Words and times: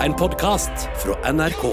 En 0.00 0.14
podkast 0.16 0.86
fra 1.02 1.32
NRK. 1.32 1.64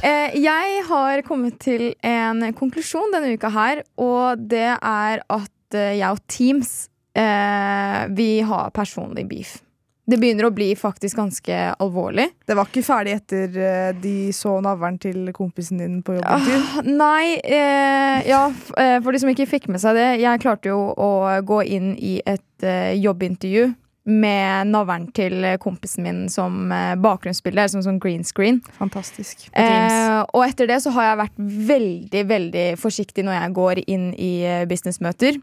Eh, 0.00 0.38
jeg 0.40 0.80
har 0.88 1.22
kommet 1.28 1.58
til 1.60 1.90
en 2.00 2.40
konklusjon 2.56 3.12
denne 3.12 3.36
uka 3.36 3.52
her, 3.52 3.84
og 4.00 4.48
det 4.48 4.64
er 4.80 5.20
at 5.28 5.76
eh, 5.76 5.98
jeg 5.98 6.08
og 6.08 6.24
Teams 6.24 6.72
eh, 7.12 8.00
vi 8.16 8.30
har 8.40 8.72
personlig 8.72 9.28
beef. 9.28 9.58
Det 10.06 10.20
begynner 10.22 10.46
å 10.46 10.52
bli 10.54 10.68
faktisk 10.78 11.18
ganske 11.18 11.56
alvorlig. 11.82 12.28
Det 12.46 12.54
var 12.54 12.68
ikke 12.70 12.84
ferdig 12.86 13.16
etter 13.18 13.56
uh, 13.58 13.88
de 13.98 14.30
så 14.34 14.56
navlen 14.62 15.00
til 15.02 15.32
kompisen 15.34 15.82
din 15.82 15.98
på 16.06 16.14
jobbintervju? 16.20 16.60
Uh, 16.78 16.92
nei, 16.94 17.24
Uh, 17.46 18.22
ja, 18.26 18.42
eh, 18.78 18.98
for 19.02 19.12
de 19.12 19.20
som 19.20 19.30
ikke 19.30 19.48
fikk 19.48 19.66
med 19.72 19.80
seg 19.82 19.96
det. 19.98 20.06
Jeg 20.22 20.40
klarte 20.42 20.70
jo 20.70 20.78
å 20.92 21.10
gå 21.46 21.60
inn 21.76 21.90
i 21.98 22.16
et 22.26 22.64
jobbintervju 22.96 23.68
med 24.06 24.70
navlen 24.70 25.08
til 25.16 25.44
kompisen 25.60 26.06
min 26.06 26.20
som 26.32 26.70
bakgrunnsbilde, 27.02 27.66
som 27.72 27.82
sånn 27.84 27.98
green 28.02 28.24
screen. 28.24 28.62
Fantastisk. 28.78 29.48
Eh, 29.52 30.22
og 30.30 30.46
etter 30.46 30.70
det 30.70 30.78
så 30.84 30.94
har 30.94 31.10
jeg 31.10 31.20
vært 31.24 31.44
veldig, 31.72 32.24
veldig 32.30 32.66
forsiktig 32.80 33.26
når 33.26 33.38
jeg 33.40 33.54
går 33.58 33.82
inn 33.86 34.08
i 34.14 34.32
businessmøter. 34.70 35.40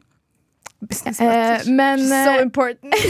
businessmøter. 0.81 1.67
Eh, 1.67 1.71
men, 1.75 2.07
So 2.07 2.39
important. 2.41 2.95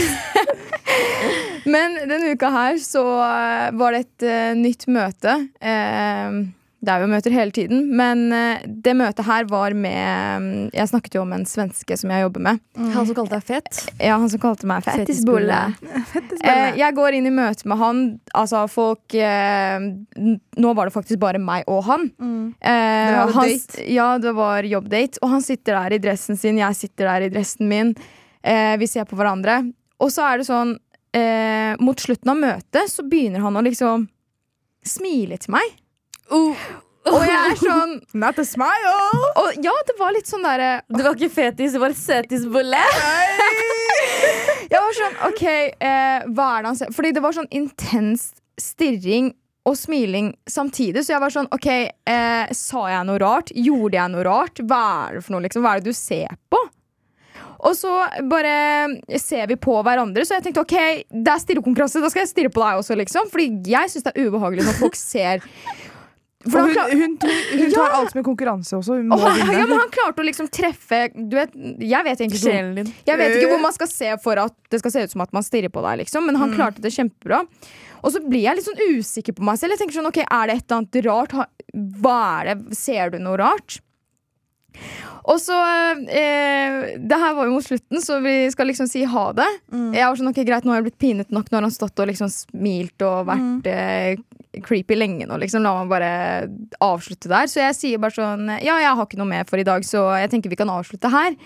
men 1.64 1.96
denne 2.08 2.34
uka 2.34 2.50
her 2.54 2.80
så 2.82 3.04
eh, 3.24 3.70
var 3.78 3.94
det 3.94 4.04
et 4.04 4.26
uh, 4.28 4.58
nytt 4.58 4.86
møte. 4.92 5.38
Uh, 5.62 6.44
det 6.84 6.92
er 6.92 7.02
jo 7.04 7.08
møter 7.08 7.32
hele 7.32 7.54
tiden, 7.54 7.84
men 7.96 8.26
eh, 8.34 8.64
det 8.66 8.94
møtet 8.98 9.24
her 9.26 9.46
var 9.48 9.74
med 9.76 10.44
mm, 10.44 10.70
Jeg 10.74 10.90
snakket 10.90 11.16
jo 11.16 11.22
om 11.22 11.32
en 11.36 11.46
svenske 11.48 11.96
som 11.96 12.12
jeg 12.12 12.24
jobber 12.26 12.44
med. 12.44 12.60
Han 12.76 13.08
som 13.08 13.16
kalte 13.16 13.38
deg 13.38 13.46
fett? 13.48 13.80
Ja, 13.98 14.18
Han 14.20 14.30
som 14.32 14.42
kalte 14.42 14.68
meg 14.70 14.84
fettisbolle. 14.86 15.62
Eh, 16.44 16.74
jeg 16.76 16.92
går 16.92 17.14
inn 17.16 17.24
i 17.24 17.32
møte 17.32 17.64
med 17.70 17.78
han. 17.80 18.00
Altså, 18.36 18.66
folk 18.68 19.14
eh, 19.16 19.80
Nå 20.60 20.72
var 20.76 20.90
det 20.90 20.92
faktisk 20.92 21.20
bare 21.22 21.40
meg 21.40 21.64
og 21.72 21.80
han. 21.86 22.04
Eh, 22.20 22.58
Dere 22.60 23.22
han 23.32 23.54
Ja, 23.88 24.08
det 24.20 24.34
var 24.36 24.66
jobbdate. 24.68 25.22
Og 25.24 25.32
han 25.32 25.44
sitter 25.44 25.78
der 25.78 25.96
i 25.96 26.00
dressen 26.04 26.36
sin, 26.40 26.60
jeg 26.60 26.76
sitter 26.76 27.08
der 27.08 27.24
i 27.24 27.30
dressen 27.32 27.70
min. 27.70 27.94
Eh, 28.44 28.74
vi 28.80 28.90
ser 28.90 29.08
på 29.08 29.16
hverandre. 29.16 29.62
Og 30.04 30.12
så 30.12 30.26
er 30.28 30.42
det 30.42 30.48
sånn 30.50 30.76
eh, 31.14 31.74
Mot 31.80 32.00
slutten 32.00 32.32
av 32.34 32.40
møtet 32.40 32.90
så 32.90 33.04
begynner 33.06 33.44
han 33.44 33.56
å 33.56 33.62
liksom 33.64 34.08
smile 34.84 35.38
til 35.40 35.54
meg. 35.56 35.76
Og 37.04 37.20
jeg 37.26 37.36
er 37.36 37.58
sånn 37.60 37.98
Not 38.22 38.38
a 38.40 38.44
smile! 38.48 38.92
Og 39.42 39.58
ja, 39.64 39.74
det 39.88 39.96
var 39.98 40.14
litt 40.16 40.30
sånn 40.30 40.44
derre 40.44 40.78
Det 40.88 41.02
var 41.04 41.18
ikke 41.18 41.32
fetis, 41.34 41.74
det 41.76 41.82
var 41.82 41.96
søtisbulle. 41.98 42.84
Jeg 44.64 44.80
var 44.80 44.94
sånn, 44.96 45.16
ok, 45.28 45.42
eh, 45.44 46.22
hva 46.34 46.46
er 46.56 46.64
det 46.64 46.70
han 46.70 46.78
ser 46.78 46.92
Fordi 46.96 47.10
det 47.14 47.22
var 47.22 47.34
sånn 47.36 47.50
intens 47.54 48.30
stirring 48.58 49.28
og 49.68 49.76
smiling 49.78 50.32
samtidig. 50.50 51.04
Så 51.04 51.14
jeg 51.14 51.22
var 51.22 51.32
sånn, 51.32 51.46
ok, 51.54 51.68
eh, 52.10 52.50
sa 52.52 52.82
jeg 52.90 53.06
noe 53.08 53.20
rart? 53.22 53.52
Gjorde 53.56 53.96
jeg 53.96 54.12
noe 54.12 54.24
rart? 54.26 54.60
Hva 54.60 54.80
er 55.06 55.16
det 55.16 55.22
for 55.24 55.34
noe, 55.36 55.44
liksom? 55.46 55.64
Hva 55.64 55.72
er 55.72 55.80
det 55.80 55.92
du 55.92 55.96
ser 55.96 56.34
på? 56.52 56.60
Og 57.64 57.72
så 57.78 57.90
bare 58.28 59.16
ser 59.20 59.48
vi 59.48 59.56
på 59.56 59.78
hverandre, 59.86 60.26
så 60.26 60.36
jeg 60.36 60.46
tenkte 60.48 60.64
ok, 60.64 60.76
det 61.08 61.32
er 61.32 61.40
stirrekonkurranse, 61.40 62.02
da 62.04 62.12
skal 62.12 62.24
jeg 62.24 62.32
stirre 62.34 62.52
på 62.52 62.60
deg 62.60 62.82
også, 62.82 62.96
liksom. 63.00 63.30
Fordi 63.32 63.48
jeg 63.72 63.92
syns 63.92 64.04
det 64.04 64.12
er 64.12 64.28
ubehagelig 64.28 64.66
når 64.68 64.80
folk 64.82 64.98
ser 65.00 65.44
For 66.44 66.60
hun, 66.60 66.74
hun, 66.76 67.00
hun, 67.00 67.14
tar 67.16 67.70
tar 67.72 67.94
alt 67.96 68.14
med 68.16 68.24
konkurranse 68.26 68.76
også. 68.76 68.98
Hun 68.98 69.06
må 69.08 69.16
han, 69.16 69.38
vinne. 69.38 69.54
ja, 69.62 69.68
men 69.68 69.78
han 69.80 69.92
klarte 69.94 70.20
å 70.20 70.26
liksom 70.26 70.50
treffe 70.52 71.06
Du 71.14 71.38
vet, 71.38 71.54
jeg 71.80 72.04
vet 72.04 72.20
egentlig 72.20 72.42
Sjelen 72.42 72.74
din. 72.76 72.90
jeg 73.08 73.20
vet 73.20 73.38
ikke 73.38 73.54
hvor 73.54 73.62
man 73.62 73.72
skal 73.76 73.88
se 73.88 74.10
for 74.20 74.42
at 74.42 74.52
det 74.68 74.82
skal 74.82 74.92
se 74.92 75.06
ut 75.06 75.14
som 75.14 75.24
at 75.24 75.32
man 75.36 75.46
stirrer 75.46 75.72
på 75.72 75.80
deg, 75.86 76.02
liksom. 76.02 76.28
Men 76.28 76.36
han 76.40 76.52
klarte 76.52 76.84
det 76.84 76.92
kjempebra. 76.92 77.40
Og 78.04 78.12
så 78.12 78.20
blir 78.20 78.44
jeg 78.44 78.58
litt 78.58 78.68
sånn 78.68 78.84
usikker 78.98 79.38
på 79.38 79.46
meg 79.48 79.56
selv. 79.60 79.72
Jeg 79.72 79.84
tenker 79.84 79.96
sånn, 79.96 80.10
ok, 80.10 80.20
Er 80.26 80.50
det 80.50 80.58
et 80.58 80.66
eller 80.66 80.82
annet 80.82 81.00
rart? 81.08 81.34
Hva 82.04 82.18
er 82.42 82.50
det? 82.50 82.76
Ser 82.76 83.14
du 83.14 83.18
noe 83.24 83.40
rart? 83.40 83.80
Og 85.24 85.38
så 85.40 85.56
eh, 86.04 86.98
Det 87.00 87.16
her 87.16 87.32
var 87.36 87.48
jo 87.48 87.54
mot 87.56 87.64
slutten, 87.64 88.00
så 88.04 88.18
vi 88.24 88.34
skal 88.52 88.68
liksom 88.68 88.88
si 88.90 89.04
ha 89.08 89.24
det. 89.36 89.46
Jeg 89.96 90.04
var 90.04 90.18
sånn, 90.20 90.30
ok, 90.34 90.40
Greit, 90.44 90.66
nå 90.66 90.74
har 90.74 90.82
jeg 90.82 90.88
blitt 90.90 91.00
pinet 91.00 91.32
nok. 91.32 91.48
Nå 91.48 91.56
har 91.58 91.64
han 91.64 91.72
stått 91.74 92.02
og 92.04 92.10
liksom 92.10 92.28
smilt 92.32 93.04
og 93.06 93.30
vært 93.30 93.68
eh, 93.72 94.20
creepy 94.64 94.94
lenge 94.98 95.26
nå. 95.26 95.38
liksom 95.40 95.64
La 95.64 95.72
meg 95.80 95.90
bare 95.90 96.10
avslutte 96.84 97.30
der. 97.32 97.48
Så 97.50 97.62
jeg 97.62 97.78
sier 97.78 98.02
bare 98.02 98.14
sånn 98.14 98.52
Ja, 98.60 98.76
jeg 98.82 98.92
har 98.92 99.08
ikke 99.08 99.18
noe 99.22 99.30
mer 99.32 99.48
for 99.48 99.60
i 99.60 99.66
dag, 99.66 99.86
så 99.88 100.04
jeg 100.20 100.30
tenker 100.34 100.52
vi 100.52 100.60
kan 100.60 100.70
avslutte 100.70 101.10
her. 101.10 101.36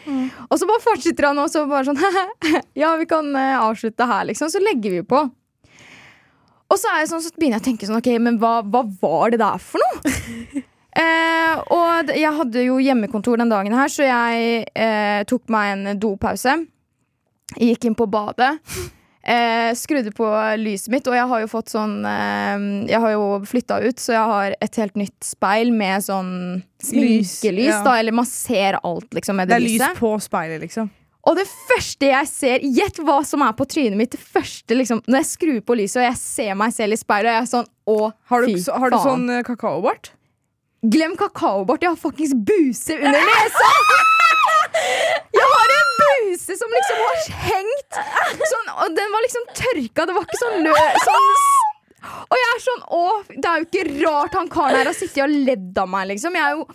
Og 0.48 0.58
så 0.58 0.68
bare 0.68 0.84
fortsetter 0.84 1.30
han 1.30 1.38
også 1.44 1.66
bare 1.70 1.86
sånn 1.88 2.02
Ja, 2.82 2.96
vi 2.98 3.06
kan 3.10 3.30
eh, 3.38 3.56
avslutte 3.62 4.10
her, 4.10 4.26
liksom. 4.32 4.50
Så 4.50 4.62
legger 4.64 4.98
vi 4.98 5.04
på. 5.06 5.22
Og 6.68 6.76
så, 6.76 6.90
sånn, 7.08 7.22
så 7.24 7.30
begynner 7.38 7.56
jeg 7.56 7.64
å 7.64 7.68
tenke 7.70 7.86
sånn 7.88 8.00
Ok, 8.02 8.10
men 8.20 8.36
hva, 8.42 8.58
hva 8.66 8.82
var 9.00 9.32
det 9.32 9.38
der 9.40 9.62
for 9.62 9.80
noe? 9.86 10.64
eh, 11.00 11.62
og 11.74 12.12
jeg 12.14 12.34
hadde 12.40 12.66
jo 12.66 12.78
hjemmekontor 12.82 13.40
den 13.40 13.52
dagen 13.52 13.74
her, 13.76 13.90
så 13.92 14.06
jeg 14.06 14.68
eh, 14.74 15.22
tok 15.28 15.48
meg 15.52 15.74
en 15.74 16.00
dopause. 16.00 16.54
Gikk 17.56 17.88
inn 17.88 17.96
på 17.98 18.06
badet. 18.10 18.56
Eh, 19.28 19.74
skrudde 19.76 20.12
på 20.16 20.26
lyset 20.56 20.88
mitt, 20.88 21.08
og 21.10 21.16
jeg 21.18 21.28
har 21.28 21.40
jo 21.42 21.48
fått 21.50 21.72
sånn 21.74 21.98
eh, 22.06 22.62
Jeg 22.88 23.00
har 23.02 23.10
jo 23.12 23.24
flytta 23.44 23.76
ut, 23.82 23.98
så 24.00 24.14
jeg 24.14 24.30
har 24.30 24.54
et 24.64 24.78
helt 24.80 24.94
nytt 24.96 25.26
speil 25.26 25.72
med 25.74 26.06
sånn 26.06 26.30
sminkelys, 26.80 27.74
ja. 27.74 27.82
da. 27.84 27.98
Eller 28.00 28.16
man 28.16 28.28
ser 28.28 28.78
alt, 28.80 29.10
liksom, 29.12 29.36
med 29.36 29.50
Det 29.50 29.58
det, 29.58 29.58
er 29.58 29.66
lys 29.66 29.98
på 30.00 30.14
speilet, 30.24 30.62
liksom. 30.64 30.88
Og 31.28 31.36
det 31.36 31.44
første 31.50 32.08
jeg 32.08 32.30
ser 32.30 32.64
Gjett 32.64 33.00
hva 33.04 33.18
som 33.26 33.42
er 33.44 33.52
på 33.58 33.66
trynet 33.68 33.98
mitt. 34.00 34.14
Det 34.14 34.22
første 34.22 34.76
liksom 34.78 35.02
Når 35.04 35.20
jeg 35.20 35.28
skrur 35.32 35.58
på 35.66 35.76
lyset 35.76 36.00
og 36.00 36.06
jeg 36.06 36.20
ser 36.22 36.54
meg 36.56 36.72
selv 36.76 36.96
i 36.96 37.00
speilet, 37.00 37.28
og 37.28 37.36
jeg 37.36 37.42
er 37.42 37.50
sånn 37.52 37.68
Å, 37.88 37.98
Har 38.32 38.46
du, 38.46 38.52
fy 38.52 38.62
faen. 38.62 38.80
har 38.84 38.94
du 38.94 38.98
sånn 39.02 39.34
eh, 39.34 39.42
kakaobart? 39.46 40.12
Glem 40.82 41.16
kakaobart. 41.18 41.82
Jeg 41.82 41.90
har 41.90 41.98
fuckings 41.98 42.34
buse 42.34 42.94
under 42.94 43.18
nesa! 43.18 43.70
Jeg 45.34 45.46
har 45.52 45.72
en 45.74 45.94
buse 45.98 46.58
som 46.58 46.74
liksom 46.74 47.00
har 47.02 47.22
hengt 47.48 47.96
sånn, 48.52 48.68
Og 48.84 48.92
den 48.94 49.14
var 49.14 49.24
liksom 49.24 49.48
tørka. 49.58 50.06
Det 50.06 50.14
var 50.14 50.28
ikke 50.28 50.42
sånn 50.44 50.60
lø... 50.66 50.74
Sånn, 51.02 51.30
og 52.28 52.36
jeg 52.38 52.50
er 52.54 52.60
sånn 52.62 52.84
Å, 52.94 53.00
det 53.32 53.48
er 53.50 53.62
jo 53.62 53.66
ikke 53.66 54.04
rart 54.04 54.36
han 54.38 54.50
karen 54.52 54.78
her 54.78 54.90
har 54.90 54.96
sittet 54.96 55.24
og 55.24 55.32
ledd 55.48 55.80
av 55.82 55.90
meg, 55.90 56.12
liksom. 56.12 56.36
Jeg 56.38 56.46
er 56.46 56.60
jo 56.60 56.68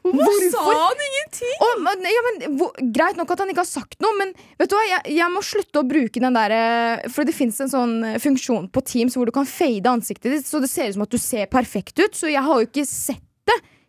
Hvorfor? 0.00 0.70
han 0.72 1.02
ingenting? 1.04 1.56
Og, 1.60 2.04
ja, 2.08 2.22
men, 2.24 2.38
hvor, 2.56 2.72
greit 2.96 3.18
nok 3.20 3.34
at 3.34 3.42
han 3.42 3.52
ikke 3.52 3.60
har 3.60 3.68
sagt 3.68 3.98
noe, 4.00 4.16
men 4.16 4.32
vet 4.56 4.72
du 4.72 4.76
hva, 4.78 4.84
jeg, 4.88 5.16
jeg 5.18 5.32
må 5.32 5.42
slutte 5.44 5.82
å 5.82 5.88
bruke 5.88 6.22
den 6.24 6.36
der 6.36 6.54
eh, 6.56 7.08
For 7.12 7.28
det 7.28 7.36
fins 7.36 7.60
en 7.60 7.72
sånn 7.72 7.96
eh, 8.08 8.20
funksjon 8.22 8.70
på 8.72 8.84
Teams 8.88 9.18
hvor 9.18 9.28
du 9.28 9.34
kan 9.36 9.48
fade 9.48 9.92
ansiktet 9.92 10.32
ditt, 10.32 10.48
så 10.48 10.62
det 10.64 10.72
ser 10.72 10.88
ut 10.88 10.96
som 10.96 11.04
at 11.04 11.12
du 11.12 11.20
ser 11.20 11.50
perfekt 11.52 12.00
ut. 12.00 12.16
Så 12.16 12.32
jeg 12.32 12.40
har 12.46 12.62
jo 12.62 12.70
ikke 12.70 12.88
sett. 12.88 13.20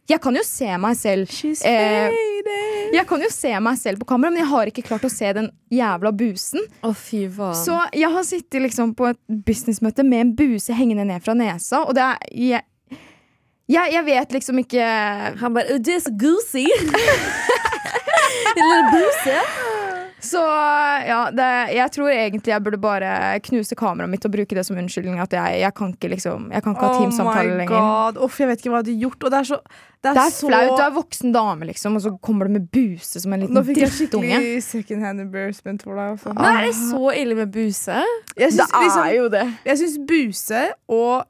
Jeg 0.10 0.20
kan 0.24 0.36
jo 0.36 0.42
se 0.44 0.68
meg 0.82 0.98
selv 0.98 1.30
eh. 1.64 2.16
Jeg 2.92 3.04
kan 3.08 3.22
jo 3.22 3.30
se 3.32 3.52
meg 3.64 3.78
selv 3.80 4.02
på 4.02 4.08
kamera, 4.10 4.34
men 4.34 4.42
jeg 4.42 4.50
har 4.50 4.72
ikke 4.72 4.84
klart 4.90 5.06
å 5.08 5.12
se 5.12 5.30
den 5.38 5.52
jævla 5.72 6.12
busen. 6.16 6.66
Faen. 6.82 7.56
Så 7.56 7.78
jeg 7.96 8.10
har 8.12 8.26
sittet 8.28 8.66
liksom 8.66 8.96
på 8.98 9.12
et 9.12 9.20
businessmøte 9.48 10.04
med 10.08 10.26
en 10.26 10.34
buse 10.36 10.76
hengende 10.76 11.06
ned 11.08 11.24
fra 11.24 11.38
nesa, 11.38 11.86
og 11.86 11.96
det 11.96 12.08
er 12.08 12.18
jeg, 12.52 12.68
jeg, 13.72 13.94
jeg 13.94 14.04
vet 14.08 14.34
liksom 14.36 14.60
ikke 14.60 14.88
Han 15.40 15.54
bare 15.56 15.78
oh, 15.78 15.80
This 15.80 16.10
goosey. 16.20 16.68
Lille 18.58 18.82
buse. 18.92 19.38
Så 20.22 20.42
ja, 21.08 21.20
det, 21.34 21.46
jeg 21.74 21.92
tror 21.96 22.10
egentlig 22.14 22.52
jeg 22.54 22.64
burde 22.64 22.78
bare 22.82 23.12
knuse 23.48 23.76
kameraet 23.78 24.12
mitt 24.14 24.26
og 24.28 24.34
bruke 24.36 24.54
det 24.58 24.64
som 24.68 24.78
unnskyldning. 24.78 25.18
At 25.24 25.34
jeg, 25.34 25.62
jeg 25.64 25.74
kan 25.78 25.96
ikke 25.96 26.12
liksom 26.14 26.52
Jeg 26.54 26.62
kan 26.66 26.76
ikke 26.76 26.86
ha 26.86 26.92
Oh 26.92 27.00
teamsamtale 27.02 27.56
my 27.56 27.58
lenger. 27.64 27.74
god. 27.78 28.20
Uff, 28.28 28.38
jeg 28.40 28.52
vet 28.52 28.62
ikke 28.62 28.70
hva 28.74 28.82
jeg 28.84 28.86
hadde 28.86 29.00
gjort. 29.02 29.24
Og 29.26 29.34
det 29.34 29.40
er 29.40 29.50
så 29.50 29.58
Det 30.02 30.10
er, 30.10 30.14
Det 30.18 30.22
er 30.28 30.34
så 30.36 30.48
flaut. 30.48 30.78
Du 30.78 30.84
er 30.86 30.94
voksen 30.96 31.34
dame, 31.34 31.66
liksom, 31.72 31.96
og 31.98 32.02
så 32.06 32.12
kommer 32.26 32.46
du 32.50 32.54
med 32.58 32.70
buse 32.74 33.22
som 33.22 33.34
en 33.34 33.44
liten 33.44 33.58
drittunge. 33.58 33.62
Nå 33.62 33.68
fikk 33.68 33.82
jeg 33.82 33.92
skikkelig 33.98 34.64
second 34.66 35.04
hand 35.06 35.22
embarrassment 35.26 35.84
for 35.86 35.98
deg. 35.98 36.16
Også. 36.16 36.34
Men 36.38 36.46
er 36.58 36.66
det 36.70 36.76
så 36.78 37.12
ille 37.18 37.36
med 37.42 37.52
buse? 37.54 38.00
Jeg 38.38 38.52
Det 38.56 38.66
er 38.66 38.82
liksom, 38.86 39.12
jo 39.18 39.28
det. 39.30 39.44
jeg 39.66 39.78
syns 39.84 40.00
buse 40.10 40.64
og 40.90 41.26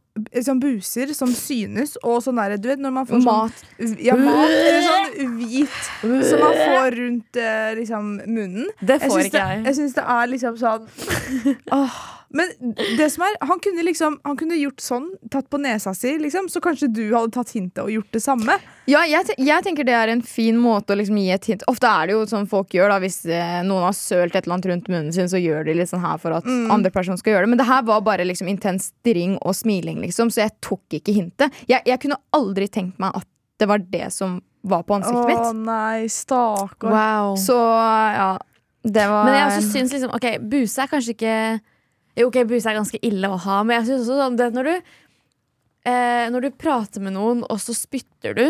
sånn 0.45 0.59
buser 0.61 1.13
som 1.17 1.31
synes, 1.35 1.97
og 2.03 2.21
sånn 2.25 2.37
derre 2.41 2.57
Du 2.61 2.67
vet 2.69 2.79
når 2.83 2.93
man 2.95 3.07
får 3.09 3.21
sånn 3.21 3.25
Mat. 3.25 3.65
Ja, 4.01 4.15
mat 4.19 4.49
eller 4.53 4.81
sånn 4.87 5.35
hvit 5.41 5.81
som 6.29 6.39
man 6.43 6.57
får 6.61 6.97
rundt 7.01 7.41
eh, 7.41 7.73
liksom 7.81 8.15
munnen. 8.27 8.69
Det 8.81 8.99
Jeg 8.99 9.09
får 9.09 9.17
syns 9.19 9.29
ikke 9.31 9.37
det, 9.37 9.45
jeg. 9.55 9.65
jeg 9.65 9.75
syns 9.81 9.93
det 9.99 10.07
er 10.15 10.33
liksom 10.35 10.57
sånn 10.61 10.89
Åh. 11.81 12.01
Men 12.33 12.51
det 12.97 13.07
som 13.11 13.25
er, 13.25 13.35
han 13.43 13.59
kunne 13.59 13.83
liksom 13.83 14.13
Han 14.23 14.37
kunne 14.39 14.55
gjort 14.55 14.79
sånn, 14.79 15.07
tatt 15.33 15.49
på 15.51 15.59
nesa 15.59 15.91
si, 15.97 16.13
liksom, 16.21 16.47
så 16.51 16.61
kanskje 16.63 16.87
du 16.91 17.03
hadde 17.11 17.33
tatt 17.35 17.51
hintet 17.55 17.81
og 17.83 17.91
gjort 17.91 18.11
det 18.15 18.21
samme. 18.23 18.55
Ja, 18.89 19.01
jeg, 19.07 19.27
te 19.27 19.35
jeg 19.41 19.65
tenker 19.65 19.87
det 19.87 19.95
er 19.97 20.11
en 20.13 20.23
fin 20.25 20.57
måte 20.59 20.95
å 20.95 20.99
liksom 20.99 21.17
gi 21.19 21.29
et 21.35 21.49
hint. 21.51 21.65
Ofte 21.71 21.89
er 21.91 22.07
det 22.09 22.15
jo 22.15 22.21
sånn 22.29 22.47
folk 22.51 22.73
gjør, 22.75 22.93
da 22.93 22.99
hvis 23.03 23.19
eh, 23.27 23.59
noen 23.67 23.87
har 23.89 23.97
sølt 23.97 24.35
et 24.35 24.45
eller 24.45 24.57
annet 24.57 24.69
rundt 24.71 24.91
munnen 24.91 25.15
sin, 25.15 25.29
så 25.31 25.39
gjør 25.41 25.67
de 25.67 25.75
litt 25.77 25.91
sånn 25.91 26.03
her 26.03 26.21
for 26.21 26.37
at 26.37 26.47
andre 26.47 26.91
personer 26.93 27.19
skal 27.21 27.35
gjøre 27.35 27.47
det. 27.47 27.53
Men 27.55 27.61
det 27.61 27.69
her 27.71 27.83
var 27.87 28.05
bare 28.05 28.27
liksom 28.27 28.49
intens 28.51 28.91
stirring 28.91 29.35
og 29.41 29.55
smiling, 29.57 29.99
liksom, 30.05 30.31
så 30.33 30.45
jeg 30.45 30.55
tok 30.63 30.99
ikke 31.01 31.15
hintet. 31.15 31.59
Jeg, 31.69 31.83
jeg 31.87 31.99
kunne 32.03 32.19
aldri 32.35 32.69
tenkt 32.71 32.99
meg 33.01 33.17
at 33.19 33.27
det 33.61 33.67
var 33.69 33.83
det 33.91 34.07
som 34.15 34.39
var 34.61 34.83
på 34.85 34.95
ansiktet 34.97 35.25
Å 35.25 35.51
mitt. 35.51 35.65
nei, 35.65 36.07
stakkar. 36.09 36.93
Wow. 36.93 37.35
Så 37.41 37.57
ja. 37.57 38.31
Det 38.81 39.03
var 39.05 39.27
Men 39.27 39.35
jeg 39.37 39.45
også 39.45 39.67
syns 39.75 39.91
liksom 39.93 40.13
Ok, 40.15 40.25
buse 40.49 40.81
er 40.81 40.89
kanskje 40.89 41.13
ikke 41.13 41.33
Jo, 42.17 42.27
ok, 42.27 42.41
buse 42.49 42.67
er 42.69 42.79
ganske 42.79 42.99
ille 43.07 43.29
å 43.31 43.37
ha, 43.39 43.61
men 43.63 43.77
jeg 43.79 43.91
synes 43.91 44.07
også 44.09 44.19
sånn 44.19 44.39
det 44.39 44.49
når 44.55 44.67
du 44.69 44.73
eh, 44.75 46.25
Når 46.33 46.47
du 46.47 46.51
prater 46.59 47.03
med 47.03 47.15
noen, 47.15 47.45
og 47.47 47.61
så 47.63 47.75
spytter 47.77 48.35
du 48.37 48.45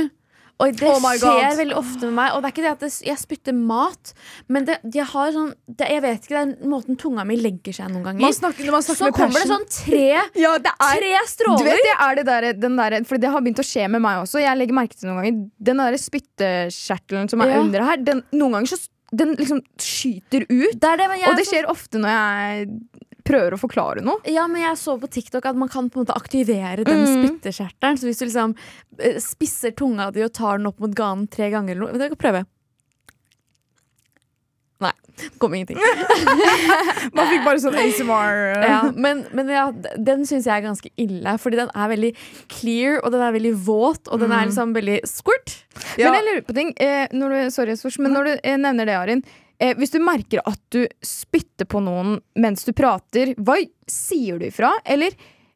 og 0.61 0.75
det 0.77 0.85
Oh 0.85 1.01
skjer 1.17 1.55
veldig 1.57 1.77
ofte 1.77 2.05
med 2.05 2.13
meg. 2.19 2.33
Og 2.35 2.41
det 2.43 2.49
er 2.49 2.53
ikke 2.53 2.63
det 2.65 2.71
at 2.71 2.83
det, 2.85 2.89
jeg 3.07 3.17
spytter 3.17 3.55
mat, 3.57 4.11
men 4.51 4.67
det, 4.67 4.75
jeg 4.93 5.07
har 5.09 5.31
sånn 5.33 5.53
det, 5.65 5.87
Jeg 5.89 6.03
vet 6.05 6.27
ikke, 6.27 6.35
det 6.35 6.41
er 6.61 6.69
måten 6.69 6.99
tunga 7.01 7.25
mi 7.25 7.37
legger 7.39 7.73
seg 7.73 7.89
noen 7.89 8.03
Man 8.05 8.19
ganger. 8.19 8.35
snakker, 8.37 8.67
når 8.67 8.75
man 8.77 8.85
snakker 8.85 9.09
Så 9.09 9.15
kommer 9.17 9.41
det 9.41 9.49
sånn 9.49 9.65
tre, 9.73 10.03
Ja, 10.43 10.53
det 10.61 10.73
er 10.75 11.01
tre 11.01 11.57
Du 11.57 11.65
vet 11.65 11.81
det 11.87 11.95
er 11.97 12.19
det 12.21 12.25
der, 12.29 12.49
den 12.61 12.77
der 12.77 12.97
For 13.09 13.21
det 13.21 13.33
har 13.33 13.41
begynt 13.41 13.63
å 13.63 13.65
skje 13.65 13.87
med 13.89 14.03
meg 14.05 14.21
også. 14.21 14.41
Jeg 14.43 14.59
legger 14.61 14.77
merke 14.77 14.97
til 14.97 15.09
noen 15.09 15.21
ganger 15.23 15.41
Den 15.71 15.81
der 15.81 15.97
spyttekjertelen 16.05 17.31
som 17.33 17.41
er 17.45 17.55
Ja. 17.55 17.61
under 17.65 17.87
her, 17.89 17.97
den, 18.11 18.21
noen 18.31 18.59
ganger 18.59 18.75
så 18.75 18.83
den 19.11 19.33
liksom 19.35 19.57
skyter 19.75 20.45
ut. 20.47 20.77
Det 20.79 20.91
det, 21.01 21.07
Og 21.27 21.35
det 21.35 21.43
skjer 21.49 21.65
ofte 21.67 21.99
når 21.99 22.13
jeg 22.13 22.67
prøver 23.23 23.55
å 23.55 23.59
forklare 23.61 24.03
noe. 24.05 24.19
Ja, 24.29 24.47
men 24.47 24.61
jeg 24.63 24.77
så 24.81 24.97
på 25.01 25.09
TikTok 25.11 25.45
at 25.51 25.55
man 25.59 25.69
kan 25.71 25.89
på 25.89 25.99
en 26.01 26.05
måte 26.05 26.15
aktivere 26.17 26.83
den 26.87 27.05
Mm. 27.05 27.11
spyttekjertelen. 27.25 27.97
Så 28.01 28.07
hvis 28.09 28.19
du 28.21 28.25
liksom 28.27 28.55
eh, 28.99 29.19
spisser 29.23 29.71
tunga 29.77 30.11
di 30.11 30.23
og 30.25 30.33
tar 30.33 30.57
den 30.57 30.67
opp 30.67 30.79
mot 30.79 30.93
ganen 30.95 31.27
tre 31.29 31.49
ganger 31.53 31.75
eller 31.75 31.93
noe 31.93 32.01
Jeg 32.07 32.15
kan 32.17 32.21
prøve. 32.25 32.45
Nei, 34.81 34.89
det 35.21 35.27
kom 35.37 35.53
ingenting. 35.53 35.77
Man 37.13 37.27
fikk 37.29 37.43
bare 37.45 37.59
sånn 37.61 37.75
ASMR. 37.77 38.39
eh. 38.55 38.63
Ja, 38.65 38.79
men, 38.97 39.19
men 39.37 39.51
ja, 39.53 39.67
den 40.01 40.23
syns 40.25 40.47
jeg 40.49 40.55
er 40.55 40.63
ganske 40.65 40.89
ille, 40.97 41.35
fordi 41.37 41.59
den 41.59 41.69
er 41.77 41.91
veldig 41.91 42.09
clear, 42.49 42.97
og 43.05 43.13
den 43.13 43.21
er 43.21 43.35
veldig 43.35 43.51
våt, 43.67 44.09
og 44.09 44.23
den 44.23 44.33
er 44.33 44.47
liksom 44.49 44.73
veldig 44.73 44.97
squirt. 45.05 45.53
Ja. 46.01 46.09
Men 46.09 46.17
jeg 46.17 46.25
lurer 46.31 46.41
på 46.49 46.55
ting 46.57 46.73
eh, 46.81 47.05
når 47.13 47.35
du, 47.35 47.39
Sorry, 47.53 47.77
men 48.01 48.17
når 48.17 48.31
du 48.31 48.33
eh, 48.41 48.57
nevner 48.57 48.89
det, 48.89 48.97
Arin. 48.97 49.21
Eh, 49.61 49.75
hvis 49.77 49.93
du 49.93 49.99
merker 50.01 50.41
at 50.49 50.61
du 50.73 50.87
spytter 51.05 51.67
på 51.69 51.83
noen 51.85 52.15
mens 52.41 52.65
du 52.65 52.73
prater, 52.73 53.35
hva 53.37 53.59
sier 53.85 54.41
du 54.41 54.47
ifra? 54.47 54.71
Eller 54.89 55.13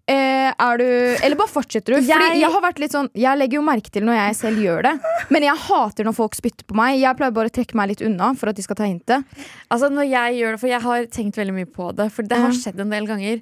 eh, 0.08 0.52
er 0.60 0.78
du 0.78 0.86
Eller 1.26 1.36
bare 1.36 1.50
fortsetter 1.50 1.96
du? 1.96 2.00
Jeg- 2.02 2.14
Fordi 2.16 2.40
jeg 2.40 2.52
har 2.54 2.62
vært 2.62 2.80
litt 2.80 2.92
sånn 2.94 3.10
Jeg 3.18 3.38
legger 3.40 3.58
jo 3.58 3.62
merke 3.66 3.90
til 3.92 4.04
når 4.06 4.16
jeg 4.20 4.36
selv 4.36 4.58
gjør 4.62 4.84
det, 4.84 4.94
men 5.34 5.42
jeg 5.44 5.56
hater 5.58 6.04
når 6.06 6.14
folk 6.16 6.36
spytter 6.38 6.64
på 6.70 6.76
meg. 6.78 7.00
Jeg 7.00 7.18
pleier 7.18 7.34
bare 7.34 7.50
å 7.50 7.54
trekke 7.56 7.76
meg 7.76 7.90
litt 7.90 8.02
unna 8.06 8.34
for 8.38 8.50
at 8.50 8.56
de 8.56 8.62
skal 8.62 8.76
ta 8.78 8.84
hintet. 8.86 9.26
Altså 9.72 9.90
når 9.90 10.06
jeg 10.10 10.38
gjør 10.40 10.52
det, 10.56 10.60
For 10.62 10.68
jeg 10.70 10.82
har 10.82 11.06
tenkt 11.06 11.36
veldig 11.42 11.54
mye 11.56 11.66
på 11.66 11.90
det, 11.96 12.12
for 12.12 12.24
det 12.24 12.38
har 12.38 12.52
skjedd 12.52 12.80
en 12.86 12.90
del 12.94 13.08
ganger. 13.10 13.42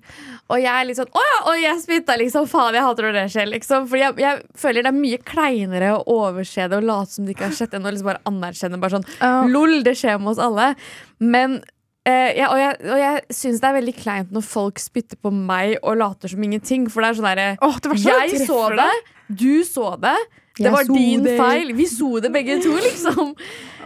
Og 0.49 0.57
jeg 0.61 0.71
er 0.71 0.85
litt 0.87 0.97
sånn 0.97 1.11
Å 1.11 1.25
ja, 1.27 1.37
og 1.51 1.59
jeg 1.61 1.81
spytta, 1.83 2.17
liksom. 2.17 2.47
Faen, 2.47 2.73
jeg 2.73 2.83
hater 2.87 3.03
når 3.09 3.13
det 3.19 3.25
skjer, 3.35 3.47
liksom. 3.51 3.87
Fordi 3.91 3.99
jeg, 4.05 4.15
jeg 4.23 4.41
føler 4.55 4.83
det 4.83 4.93
er 4.93 4.99
mye 5.01 5.17
kleinere 5.23 5.91
å 5.99 6.03
overse 6.07 6.69
det 6.69 6.77
og 6.79 6.83
late 6.87 7.11
som 7.11 7.25
det 7.25 7.35
ikke 7.35 7.49
har 7.49 7.57
skjedd, 7.59 7.73
enn 7.75 7.85
å 7.85 7.91
liksom 7.91 8.09
bare 8.13 8.23
anerkjenne 8.25 8.79
bare 8.79 8.97
sånn. 8.99 9.51
Lol, 9.51 9.81
det 9.83 9.97
skjer 9.99 10.19
med 10.19 10.31
oss 10.37 10.39
alle. 10.39 10.75
Men 11.19 11.61
eh, 12.09 12.29
ja, 12.37 12.49
og 12.51 12.59
jeg, 12.59 12.77
og 12.91 13.01
jeg 13.01 13.23
syns 13.31 13.63
det 13.63 13.69
er 13.69 13.77
veldig 13.79 13.95
kleint 13.97 14.31
når 14.35 14.45
folk 14.45 14.79
spytter 14.81 15.19
på 15.21 15.31
meg 15.33 15.75
og 15.81 15.97
later 16.01 16.31
som 16.31 16.43
ingenting. 16.45 16.87
For 16.91 17.03
det 17.03 17.11
er 17.11 17.19
sånn 17.19 17.29
derre 17.31 17.49
oh, 17.63 17.75
at 17.77 17.89
Jeg 18.03 18.45
så 18.47 18.61
det, 18.77 18.93
du 19.27 19.63
så 19.67 19.93
det. 20.01 20.17
Det 20.53 20.67
Jeg 20.67 20.73
var 20.75 20.85
din 20.85 21.23
det. 21.25 21.37
feil. 21.39 21.71
Vi 21.73 21.85
så 21.89 22.19
det 22.21 22.29
begge 22.33 22.59
to, 22.61 22.75
liksom. 22.87 23.31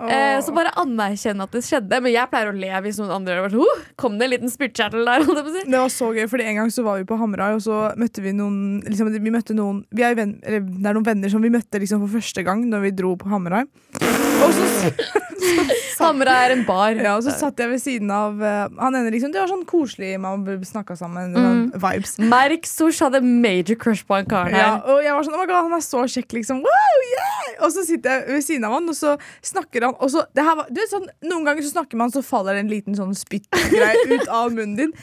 Eh, 0.05 0.37
så 0.45 0.53
bare 0.55 0.73
anerkjenn 0.79 1.41
at 1.43 1.53
det 1.55 1.63
skjedde. 1.65 1.99
Men 2.03 2.13
jeg 2.13 2.31
pleier 2.31 2.51
å 2.51 2.55
le 2.55 2.71
hvis 2.85 2.99
noen 3.01 3.13
andre 3.17 3.37
gjør 3.37 3.47
det. 3.47 3.53
Sånn, 3.55 3.65
«Huh, 3.65 3.85
Kom 3.97 4.17
det 4.19 4.27
en 4.27 4.33
liten 4.35 4.53
spyttkjertel 4.53 5.07
der? 5.07 5.25
Det 5.73 5.79
var 5.79 5.91
så 5.93 6.11
gøy, 6.15 6.25
fordi 6.29 6.47
En 6.47 6.61
gang 6.61 6.71
så 6.73 6.83
var 6.85 6.99
vi 7.01 7.07
på 7.07 7.17
Hamarøy, 7.19 7.57
og 7.57 7.63
så 7.65 7.79
møtte 7.99 8.23
vi 8.23 8.33
noen 8.35 8.81
liksom, 8.85 9.09
Vi 9.13 9.33
møtte 9.33 9.55
noen 9.57 9.83
vi 9.95 10.05
er, 10.05 10.15
venn, 10.17 10.37
eller, 10.43 10.63
Det 10.67 10.91
er 10.91 10.97
noen 10.97 11.07
venner 11.07 11.33
som 11.33 11.43
vi 11.43 11.51
møtte 11.53 11.81
liksom, 11.81 12.03
for 12.05 12.19
første 12.19 12.43
gang 12.45 12.63
Når 12.69 12.85
vi 12.87 12.93
dro 13.01 13.15
på 13.19 13.31
Hamarøy. 13.31 13.65
Og 14.37 14.53
så, 14.53 14.67
Hamra 16.07 16.33
er 16.45 16.53
en 16.55 16.63
bar. 16.67 16.95
ja, 16.95 17.15
og 17.17 17.23
så 17.25 17.33
satt 17.35 17.59
jeg 17.59 17.71
ved 17.71 17.81
siden 17.81 18.11
av 18.13 18.37
uh, 18.41 18.67
han 18.79 18.95
ene. 18.95 19.11
liksom 19.13 19.33
Det 19.33 19.41
var 19.41 19.49
sånn 19.51 19.65
koselig, 19.67 20.13
man 20.21 20.45
snakka 20.65 20.95
sammen. 20.99 21.33
Mm. 21.35 21.63
vibes. 21.73 22.17
Merk 22.21 22.67
Sosh 22.69 23.03
hadde 23.05 23.21
major 23.25 23.77
crush 23.79 24.05
på 24.07 24.17
han 24.17 24.29
karen 24.29 24.55
Ja, 24.55 24.77
og 24.85 25.01
jeg 25.03 25.15
var 25.15 25.25
sånn, 25.27 25.37
oh 25.37 25.45
God, 25.45 25.57
han 25.67 25.77
er 25.77 25.83
så 25.83 26.03
kjekk, 26.05 26.37
liksom. 26.39 26.61
Wow, 26.65 27.01
yeah! 27.11 27.63
Og 27.65 27.73
så 27.73 27.83
sitter 27.87 28.13
jeg 28.21 28.37
ved 28.37 28.45
siden 28.45 28.67
av 28.67 28.77
han, 28.77 28.89
og 28.91 28.97
så 28.97 29.15
snakker 29.45 29.86
han 29.86 29.86
og 29.95 30.11
så, 30.11 30.23
var, 30.35 30.67
du 30.73 30.81
sånn, 30.89 31.07
Noen 31.27 31.47
ganger 31.47 31.65
så 31.65 31.75
snakker 31.75 31.99
man, 31.99 32.11
så 32.13 32.23
faller 32.25 32.57
det 32.57 32.65
en 32.65 32.71
liten 32.71 32.97
sånn 32.97 33.15
spyttgreie 33.17 34.07
ut 34.13 34.27
av 34.27 34.53
munnen 34.53 34.77
din. 34.79 34.93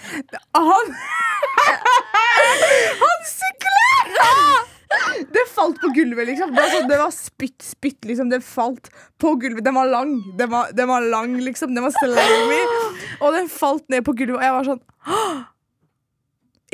Han 0.55 0.95
Han 3.03 3.27
sykler! 3.31 4.71
Det 5.35 5.43
falt 5.51 5.81
på 5.83 5.89
gulvet, 5.95 6.29
liksom. 6.29 6.53
Det 6.55 6.63
var, 6.63 6.71
sånn, 6.71 6.87
det 6.91 6.99
var 7.01 7.15
spytt, 7.15 7.65
spytt, 7.67 8.05
liksom. 8.07 8.29
Det 8.31 8.39
falt 8.47 8.91
på 9.21 9.33
gulvet. 9.43 9.65
Den 9.67 9.75
var 9.75 9.91
lang. 9.91 10.13
Den 10.39 10.53
var, 10.53 10.71
den 10.77 10.89
var 10.91 11.03
lang, 11.03 11.35
liksom. 11.43 11.75
Den 11.75 11.87
var 11.87 11.95
slimy. 11.97 12.61
Og 13.21 13.35
den 13.35 13.51
falt 13.51 13.89
ned 13.93 14.07
på 14.07 14.15
gulvet, 14.15 14.39
og 14.39 14.47
jeg 14.47 14.55
var 14.55 14.71
sånn 14.71 14.83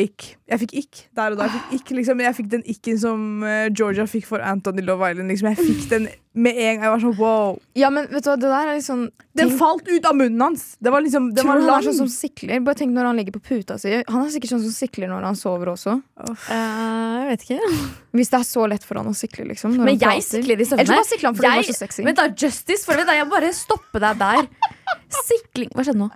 Ikk. 0.01 0.25
Jeg 0.51 0.61
fikk 0.65 0.73
ikk 0.81 0.99
der 1.19 1.35
og 1.35 1.39
da. 1.41 1.47
Jeg 1.47 1.53
fikk, 1.55 1.73
ikk, 1.79 1.91
liksom. 1.99 2.21
jeg 2.25 2.37
fikk 2.39 2.49
den 2.53 2.63
ikken 2.73 2.99
som 3.03 3.45
eh, 3.47 3.69
Georgia 3.77 4.07
fikk 4.11 4.27
for 4.29 4.43
Anthony 4.43 4.83
Love 4.87 5.11
Island. 5.13 5.31
Liksom. 5.33 5.51
Jeg 5.53 5.67
fikk 5.67 5.85
den 5.91 6.09
med 6.33 6.57
en 6.57 6.79
gang. 6.79 6.85
Jeg 6.87 6.93
var 6.95 7.03
sånn 7.03 7.17
wow. 7.19 7.59
Ja, 7.79 7.91
men 7.95 8.07
vet 8.11 8.25
du 8.25 8.31
hva, 8.31 8.37
det 8.41 8.51
der 8.53 8.73
er 8.73 8.81
sånn 8.85 9.05
Den 9.37 9.53
falt 9.59 9.89
ut 9.91 10.07
av 10.07 10.17
munnen 10.19 10.43
hans! 10.43 10.65
Det 10.83 10.93
var 10.95 11.05
liksom, 11.05 11.31
det 11.35 11.45
Tror 11.45 11.53
var 11.53 11.63
han 11.67 11.81
er 11.81 11.87
sånn 11.89 11.99
som 12.01 12.11
sikler? 12.13 12.63
Bare 12.67 12.79
tenk 12.81 12.95
når 12.95 13.09
han 13.11 13.21
ligger 13.21 13.37
på 13.39 13.43
puta 13.51 13.79
si. 13.83 13.95
Han 14.09 14.25
er 14.25 14.35
sikkert 14.35 14.55
sånn 14.55 14.65
som 14.67 14.75
sikler 14.75 15.11
når 15.11 15.27
han 15.29 15.39
sover 15.39 15.73
også. 15.75 15.97
Uh, 16.19 16.45
jeg 16.51 17.31
vet 17.33 17.47
ikke. 17.49 17.73
Hvis 18.19 18.33
det 18.35 18.41
er 18.41 18.47
så 18.51 18.69
lett 18.71 18.87
for 18.87 19.01
han 19.03 19.11
å 19.11 19.17
sikle, 19.17 19.49
liksom. 19.51 19.75
når 19.79 19.91
Men 19.91 19.99
han 19.99 20.17
jeg 20.19 20.27
sikler 20.29 20.55
i 20.55 20.67
Eller 20.67 20.71
så 20.71 20.79
bare 20.95 21.09
sikler 21.11 21.31
han 21.31 21.41
fordi 21.41 21.51
han 21.51 21.59
Jeg- 21.61 21.67
var 21.67 21.75
så 21.75 21.83
sexy. 21.85 22.07
Vent 22.07 22.23
da, 22.23 22.29
Justice, 22.45 22.87
for 22.87 22.99
du, 22.99 23.17
jeg 23.21 23.31
bare 23.35 23.53
stopper 23.57 24.07
deg 24.07 24.23
der. 24.23 24.47
Sikling 25.27 25.75
Hva 25.75 25.87
skjedde 25.87 26.05
nå? 26.05 26.11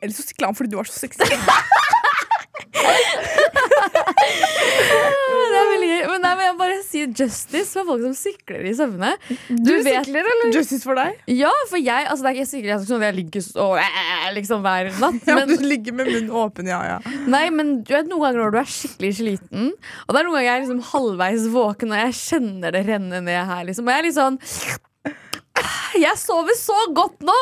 Eller 0.00 0.14
så 0.16 0.24
sikla 0.24 0.48
han 0.48 0.56
fordi 0.56 0.72
du 0.72 0.78
var 0.80 0.88
så 0.88 0.96
sexy. 0.96 1.28
Det 5.54 5.58
er 5.58 5.68
veldig 5.70 5.88
gøy. 5.88 6.02
Men, 6.10 6.20
nei, 6.22 6.32
men 6.38 6.44
jeg 6.46 6.56
bare 6.58 6.76
sier 6.86 7.10
justice 7.18 7.70
for 7.74 7.88
folk 7.88 8.02
som 8.04 8.14
sykler 8.18 8.66
i 8.68 8.72
søvne. 8.76 9.10
Du, 9.48 9.72
sikler, 9.84 10.28
eller? 10.32 10.52
Justice 10.54 10.82
for 10.86 10.98
deg. 10.98 11.18
Ja, 11.30 11.50
for 11.70 11.80
jeg, 11.80 12.06
altså, 12.10 12.24
det 12.24 12.30
er 12.32 12.38
ikke 12.38 12.50
sikler 12.50 12.70
jeg 12.70 12.80
ikke 12.80 12.90
sånn 12.90 13.02
at 13.02 13.08
jeg 13.08 13.18
ligger 13.18 13.44
så 13.46 13.68
øh, 13.80 14.30
liksom 14.38 14.64
hver 14.66 14.90
natt. 15.02 15.20
Ja, 15.30 15.44
du 15.48 15.54
ligger 15.64 15.98
med 15.98 16.10
munnen 16.10 16.32
åpen, 16.44 16.70
ja, 16.70 16.80
ja. 16.94 16.98
nei, 17.30 17.44
men 17.54 17.76
du 17.84 17.94
vet 17.94 18.08
noen 18.10 18.26
ganger 18.26 18.44
når 18.44 18.54
du 18.54 18.58
er 18.62 18.72
skikkelig 18.76 19.12
sliten, 19.20 19.70
og 20.06 20.14
det 20.14 20.20
er 20.20 20.26
noen 20.28 20.36
ganger 20.38 20.48
jeg 20.48 20.56
er 20.56 20.64
liksom 20.64 20.82
halvveis 20.92 21.46
våken 21.54 21.94
og 21.94 22.02
jeg 22.02 22.18
kjenner 22.20 22.74
det 22.74 22.84
renne 22.88 23.22
ned 23.26 23.40
her, 23.50 23.62
liksom. 23.68 23.88
Og 23.88 23.94
jeg 23.94 24.02
er 24.02 24.08
litt 24.08 24.18
sånn 24.18 24.38
Jeg 26.04 26.18
sover 26.18 26.58
så 26.58 26.78
godt 26.96 27.22
nå! 27.26 27.38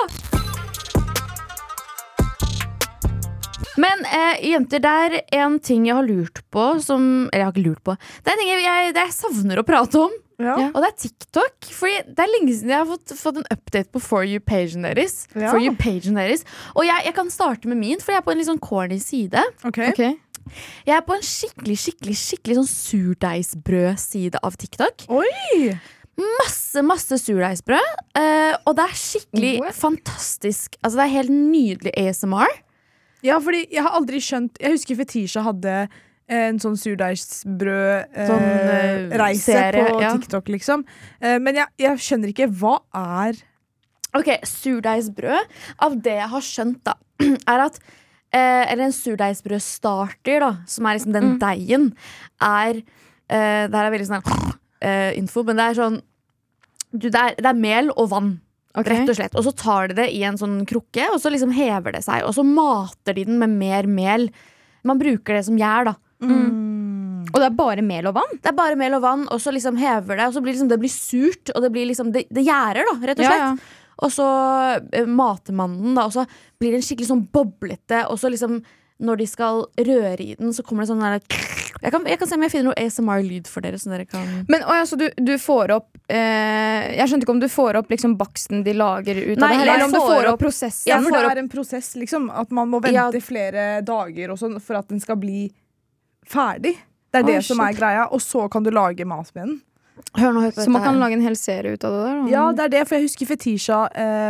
Men 3.80 4.04
eh, 4.04 4.42
jenter, 4.52 4.82
det 4.84 4.90
er 4.90 5.14
en 5.42 5.58
ting 5.64 5.86
jeg 5.88 5.96
har 5.96 6.04
lurt 6.04 6.42
på 6.52 6.64
som 6.84 7.30
Eller 7.32 7.44
jeg 7.44 7.46
har 7.46 7.54
ikke 7.54 7.68
lurt 7.68 7.84
på. 7.86 7.94
Det 7.96 8.32
er 8.32 8.36
en 8.36 8.42
ting 8.42 8.50
jeg, 8.52 8.64
jeg, 8.66 8.92
det 8.96 9.06
jeg 9.06 9.16
savner 9.16 9.62
å 9.62 9.66
prate 9.66 10.02
om. 10.02 10.18
Ja. 10.42 10.56
Og 10.72 10.80
det 10.82 10.88
er 10.88 10.96
TikTok. 11.04 11.68
Fordi 11.76 12.02
det 12.08 12.24
er 12.24 12.32
lenge 12.32 12.56
siden 12.56 12.74
jeg 12.74 12.82
har 12.82 12.88
fått, 12.88 13.14
fått 13.18 13.40
en 13.40 13.48
update 13.52 13.92
på 13.94 14.02
For 14.02 14.26
you-pagen 14.26 14.88
deres. 14.88 15.22
Ja. 15.36 15.52
For 15.52 15.62
you-pagen 15.62 16.18
deres 16.18 16.44
Og 16.74 16.84
jeg, 16.88 17.06
jeg 17.06 17.16
kan 17.16 17.30
starte 17.32 17.70
med 17.70 17.80
min, 17.80 18.02
for 18.02 18.14
jeg 18.14 18.22
er 18.22 18.26
på 18.26 18.34
en 18.34 18.42
litt 18.42 18.50
sånn 18.50 18.62
corny 18.62 18.98
side. 19.02 19.44
Okay. 19.68 19.92
okay. 19.92 20.18
Jeg 20.88 20.96
er 20.96 21.04
på 21.06 21.14
en 21.14 21.22
skikkelig 21.24 21.78
skikkelig, 21.78 22.16
skikkelig 22.18 22.58
sånn 22.58 22.70
surdeigsbrødside 22.72 24.42
av 24.42 24.56
TikTok. 24.58 25.06
Oi! 25.14 25.70
Masse 26.42 26.82
masse 26.84 27.16
surdeigsbrød. 27.22 28.02
eh, 28.18 28.52
og 28.66 28.76
det 28.76 28.84
er 28.84 28.98
skikkelig 28.98 29.54
What? 29.62 29.78
fantastisk. 29.78 30.76
Altså 30.82 30.98
Det 30.98 31.06
er 31.06 31.14
helt 31.16 31.32
nydelig 31.32 31.94
ASMR. 31.96 32.58
Ja, 33.22 33.36
fordi 33.42 33.66
jeg 33.70 33.82
har 33.86 33.94
aldri 33.94 34.18
skjønt 34.22 34.58
Jeg 34.60 34.72
husker 34.74 34.96
Fetisha 34.98 35.42
hadde 35.46 35.74
en 36.32 36.58
sånn 36.62 36.76
surdeigsbrød-reise 36.80 38.26
Sånn, 38.28 39.14
eh, 39.20 39.34
serie, 39.42 39.84
på 39.90 40.00
ja. 40.02 40.12
TikTok, 40.16 40.48
liksom. 40.54 40.84
Eh, 41.20 41.38
men 41.42 41.58
jeg, 41.60 41.66
jeg 41.82 41.98
skjønner 42.06 42.32
ikke 42.32 42.48
hva 42.60 42.76
er 42.96 43.40
Ok, 44.16 44.28
Surdeigsbrød. 44.44 45.52
Av 45.80 45.94
det 46.04 46.14
jeg 46.18 46.28
har 46.34 46.42
skjønt, 46.44 46.82
da, 46.84 46.94
er 47.52 47.62
at 47.66 47.78
eh, 48.32 48.64
Eller 48.72 48.84
en 48.88 48.92
surdeigsbrødstarter, 48.96 50.38
da, 50.44 50.50
som 50.68 50.86
er 50.88 50.98
liksom 50.98 51.12
den 51.16 51.28
Mm. 51.32 51.38
deigen, 51.40 51.86
er 52.40 52.74
eh, 53.30 53.64
Det 53.68 53.74
her 53.76 53.86
er 53.86 53.94
veldig 53.94 54.08
sånn 54.10 54.22
eh, 54.82 55.12
info, 55.18 55.44
men 55.48 55.56
det 55.56 55.64
er 55.70 55.74
sånn 55.80 56.00
du, 56.92 57.06
det, 57.08 57.16
er, 57.16 57.34
det 57.40 57.48
er 57.48 57.56
mel 57.56 57.88
og 57.96 58.10
vann. 58.12 58.32
Ok. 58.78 58.88
Rett 58.88 59.10
og 59.12 59.18
slett. 59.18 59.34
Og 59.36 59.44
så 59.44 59.52
tar 59.52 59.90
de 59.90 59.98
det 60.00 60.08
i 60.16 60.22
en 60.24 60.38
sånn 60.40 60.62
krukke, 60.68 61.10
og 61.12 61.18
så 61.20 61.32
liksom 61.32 61.52
hever 61.52 61.92
det 61.98 62.04
seg. 62.06 62.24
Og 62.24 62.32
så 62.36 62.44
mater 62.46 63.16
de 63.18 63.26
den 63.28 63.38
med 63.42 63.52
mer 63.60 63.88
mel. 63.90 64.30
Man 64.88 65.00
bruker 65.00 65.36
det 65.36 65.44
som 65.48 65.58
gjær, 65.60 65.90
da. 65.92 65.96
Og 67.32 67.38
det 67.40 67.46
er 67.48 67.54
bare 67.56 67.84
mel 67.84 68.06
og 68.10 68.16
vann? 68.16 68.34
Det 68.42 68.50
er 68.50 68.56
bare 68.56 68.76
mel 68.76 68.96
og 68.96 69.04
vann, 69.04 69.22
og 69.32 69.40
så 69.40 69.52
liksom 69.54 69.78
hever 69.80 70.18
det, 70.18 70.26
og 70.28 70.34
så 70.36 70.42
blir 70.44 70.52
liksom, 70.56 70.68
det 70.72 70.80
blir 70.82 70.92
surt, 70.92 71.52
og 71.54 71.62
det 71.64 71.70
blir 71.72 71.88
liksom 71.88 72.12
Det, 72.12 72.26
det 72.28 72.44
gjærer, 72.44 72.84
da, 72.90 72.94
rett 73.08 73.22
og 73.22 73.28
slett. 73.28 73.46
ja. 73.46 73.78
Og 74.02 74.10
så 74.10 74.26
eh, 74.92 75.06
mater 75.06 75.54
man 75.54 75.76
den, 75.78 75.94
da, 75.94 76.08
og 76.08 76.12
så 76.16 76.24
blir 76.60 76.74
den 76.74 76.82
skikkelig 76.82 77.08
sånn 77.12 77.26
boblete, 77.32 78.06
og 78.10 78.18
så 78.18 78.32
liksom 78.32 78.62
når 79.02 79.18
de 79.18 79.26
skal 79.26 79.64
røre 79.78 80.20
i 80.22 80.34
den, 80.38 80.52
så 80.54 80.62
kommer 80.66 80.84
det 80.84 80.92
sånn 80.92 81.02
der 81.02 81.18
jeg 81.82 81.90
kan, 81.90 82.04
jeg 82.06 82.18
kan 82.20 82.28
se 82.30 82.36
om 82.36 82.44
jeg 82.46 82.52
finner 82.52 82.68
noe 82.70 82.78
ASMR-lyd 82.78 83.48
for 83.50 83.64
dere. 83.64 83.78
Så 83.80 83.90
dere 83.90 84.04
kan 84.06 84.44
Men 84.46 84.62
å, 84.62 84.74
ja, 84.78 84.84
så 84.86 84.94
du, 85.00 85.08
du 85.18 85.32
får 85.42 85.72
opp 85.74 85.91
eh, 86.12 86.92
Jeg 86.98 87.08
skjønte 87.08 87.24
ikke 87.26 87.34
om 87.34 87.40
du 87.42 87.48
får 87.52 87.78
opp 87.80 87.90
liksom 87.92 88.14
baksten 88.20 88.62
de 88.66 88.74
lager 88.76 89.16
ut 89.16 89.38
Nei, 89.40 89.48
av 89.48 89.58
det, 89.58 89.66
eller 89.66 89.84
om 89.86 89.92
du 89.94 89.98
får 89.98 90.08
får 90.12 90.30
opp- 90.32 90.44
prosessen. 90.44 90.90
Ja, 90.92 91.00
for 91.00 91.16
det 91.16 91.32
er 91.32 91.42
en 91.42 91.50
prosess, 91.52 91.92
liksom. 91.96 92.30
At 92.30 92.50
man 92.54 92.68
må 92.70 92.82
vente 92.84 92.94
Ja. 92.94 93.10
flere 93.24 93.66
dager 93.86 94.30
og 94.34 94.38
sånn 94.38 94.60
for 94.60 94.76
at 94.80 94.88
den 94.92 95.00
skal 95.00 95.16
bli 95.16 95.50
ferdig. 96.26 96.76
Det 97.12 97.20
er 97.20 97.24
oh, 97.26 97.30
det 97.34 97.42
som 97.44 97.60
er 97.60 97.74
greia. 97.76 98.06
Og 98.12 98.20
så 98.24 98.46
kan 98.52 98.64
du 98.64 98.70
lage 98.72 99.04
mat 99.08 99.30
med 99.34 99.46
den. 99.46 99.60
Hør 100.16 100.32
nå, 100.32 100.40
hør 100.46 100.52
Så 100.56 100.70
man 100.72 100.82
kan 100.82 100.94
her. 100.94 101.00
lage 101.04 101.12
en 101.18 101.24
hel 101.26 101.36
serie 101.36 101.74
ut 101.76 101.84
av 101.84 101.92
det 101.92 102.02
der. 102.06 102.20
Og... 102.22 102.30
Ja, 102.32 102.44
det 102.56 102.64
er 102.64 102.68
det, 102.72 102.84
for 102.88 102.96
jeg 102.96 103.08
husker 103.10 103.28
Fetisha 103.28 103.80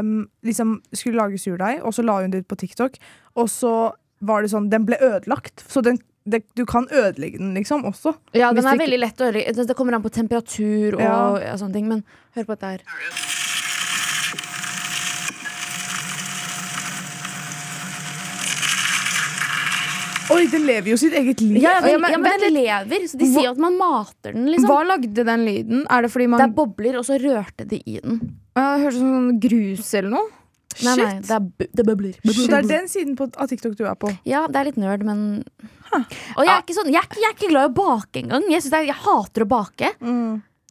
um, 0.01 0.29
liksom 0.45 0.81
skulle 0.93 1.21
lage 1.23 1.39
surdeig, 1.39 1.83
og 1.87 1.95
så 1.95 2.03
la 2.05 2.21
hun 2.21 2.31
det 2.35 2.43
ut 2.43 2.49
på 2.51 2.59
TikTok. 2.59 2.99
Og 3.39 3.49
så 3.49 3.93
var 4.23 4.43
det 4.43 4.51
sånn 4.53 4.69
Den 4.71 4.85
ble 4.87 4.99
ødelagt. 5.03 5.65
Så 5.71 5.83
den, 5.83 5.99
det, 6.29 6.43
du 6.55 6.65
kan 6.67 6.87
ødelegge 6.91 7.39
den, 7.39 7.55
liksom, 7.55 7.85
også. 7.85 8.15
Ja, 8.35 8.53
den 8.53 8.67
er 8.67 8.79
veldig 8.79 8.99
lett 9.01 9.19
å 9.21 9.29
ødelegge. 9.31 9.55
Det- 9.67 9.77
kommer 9.77 9.95
an 9.95 10.03
på 10.03 10.11
temperatur 10.11 10.95
og 10.95 11.01
Ja. 11.01 11.53
og 11.53 11.59
sånne 11.59 11.73
ting. 11.73 11.89
Men 11.89 12.05
hør 12.37 12.45
på 12.45 12.55
dette 12.59 12.63
her. 12.63 12.81
Oi, 20.33 20.47
den 20.49 20.65
lever 20.65 20.93
jo 20.93 20.97
sitt 20.97 21.13
eget 21.19 21.41
liv. 21.43 21.59
Ja, 21.61 21.75
ja, 21.83 21.91
Ja, 21.93 21.99
men, 22.01 22.13
ja, 22.15 22.19
men 22.19 22.41
den 22.41 22.55
lever, 22.55 23.03
så 23.11 23.19
de 23.21 23.27
sier 23.29 23.51
at 23.51 23.59
man 23.61 23.75
mater 23.77 24.33
den, 24.33 24.47
liksom. 24.49 24.71
Hva 24.71 24.85
lagde 24.87 25.25
den 25.29 25.43
lyden? 25.45 25.83
Er 25.91 26.07
det 26.07 26.13
fordi 26.15 26.29
man 26.31 26.41
Det 26.41 26.47
er 26.47 26.55
bobler, 26.57 26.97
og 27.01 27.05
så 27.05 27.19
rørte 27.21 27.67
de 27.69 27.83
i 27.85 27.99
den. 28.01 28.21
Ja, 28.57 28.77
Det 28.77 28.85
hørtes 28.87 28.97
ut 28.97 29.03
som 29.03 29.13
sånn 29.19 29.41
grus 29.43 29.95
eller 29.99 30.11
noe. 30.15 30.29
Nei, 30.87 30.95
nei, 30.99 31.11
det 31.21 31.35
er, 31.37 31.43
bu- 31.45 31.69
det 31.69 31.83
er 31.85 31.89
bobler. 31.89 32.15
Så 32.27 32.47
det 32.49 32.59
er 32.63 32.69
den 32.71 32.89
siden 32.89 33.17
på, 33.19 33.29
av 33.37 33.51
TikTok 33.51 33.75
du 33.79 33.85
er 33.89 33.95
på. 34.01 34.11
Ja, 34.29 34.47
det 34.49 34.57
er 34.63 34.65
litt 34.71 34.79
nerd, 34.81 35.05
men 35.05 35.45
Og 35.93 36.45
jeg 36.47 36.53
er 36.55 36.63
ikke 36.65 36.77
sånn 36.79 36.89
Jeg 36.89 37.03
er 37.03 37.09
ikke, 37.11 37.21
jeg 37.21 37.29
er 37.29 37.37
ikke 37.37 37.51
glad 37.53 37.69
i 37.69 37.71
å 37.71 37.77
bake 37.77 38.23
engang. 38.23 38.47
Jeg, 38.51 38.63
synes 38.65 38.73
det 38.73 38.81
er- 38.81 38.91
jeg 38.93 39.01
hater 39.05 39.45
å 39.45 39.49
bake. 39.53 39.91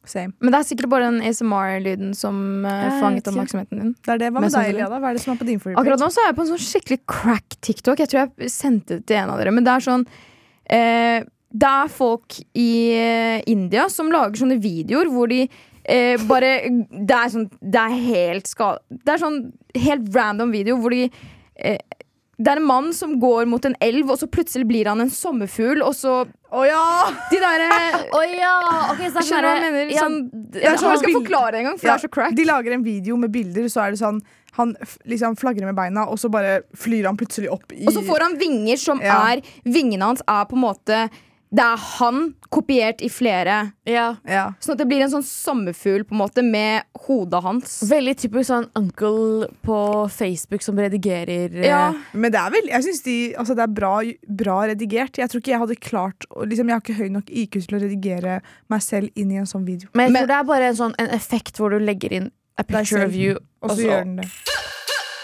Same. 0.04 0.32
Men 0.42 0.50
det 0.50 0.58
er 0.58 0.66
sikkert 0.66 0.90
bare 0.90 1.06
den 1.12 1.20
ASMR-lyden 1.22 2.08
som 2.18 2.64
eh, 2.66 2.78
Jeg 2.88 2.94
fanget 2.98 3.20
ikke. 3.22 3.30
oppmerksomheten 3.36 3.78
din. 3.78 3.92
Det 4.02 4.10
er 4.10 4.18
det. 4.18 4.30
Hva 4.32 4.40
med 4.40 4.48
Mest 4.48 4.56
deg, 4.56 4.64
sannsynlig. 4.64 4.80
Eliada? 4.80 4.98
Hva 4.98 5.10
er 5.12 5.14
det 5.14 5.22
som 5.22 5.32
er 5.34 5.38
på 5.38 5.46
din 5.46 5.60
for 5.62 5.76
Akkurat 5.78 6.02
nå 6.02 6.08
så 6.10 6.24
er 6.24 6.26
jeg 6.32 6.36
på 6.40 6.42
en 6.42 6.50
sånn 6.50 6.64
skikkelig 6.66 6.98
crack-TikTok. 7.12 8.02
Jeg 8.02 8.10
tror 8.10 8.20
jeg 8.42 8.50
sendte 8.50 8.96
det 8.98 9.06
til 9.06 9.20
en 9.20 9.30
av 9.30 9.38
dere. 9.38 9.52
Men 9.54 9.62
det 9.68 9.76
er 9.76 9.84
sånn 9.86 10.02
eh, 10.66 11.22
Det 11.54 11.70
er 11.70 11.92
folk 11.94 12.40
i 12.58 12.66
eh, 12.98 13.42
India 13.46 13.86
som 13.94 14.10
lager 14.10 14.42
sånne 14.42 14.58
videoer 14.58 15.06
hvor 15.12 15.30
de 15.30 15.44
eh, 15.84 16.20
bare 16.28 16.52
Det 16.90 17.16
er 17.16 17.32
sånn 17.32 17.48
Det 17.60 17.80
er 17.80 17.96
helt 18.08 18.50
skal... 18.50 18.78
Det 18.88 19.14
er 19.14 19.22
sånn 19.22 19.40
helt 19.78 20.10
random 20.14 20.52
video 20.54 20.78
hvor 20.80 20.94
de 20.94 21.06
eh, 21.56 21.78
det 22.42 22.50
er 22.50 22.58
en 22.58 22.66
mann 22.66 22.88
som 22.96 23.12
går 23.20 23.46
mot 23.46 23.64
en 23.68 23.74
elv, 23.84 24.08
og 24.10 24.18
så 24.18 24.26
plutselig 24.30 24.66
blir 24.66 24.88
han 24.90 25.02
en 25.04 25.10
sommerfugl, 25.12 25.82
og 25.84 25.94
så 25.94 26.22
Å 26.26 26.62
ja! 26.66 26.84
De 27.30 27.38
derre 27.42 27.68
oh, 28.16 28.24
ja! 28.26 28.54
okay, 28.90 29.10
så 29.12 29.20
er 29.20 29.28
Skjønner 29.28 29.44
du 29.44 29.48
hva 29.48 29.52
jeg 29.52 29.62
sånn 29.62 29.76
mener? 29.76 29.92
Sånn, 29.98 30.16
ja, 30.56 30.62
jeg 30.64 30.80
tror 30.80 30.90
jeg 30.90 31.02
skal 31.02 31.10
bild- 31.10 31.18
forklare 31.20 31.52
det 31.52 31.60
en 31.60 31.68
gang, 31.68 31.76
for 31.78 31.86
Ja, 31.86 31.92
det 31.92 31.98
er 32.00 32.04
så 32.06 32.12
crack. 32.16 32.36
De 32.38 32.46
lager 32.48 32.76
en 32.78 32.86
video 32.86 33.18
med 33.20 33.34
bilder, 33.34 33.68
så 33.72 33.84
er 33.84 33.94
det 33.94 34.00
sånn 34.02 34.22
Han 34.58 34.74
liksom 35.08 35.36
flagrer 35.40 35.68
med 35.68 35.78
beina, 35.78 36.06
og 36.08 36.18
så 36.20 36.32
bare 36.32 36.62
flyr 36.76 37.06
han 37.08 37.20
plutselig 37.20 37.52
opp 37.52 37.76
i 37.76 37.84
Og 37.86 37.94
så 37.94 38.02
får 38.08 38.26
han 38.26 38.38
vinger 38.40 38.80
som 38.80 39.04
er 39.04 39.44
Vingene 39.62 40.10
hans 40.10 40.24
er 40.26 40.48
på 40.50 40.58
en 40.58 40.66
måte 40.66 41.04
Det 41.52 41.60
er 41.60 41.76
han 41.98 42.20
kopiert 42.48 43.02
i 43.04 43.08
flere. 43.12 43.72
ja. 43.84 44.06
ja. 44.24 44.44
Sånn 44.60 44.72
at 44.72 44.80
det 44.80 44.86
blir 44.88 45.02
en 45.04 45.10
sånn 45.12 45.24
sommerfugl 45.26 46.04
på 46.08 46.14
en 46.16 46.20
måte 46.22 46.42
med 46.44 46.86
hodet 47.04 47.42
hans. 47.44 47.74
Veldig 47.90 48.14
typisk 48.22 48.48
sånn 48.48 48.68
uncle 48.78 49.48
på 49.66 49.78
Facebook 50.12 50.64
som 50.64 50.80
redigerer 50.80 51.52
eh, 51.60 51.66
Ja. 51.68 51.82
Men 52.12 52.32
det 52.32 52.40
er 52.40 52.50
vel 52.54 52.70
Jeg 52.72 52.86
synes 52.86 53.02
de, 53.04 53.16
altså 53.36 53.56
det 53.58 53.66
er 53.66 53.74
bra, 53.76 53.92
bra 54.42 54.58
redigert. 54.72 55.20
Jeg 55.20 55.28
tror 55.28 55.44
ikke 55.44 55.52
jeg 55.52 55.62
hadde 55.66 55.76
klart 55.76 56.26
liksom, 56.48 56.68
Jeg 56.72 56.78
har 56.78 56.84
ikke 56.86 57.00
høy 57.02 57.10
nok 57.18 57.28
IQ 57.30 57.60
til 57.66 57.76
å 57.78 57.82
redigere 57.84 58.38
meg 58.72 58.82
selv 58.82 59.10
inn 59.14 59.32
i 59.32 59.40
en 59.42 59.48
sånn 59.48 59.66
video. 59.68 59.90
Men 59.94 60.08
jeg 60.08 60.12
Men- 60.12 60.22
tror 60.24 60.32
det 60.32 60.40
er 60.40 60.50
bare 60.54 60.72
en 60.72 60.80
sånn 60.80 60.94
en 60.98 61.12
effekt 61.20 61.60
hvor 61.60 61.70
du 61.70 61.78
legger 61.84 62.12
inn 62.12 62.30
a 62.56 62.64
picture 62.64 63.04
of 63.04 63.12
you. 63.16 63.36
Og 63.62 63.70
så 63.70 63.72
og 63.72 63.78
så- 63.78 63.84
gjør 63.90 64.04
den 64.04 64.16
det. 64.16 64.28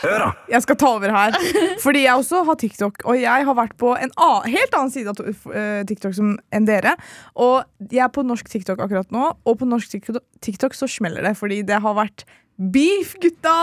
Jeg 0.02 0.64
skal 0.64 0.78
ta 0.78 0.90
over 0.96 1.12
her. 1.14 1.36
Fordi 1.84 2.04
jeg 2.04 2.14
også 2.14 2.42
har 2.46 2.58
TikTok, 2.60 3.00
og 3.04 3.18
jeg 3.20 3.46
har 3.48 3.56
vært 3.58 3.76
på 3.80 3.94
en 3.98 4.12
helt 4.48 4.76
annen 4.76 4.92
side 4.94 5.12
av 5.12 5.22
eh, 5.52 5.84
TikTok 5.88 6.16
som, 6.16 6.34
enn 6.54 6.68
dere. 6.68 6.94
Og 7.34 7.62
jeg 7.90 8.04
er 8.06 8.12
på 8.14 8.24
norsk 8.26 8.50
TikTok 8.50 8.82
akkurat 8.84 9.10
nå, 9.14 9.30
og 9.44 9.58
på 9.60 9.68
norsk 9.68 9.98
TikTok, 10.44 10.76
så 10.76 10.90
smeller 10.90 11.26
det. 11.26 11.34
Fordi 11.38 11.62
det 11.66 11.80
har 11.84 11.96
vært 11.98 12.26
beef, 12.58 13.14
gutta! 13.22 13.54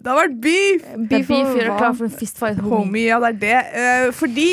Det 0.00 0.10
har 0.10 0.20
vært 0.22 0.40
beef! 0.44 0.88
Beef 1.10 1.28
beef, 1.28 1.54
gjør 1.56 1.70
deg 1.70 1.78
klar 1.78 1.94
for 1.96 2.08
en 2.08 2.18
fistfight, 2.22 2.60
homie. 2.60 2.80
Homie, 2.80 3.06
ja, 3.08 3.20
det 3.20 3.32
er 3.32 3.38
det. 3.44 3.62
Uh, 3.76 4.10
fordi 4.16 4.48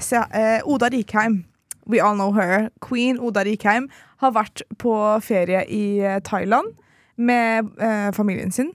se, 0.00 0.20
uh, 0.20 0.70
Oda 0.70 0.92
Rikheim, 0.92 1.42
we 1.88 2.00
all 2.00 2.16
know 2.16 2.32
her, 2.36 2.70
queen 2.84 3.20
Oda 3.20 3.44
Rikheim, 3.44 3.90
har 4.24 4.32
vært 4.32 4.64
på 4.80 4.94
ferie 5.24 5.66
i 5.68 5.84
Thailand 6.24 6.72
med 7.16 7.68
eh, 7.78 8.10
familien 8.12 8.52
sin. 8.52 8.72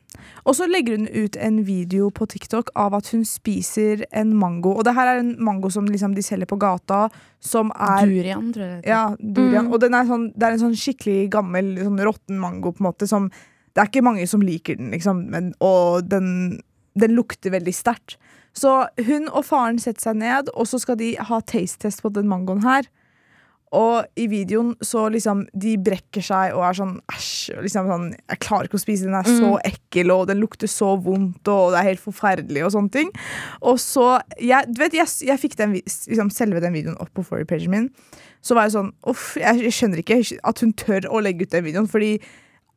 Og 0.48 0.56
så 0.56 0.68
legger 0.68 0.98
hun 0.98 1.08
ut 1.08 1.36
en 1.40 1.60
video 1.66 2.10
på 2.16 2.28
TikTok 2.30 2.72
av 2.80 2.96
at 2.98 3.10
hun 3.14 3.26
spiser 3.28 4.06
en 4.12 4.32
mango. 4.38 4.74
Og 4.78 4.86
det 4.88 4.96
her 4.98 5.14
er 5.14 5.22
en 5.24 5.36
mango 5.44 5.72
som 5.74 5.88
liksom 5.88 6.16
de 6.16 6.24
selger 6.26 6.50
på 6.50 6.60
gata, 6.60 7.08
som 7.40 7.74
er 7.76 8.08
Durian, 8.08 8.50
tror 8.56 8.66
jeg 8.66 8.82
det 8.84 8.92
ja, 8.92 9.04
durian. 9.20 9.68
Mm. 9.68 9.74
Og 9.74 9.84
den 9.84 9.96
er 9.96 10.10
sånn, 10.10 10.26
det 10.36 10.48
er 10.48 10.56
en 10.56 10.66
sånn 10.66 10.80
skikkelig 10.80 11.30
gammel, 11.36 11.76
sånn 11.84 12.02
råtten 12.10 12.42
mango, 12.42 12.74
på 12.76 12.84
en 12.84 12.92
måte, 12.92 13.10
som 13.10 13.32
Det 13.70 13.84
er 13.84 13.90
ikke 13.92 14.02
mange 14.04 14.26
som 14.28 14.42
liker 14.42 14.80
den, 14.80 14.90
liksom, 14.92 15.28
men, 15.30 15.52
og 15.64 16.08
den, 16.10 16.60
den 17.00 17.14
lukter 17.14 17.54
veldig 17.54 17.72
sterkt. 17.76 18.18
Så 18.58 18.88
hun 19.06 19.30
og 19.30 19.46
faren 19.46 19.78
setter 19.80 20.10
seg 20.10 20.18
ned, 20.20 20.50
og 20.58 20.68
så 20.68 20.80
skal 20.82 20.98
de 21.00 21.14
ha 21.22 21.38
taste-test 21.46 22.02
på 22.04 22.10
den 22.16 22.28
mangoen 22.28 22.64
her. 22.66 22.90
Og 23.76 24.08
i 24.18 24.26
videoen 24.32 24.72
så 24.82 25.04
liksom 25.14 25.44
De 25.54 25.76
brekker 25.78 26.24
seg 26.26 26.56
og 26.58 26.64
er 26.66 26.78
sånn 26.80 26.96
æsj. 27.14 27.60
Liksom 27.66 27.90
sånn, 27.92 28.08
jeg 28.18 28.42
klarer 28.42 28.70
ikke 28.70 28.80
å 28.80 28.82
spise 28.82 29.06
den, 29.06 29.14
den 29.14 29.20
er 29.22 29.42
så 29.44 29.52
ekkel, 29.70 30.14
og 30.16 30.26
den 30.32 30.42
lukter 30.42 30.72
så 30.72 30.96
vondt, 30.98 31.48
og 31.52 31.74
det 31.74 31.82
er 31.82 31.90
helt 31.92 32.04
forferdelig, 32.04 32.64
og 32.66 32.74
sånne 32.74 32.94
ting. 32.96 33.14
Og 33.62 33.80
så 33.82 34.08
Jeg, 34.40 34.70
du 34.74 34.82
vet, 34.82 34.96
jeg, 34.98 35.08
jeg 35.28 35.42
fikk 35.42 35.58
den, 35.60 35.78
liksom, 35.78 36.34
selve 36.34 36.62
den 36.64 36.74
videoen 36.74 36.98
opp 37.02 37.12
på 37.14 37.26
forrige-pagen 37.28 37.72
min. 37.74 37.90
Så 38.42 38.56
var 38.58 38.68
jeg 38.68 38.78
sånn 38.78 38.94
Uff, 39.10 39.34
jeg, 39.38 39.64
jeg 39.68 39.76
skjønner 39.76 40.02
ikke 40.02 40.22
at 40.50 40.64
hun 40.64 40.74
tør 40.80 41.10
å 41.12 41.22
legge 41.24 41.46
ut 41.46 41.54
den 41.54 41.68
videoen, 41.68 41.90
fordi 41.92 42.18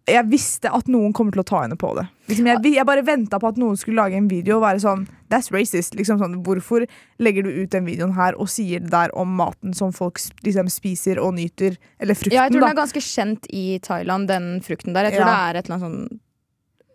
jeg 0.08 0.26
visste 0.26 0.70
at 0.74 0.88
noen 0.90 1.12
kommer 1.14 1.34
til 1.34 1.42
å 1.44 1.46
ta 1.46 1.60
henne 1.62 1.76
på 1.78 1.92
det. 1.94 2.04
Liksom, 2.30 2.48
jeg, 2.50 2.72
jeg 2.74 2.86
bare 2.88 3.04
venta 3.06 3.38
på 3.38 3.50
at 3.52 3.58
noen 3.60 3.76
skulle 3.78 4.02
lage 4.02 4.18
en 4.18 4.26
video 4.30 4.56
og 4.58 4.64
være 4.64 4.82
sånn 4.82 5.04
That's 5.32 5.52
racist. 5.54 5.94
Liksom 5.96 6.18
sånn, 6.20 6.34
hvorfor 6.44 6.84
legger 7.22 7.46
du 7.46 7.52
ut 7.62 7.70
den 7.72 7.86
videoen 7.86 8.12
her 8.16 8.36
og 8.40 8.50
sier 8.52 8.82
det 8.82 8.90
der 8.92 9.14
om 9.18 9.30
maten 9.38 9.72
som 9.76 9.94
folk 9.96 10.18
liksom, 10.44 10.68
spiser 10.72 11.20
og 11.22 11.36
nyter? 11.38 11.78
Eller 12.02 12.18
frukten, 12.18 12.34
Ja, 12.36 12.48
jeg 12.48 12.56
tror 12.56 12.66
den 12.66 12.74
er 12.74 12.80
ganske 12.82 13.04
kjent 13.06 13.48
i 13.54 13.64
Thailand, 13.84 14.28
den 14.28 14.50
frukten 14.66 14.92
der. 14.96 15.08
Jeg 15.08 15.20
tror 15.20 15.28
Ja. 15.28 15.30
det 15.32 15.40
er 15.40 15.60
et 15.60 15.70
eller 15.70 15.78
annet 15.78 15.88
sånn 15.88 16.20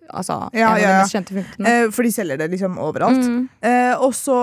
Altså, 0.07 0.49
Ja, 0.55 0.77
ja, 0.79 1.03
ja. 1.03 1.21
Eh, 1.67 1.89
for 1.91 2.03
de 2.03 2.11
selger 2.11 2.37
det 2.39 2.49
liksom 2.53 2.77
overalt. 2.79 3.17
Mm. 3.27 3.49
Eh, 3.59 3.93
og 3.99 4.13
så 4.15 4.37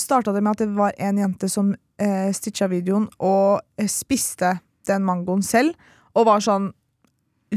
starta 0.00 0.32
det 0.32 0.40
med 0.42 0.52
at 0.52 0.62
det 0.64 0.70
var 0.76 0.94
en 0.96 1.18
jente 1.20 1.50
som 1.52 1.74
eh, 2.00 2.30
stitcha 2.32 2.68
videoen 2.72 3.10
og 3.20 3.60
eh, 3.76 3.90
spiste 3.92 4.54
den 4.88 5.04
mangoen 5.04 5.42
selv, 5.44 5.74
og 6.16 6.26
var 6.26 6.40
sånn 6.40 6.72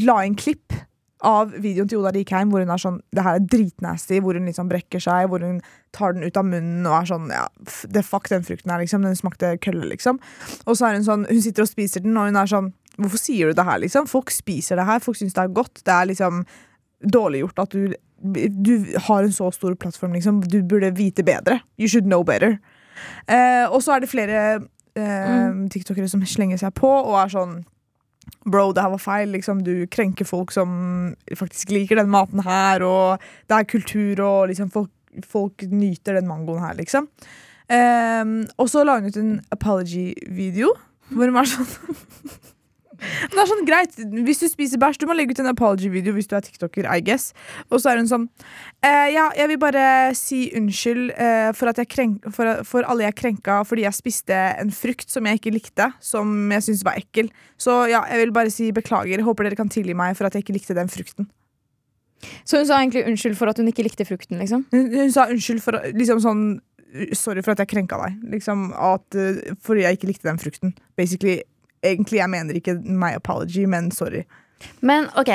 La 0.04 0.20
inn 0.26 0.36
klipp 0.36 0.74
av 1.26 1.54
videoen 1.62 1.90
til 1.90 2.02
Oda 2.02 2.12
Rikheim 2.14 2.52
hvor 2.52 2.64
hun 2.64 2.72
er 2.74 2.82
sånn 2.82 3.00
Det 3.16 3.24
her 3.26 3.40
er 3.40 3.46
dritnasty, 3.50 4.20
hvor 4.22 4.38
hun 4.38 4.48
liksom 4.50 4.70
brekker 4.70 5.02
seg, 5.02 5.30
hvor 5.32 5.44
hun 5.44 5.62
tar 5.96 6.16
den 6.16 6.26
ut 6.26 6.38
av 6.38 6.48
munnen 6.48 6.86
og 6.86 6.98
er 7.00 7.10
sånn 7.10 7.30
Ja, 7.34 7.46
det 7.92 8.06
fuck 8.08 8.30
den 8.32 8.46
frukten 8.46 8.74
her, 8.74 8.84
liksom. 8.84 9.06
Den 9.06 9.18
smakte 9.18 9.56
kølle, 9.64 9.88
liksom. 9.94 10.20
Og 10.66 10.78
så 10.78 10.90
er 10.90 11.00
hun 11.00 11.08
sånn 11.08 11.28
Hun 11.30 11.42
sitter 11.44 11.66
og 11.66 11.72
spiser 11.72 12.06
den, 12.06 12.18
og 12.20 12.30
hun 12.30 12.42
er 12.42 12.52
sånn 12.52 12.72
Hvorfor 12.96 13.20
sier 13.20 13.52
du 13.52 13.58
det 13.58 13.68
her, 13.68 13.82
liksom? 13.84 14.08
Folk 14.08 14.32
spiser 14.32 14.80
det 14.80 14.88
her, 14.88 15.02
folk 15.04 15.20
syns 15.20 15.36
det 15.36 15.44
er 15.44 15.56
godt. 15.56 15.82
Det 15.84 15.92
er 15.92 16.12
liksom 16.12 16.46
dårlig 17.12 17.42
gjort 17.44 17.64
at 17.66 17.76
du 17.76 17.96
Du 18.56 18.74
har 19.08 19.24
en 19.26 19.34
så 19.36 19.50
stor 19.52 19.76
plattform, 19.76 20.14
liksom. 20.16 20.40
Du 20.48 20.62
burde 20.64 20.94
vite 20.96 21.24
bedre. 21.24 21.60
You 21.78 21.90
should 21.92 22.08
know 22.08 22.24
better. 22.24 22.60
Eh, 23.28 23.66
og 23.68 23.84
så 23.84 23.96
er 23.96 24.00
det 24.00 24.10
flere 24.10 24.44
eh, 24.96 25.52
tiktokere 25.72 26.08
som 26.10 26.24
slenger 26.26 26.62
seg 26.62 26.72
på 26.80 26.88
og 26.88 27.18
er 27.20 27.34
sånn 27.34 27.58
Bro, 28.46 28.72
det 28.76 28.84
her 28.86 28.94
var 28.94 29.02
feil. 29.02 29.32
Liksom, 29.34 29.64
du 29.66 29.88
krenker 29.92 30.28
folk 30.28 30.54
som 30.54 31.16
faktisk 31.38 31.74
liker 31.74 32.00
den 32.00 32.12
maten 32.14 32.44
her, 32.46 32.86
og 32.86 33.24
det 33.50 33.58
er 33.58 33.70
kultur, 33.70 34.22
og 34.26 34.52
liksom, 34.52 34.70
folk, 34.74 34.92
folk 35.26 35.66
nyter 35.72 36.20
den 36.20 36.30
mangoen 36.30 36.64
her, 36.64 36.78
liksom. 36.78 37.10
Um, 37.66 38.44
og 38.62 38.70
så 38.70 38.84
la 38.86 39.00
hun 39.00 39.10
ut 39.10 39.18
en 39.18 39.40
apology-video, 39.56 40.76
hvor 41.10 41.26
hun 41.26 41.38
var 41.38 41.50
sånn 41.50 41.66
Det 43.00 43.40
er 43.42 43.50
sånn 43.50 43.66
greit, 43.68 43.98
Hvis 44.26 44.42
du 44.42 44.48
spiser 44.52 44.82
bæsj, 44.82 45.00
du 45.02 45.08
må 45.10 45.16
legge 45.18 45.36
ut 45.36 45.42
en 45.44 45.52
apology-video 45.52 46.16
hvis 46.16 46.30
du 46.32 46.36
er 46.38 46.46
tiktoker. 46.46 46.88
I 46.90 47.04
guess 47.06 47.34
Og 47.70 47.80
så 47.82 47.92
er 47.92 48.02
hun 48.02 48.10
sånn 48.10 48.28
eh, 48.86 49.14
Ja, 49.16 49.30
jeg 49.38 49.52
vil 49.54 49.62
bare 49.62 49.86
si 50.18 50.46
unnskyld 50.56 51.14
eh, 51.14 51.52
for, 51.58 51.72
krenk, 51.92 52.26
for, 52.36 52.64
for 52.68 52.88
alle 52.90 53.08
jeg 53.08 53.20
krenka 53.22 53.62
fordi 53.68 53.86
jeg 53.86 53.98
spiste 53.98 54.36
en 54.36 54.72
frukt 54.74 55.10
som 55.12 55.26
jeg 55.28 55.40
ikke 55.40 55.54
likte, 55.56 55.90
som 56.04 56.52
jeg 56.52 56.66
syntes 56.66 56.84
var 56.86 57.00
ekkel. 57.00 57.30
Så 57.62 57.86
ja, 57.92 58.04
jeg 58.10 58.22
vil 58.24 58.34
bare 58.36 58.52
si 58.54 58.70
beklager. 58.76 59.24
Håper 59.26 59.48
dere 59.48 59.60
kan 59.60 59.72
tilgi 59.72 59.96
meg 59.98 60.16
for 60.18 60.28
at 60.28 60.36
jeg 60.36 60.46
ikke 60.46 60.58
likte 60.58 60.78
den 60.78 60.92
frukten. 60.92 61.30
Så 62.48 62.60
hun 62.60 62.68
sa 62.68 62.80
egentlig 62.80 63.06
unnskyld 63.10 63.38
for 63.40 63.52
at 63.52 63.60
hun 63.60 63.70
ikke 63.70 63.86
likte 63.86 64.06
frukten, 64.08 64.40
liksom? 64.42 64.66
Hun, 64.74 64.88
hun 64.94 65.12
sa 65.14 65.28
unnskyld 65.32 65.62
for 65.66 65.82
liksom 65.96 66.24
sånn 66.24 66.48
Sorry 67.12 67.42
for 67.44 67.52
at 67.52 67.60
jeg 67.60 67.68
krenka 67.74 67.98
deg. 68.00 68.22
Liksom 68.32 68.70
at 68.72 69.18
eh, 69.20 69.56
Fordi 69.66 69.84
jeg 69.84 69.98
ikke 69.98 70.08
likte 70.08 70.30
den 70.30 70.40
frukten. 70.40 70.72
Basically 70.96 71.42
Egentlig, 71.86 72.20
jeg 72.22 72.32
mener 72.32 72.58
ikke 72.58 72.78
my 72.84 73.14
apology, 73.18 73.66
men 73.70 73.92
sorry. 73.94 74.24
Men 74.86 75.10
ok, 75.20 75.32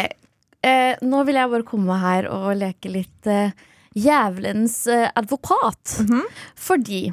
eh, 0.66 1.00
nå 1.02 1.24
vil 1.28 1.38
jeg 1.40 1.52
bare 1.54 1.68
komme 1.68 1.98
her 2.02 2.28
og 2.32 2.50
leke 2.58 2.92
litt 2.92 3.30
eh, 3.30 3.54
djevelens 3.96 4.82
eh, 4.90 5.08
advokat. 5.18 6.00
Fordi 6.58 7.04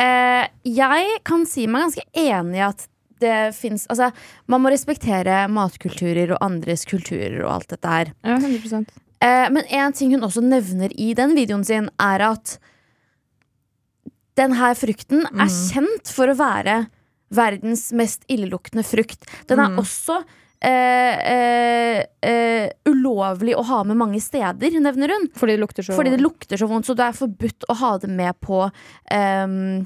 eh, 0.00 0.48
jeg 0.68 1.20
kan 1.28 1.46
si 1.48 1.68
meg 1.68 1.88
ganske 1.88 2.08
enig 2.24 2.60
i 2.62 2.66
at 2.70 2.88
det 3.22 3.52
fins 3.54 3.84
Altså, 3.86 4.08
man 4.50 4.64
må 4.64 4.72
respektere 4.72 5.44
matkulturer 5.46 6.32
og 6.34 6.40
andres 6.42 6.82
kulturer 6.90 7.38
og 7.44 7.52
alt 7.60 7.68
dette 7.70 7.92
her. 7.92 8.10
Ja, 8.26 8.34
100 8.40 8.82
Eh, 9.22 9.48
men 9.54 9.62
en 9.70 9.94
ting 9.94 10.10
hun 10.16 10.24
også 10.26 10.42
nevner 10.42 10.90
i 10.98 11.12
den 11.14 11.36
videoen 11.38 11.62
sin, 11.66 11.88
er 12.02 12.24
at 12.32 12.56
den 14.40 14.56
her 14.58 14.74
frukten 14.78 15.26
er 15.30 15.50
kjent 15.52 16.10
for 16.10 16.32
å 16.32 16.38
være 16.38 16.86
verdens 17.32 17.88
mest 17.96 18.26
illeluktende 18.32 18.84
frukt. 18.86 19.26
Den 19.50 19.62
er 19.62 19.78
også 19.80 20.20
eh, 20.62 21.32
eh, 21.32 22.02
eh, 22.28 22.68
ulovlig 22.88 23.56
å 23.58 23.64
ha 23.66 23.82
med 23.88 23.98
mange 24.00 24.20
steder, 24.22 24.78
nevner 24.82 25.16
hun. 25.16 25.26
Fordi 25.38 25.56
det 25.56 25.64
lukter 25.64 25.86
så 25.86 25.96
Fordi 25.98 26.14
det 26.14 26.22
lukter 26.22 26.60
så 26.60 26.68
vondt, 26.70 26.88
så 26.88 26.96
det 26.98 27.08
er 27.08 27.18
forbudt 27.18 27.68
å 27.68 27.78
ha 27.82 27.96
det 28.02 28.12
med 28.12 28.38
på 28.44 28.64
ehm, 29.12 29.82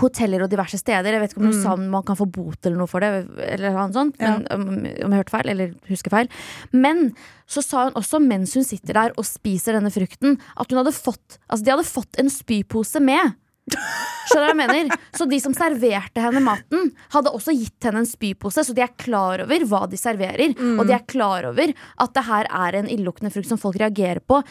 hoteller 0.00 0.44
og 0.44 0.50
diverse 0.52 0.78
steder. 0.80 1.14
Jeg 1.14 1.22
vet 1.22 1.34
ikke 1.34 1.44
om 1.44 1.54
sa 1.56 1.74
om 1.76 1.86
man 1.92 2.04
kan 2.06 2.18
få 2.18 2.26
bot 2.28 2.66
eller 2.66 2.80
noe 2.80 2.90
for 2.90 3.04
det, 3.04 3.10
eller 3.48 3.76
noe 3.76 3.94
sånt, 3.94 4.18
Ja. 4.20 4.36
men, 4.36 4.46
um, 4.50 4.68
om 5.06 5.14
jeg 5.14 5.22
hørte 5.22 5.34
feil, 5.36 5.48
eller 5.52 5.74
husker 5.88 6.12
feil. 6.12 6.28
Men 6.72 7.14
så 7.46 7.62
sa 7.64 7.86
hun 7.86 7.96
også, 7.96 8.20
mens 8.20 8.54
hun 8.54 8.66
sitter 8.66 8.92
der 8.98 9.16
og 9.16 9.24
spiser 9.24 9.78
denne 9.78 9.92
frukten, 9.94 10.38
at 10.56 10.70
hun 10.70 10.82
hadde 10.82 10.96
fått 10.96 11.38
Altså, 11.48 11.64
de 11.64 11.70
hadde 11.70 11.88
fått 11.88 12.18
en 12.18 12.28
spypose 12.28 13.00
med. 13.00 13.36
Skjønner 13.66 14.42
du 14.42 14.46
hva 14.46 14.52
jeg 14.52 14.58
mener? 14.60 15.02
Så 15.16 15.26
de 15.30 15.38
som 15.42 15.54
serverte 15.56 16.22
henne 16.22 16.42
maten, 16.44 16.92
hadde 17.14 17.32
også 17.34 17.54
gitt 17.56 17.86
henne 17.86 18.02
en 18.02 18.08
spypose, 18.08 18.62
så 18.66 18.74
de 18.74 18.82
er 18.84 18.94
klar 18.98 19.42
over 19.44 19.66
hva 19.70 19.84
de 19.90 19.98
serverer. 19.98 20.54
Og 20.76 20.86
de 20.86 20.94
er 20.96 21.04
klar 21.08 21.48
over 21.50 21.72
at 21.74 22.14
det 22.14 22.24
her 22.28 22.48
er 22.50 22.78
en 22.80 22.90
illeluktende 22.90 23.32
frukt 23.34 23.50
som 23.50 23.60
folk 23.60 23.78
reagerer 23.82 24.22
på. 24.22 24.42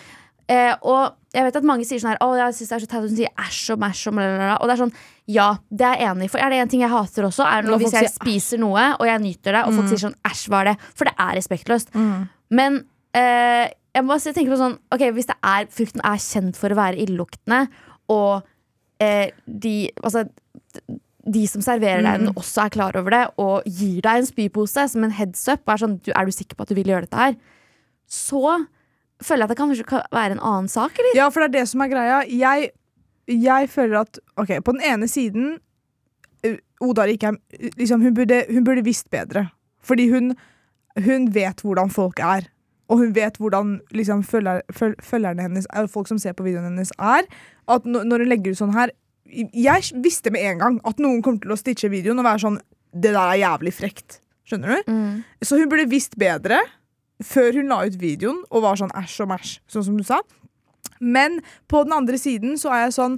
Eh, 0.52 0.74
og 0.86 1.16
jeg 1.34 1.42
vet 1.48 1.56
at 1.58 1.66
mange 1.66 1.88
sier 1.90 1.98
sånn 1.98 2.12
her 2.12 2.20
Å, 2.22 2.28
jeg 2.38 2.54
synes 2.54 2.70
det 2.70 2.76
er 2.76 2.82
så 2.84 2.88
teit 2.92 3.02
hun 3.02 3.16
sier 3.18 3.32
æsj 3.42 3.62
og 3.74 3.80
mæsj 3.82 4.04
og 4.12 4.14
blablabla. 4.14 4.58
Og 4.62 4.70
det 4.70 4.76
er 4.76 4.82
sånn, 4.84 4.92
ja, 5.34 5.48
det 5.74 5.88
er 5.88 5.96
jeg 6.04 6.10
enig 6.12 6.28
i. 6.28 6.32
For 6.36 6.44
er 6.46 6.54
det 6.54 6.60
en 6.62 6.74
ting 6.76 6.84
jeg 6.86 6.92
hater 6.94 7.26
også, 7.30 7.48
er 7.50 7.66
Når 7.66 7.82
hvis 7.82 7.96
jeg 7.96 8.06
sier 8.06 8.14
spiser 8.14 8.62
noe, 8.62 8.84
og 9.00 9.10
jeg 9.10 9.24
nyter 9.24 9.58
det, 9.58 9.64
og 9.66 9.74
folk 9.80 9.90
sier 9.90 10.04
sånn 10.06 10.20
æsj, 10.30 10.44
hva 10.54 10.62
er 10.62 10.70
det? 10.70 10.76
For 10.94 11.10
det 11.10 11.16
er 11.26 11.34
respektløst. 11.40 11.96
Men 12.60 12.78
eh, 13.18 13.66
jeg 13.96 14.06
må 14.06 14.14
bare 14.14 14.36
tenke 14.36 14.52
på 14.54 14.60
sånn 14.60 14.78
Ok, 14.94 15.08
hvis 15.16 15.32
det 15.32 15.38
er, 15.42 15.66
frukten 15.72 16.04
er 16.06 16.22
kjent 16.22 16.60
for 16.60 16.70
å 16.76 16.78
være 16.78 17.02
illeluktende, 17.02 17.64
og 18.14 18.46
eh, 19.04 19.32
de 19.46 19.92
Altså 20.02 20.26
de 21.26 21.42
som 21.50 21.64
serverer 21.66 22.04
deg 22.06 22.22
den, 22.22 22.34
også 22.38 22.66
er 22.66 22.74
klar 22.76 22.98
over 23.00 23.14
det 23.14 23.24
og 23.42 23.66
gir 23.66 23.98
deg 24.06 24.22
en 24.22 24.28
spypose 24.28 24.84
som 24.92 25.06
en 25.06 25.14
heads 25.16 25.42
up. 25.50 25.64
Og 25.66 25.74
er, 25.74 25.82
sånn, 25.82 25.98
du, 26.06 26.12
er 26.14 26.28
du 26.28 26.36
sikker 26.36 26.58
på 26.58 26.66
at 26.66 26.72
du 26.72 26.78
vil 26.78 26.92
gjøre 26.92 27.08
dette 27.08 27.22
her? 27.22 27.38
Så 28.06 28.44
føler 29.24 29.42
jeg 29.44 29.48
at 29.48 29.54
det 29.54 29.60
kanskje 29.60 29.88
kan 29.90 30.04
være 30.14 30.38
en 30.38 30.44
annen 30.44 30.70
sak. 30.70 30.98
Eller? 31.00 31.18
Ja, 31.18 31.30
for 31.34 31.42
det 31.42 31.50
er 31.50 31.56
det 31.58 31.72
som 31.72 31.82
er 31.82 31.90
greia. 31.90 32.20
Jeg, 32.30 32.70
jeg 33.32 33.72
føler 33.74 34.04
at 34.04 34.20
Ok, 34.38 34.54
på 34.62 34.76
den 34.76 34.86
ene 34.86 35.10
siden 35.10 35.56
uh, 36.46 36.58
Oda 36.86 37.08
ikke 37.10 37.34
er 37.34 37.72
liksom, 37.80 38.04
hun, 38.06 38.14
burde, 38.14 38.44
hun 38.52 38.68
burde 38.68 38.86
visst 38.86 39.10
bedre. 39.14 39.48
Fordi 39.86 40.10
hun, 40.12 40.36
hun 41.08 41.30
vet 41.34 41.66
hvordan 41.66 41.90
folk 41.94 42.22
er. 42.22 42.52
Og 42.90 43.02
hun 43.02 43.16
vet 43.16 43.40
hvordan 43.42 43.80
liksom, 43.96 44.22
følger, 44.28 44.62
føl, 44.74 44.94
følgerne 45.02 45.48
hennes 45.48 45.68
er, 45.74 45.90
folk 45.92 46.10
som 46.12 46.20
ser 46.22 46.36
på 46.38 46.46
videoen 46.46 46.70
hennes, 46.70 46.94
er. 47.00 47.26
At 47.72 47.88
når 47.90 48.24
hun 48.24 48.30
legger 48.30 48.54
ut 48.54 48.62
sånn 48.62 48.76
her 48.76 48.94
Jeg 49.26 50.02
visste 50.06 50.30
med 50.30 50.44
en 50.46 50.60
gang 50.62 50.76
at 50.86 51.00
noen 51.02 51.24
kommer 51.26 51.42
til 51.42 51.56
å 51.56 51.58
stitche 51.58 51.90
videoen 51.90 52.22
og 52.22 52.28
være 52.28 52.44
sånn 52.44 52.60
Det 52.94 53.10
der 53.10 53.24
er 53.24 53.40
jævlig 53.42 53.74
frekt. 53.74 54.20
Skjønner 54.46 54.76
du? 54.76 54.92
Mm. 54.92 55.24
Så 55.42 55.58
hun 55.58 55.72
burde 55.72 55.90
visst 55.90 56.14
bedre 56.22 56.60
før 57.24 57.56
hun 57.58 57.72
la 57.72 57.80
ut 57.88 57.96
videoen 57.98 58.44
og 58.52 58.66
var 58.66 58.78
sånn 58.78 58.94
æsj 58.94 59.22
og 59.24 59.32
mæsj, 59.32 59.52
sånn 59.72 59.86
som 59.88 59.98
du 59.98 60.04
sa. 60.06 60.20
Men 61.00 61.40
på 61.72 61.82
den 61.88 61.96
andre 61.96 62.20
siden 62.22 62.60
så 62.60 62.74
er 62.76 62.86
jeg 62.86 62.98
sånn 63.00 63.18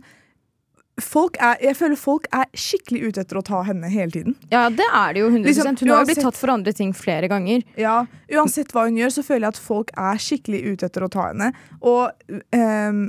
er, 0.97 1.57
jeg 1.61 1.75
føler 1.77 1.95
folk 1.99 2.25
er 2.33 2.45
skikkelig 2.57 3.01
ute 3.11 3.21
etter 3.21 3.37
å 3.37 3.43
ta 3.45 3.61
henne 3.67 3.89
hele 3.93 4.11
tiden. 4.11 4.35
Ja, 4.51 4.67
det 4.73 4.85
er 4.87 5.13
det 5.13 5.21
jo 5.21 5.27
100 5.29 5.45
Liksom, 5.45 5.77
Hun 5.81 5.89
har 5.93 6.01
jo 6.01 6.09
blitt 6.09 6.23
tatt 6.25 6.35
for 6.39 6.49
andre 6.49 6.73
ting 6.73 6.93
flere 6.97 7.27
ganger. 7.29 7.61
Ja, 7.77 8.05
Uansett 8.33 8.73
hva 8.73 8.87
hun 8.87 8.97
gjør, 8.97 9.13
så 9.13 9.23
føler 9.23 9.45
jeg 9.47 9.53
at 9.55 9.61
folk 9.61 9.91
er 9.95 10.17
skikkelig 10.17 10.63
ute 10.73 10.89
etter 10.89 11.05
å 11.05 11.09
ta 11.13 11.27
henne. 11.29 11.51
Og 11.81 12.09
um, 12.55 13.03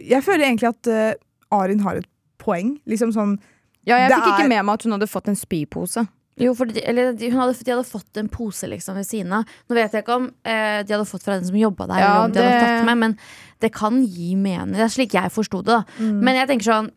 jeg 0.00 0.24
føler 0.24 0.46
egentlig 0.48 0.72
at 0.72 0.88
uh, 0.90 1.58
Arin 1.60 1.84
har 1.84 2.00
et 2.00 2.08
poeng. 2.40 2.78
Liksom 2.88 3.12
sånn 3.14 3.36
Ja, 3.84 3.98
jeg 4.00 4.08
Det 4.10 4.16
fikk 4.22 4.30
ikke 4.32 4.44
er- 4.48 4.52
med 4.56 4.64
meg 4.64 4.74
at 4.80 4.82
hun 4.88 4.92
hadde 4.96 5.10
fått 5.12 5.28
en 5.28 5.36
spypose. 5.36 6.06
Jo, 6.40 6.50
for 6.58 6.66
de, 6.66 6.80
eller, 6.82 7.12
de, 7.14 7.28
hun 7.30 7.38
hadde, 7.38 7.54
de 7.62 7.70
hadde 7.70 7.86
fått 7.86 8.16
en 8.18 8.26
pose 8.32 8.66
liksom 8.66 8.96
ved 8.98 9.06
siden 9.06 9.30
av. 9.36 9.44
Nå 9.70 9.76
vet 9.76 9.92
jeg 9.94 10.02
ikke 10.02 10.16
om 10.16 10.24
eh, 10.42 10.80
de 10.82 10.90
hadde 10.96 11.06
fått 11.06 11.22
fra 11.22 11.36
den 11.38 11.46
som 11.46 11.54
jobba 11.54 11.86
der, 11.86 12.00
Ja, 12.02 12.08
eller 12.10 12.24
om 12.24 12.32
de 12.34 12.42
hadde 12.42 12.64
tatt 12.64 12.86
med, 12.88 12.98
men 13.04 13.14
det 13.62 13.70
kan 13.76 14.00
gi 14.02 14.32
mening. 14.34 14.72
Det 14.74 14.82
er 14.88 14.90
slik 14.96 15.14
jeg 15.14 15.30
forsto 15.30 15.60
det. 15.62 15.76
da 15.76 15.84
Mm. 16.02 16.18
Men 16.26 16.34
jeg 16.40 16.48
tenker 16.50 16.66
sånn 16.72 16.90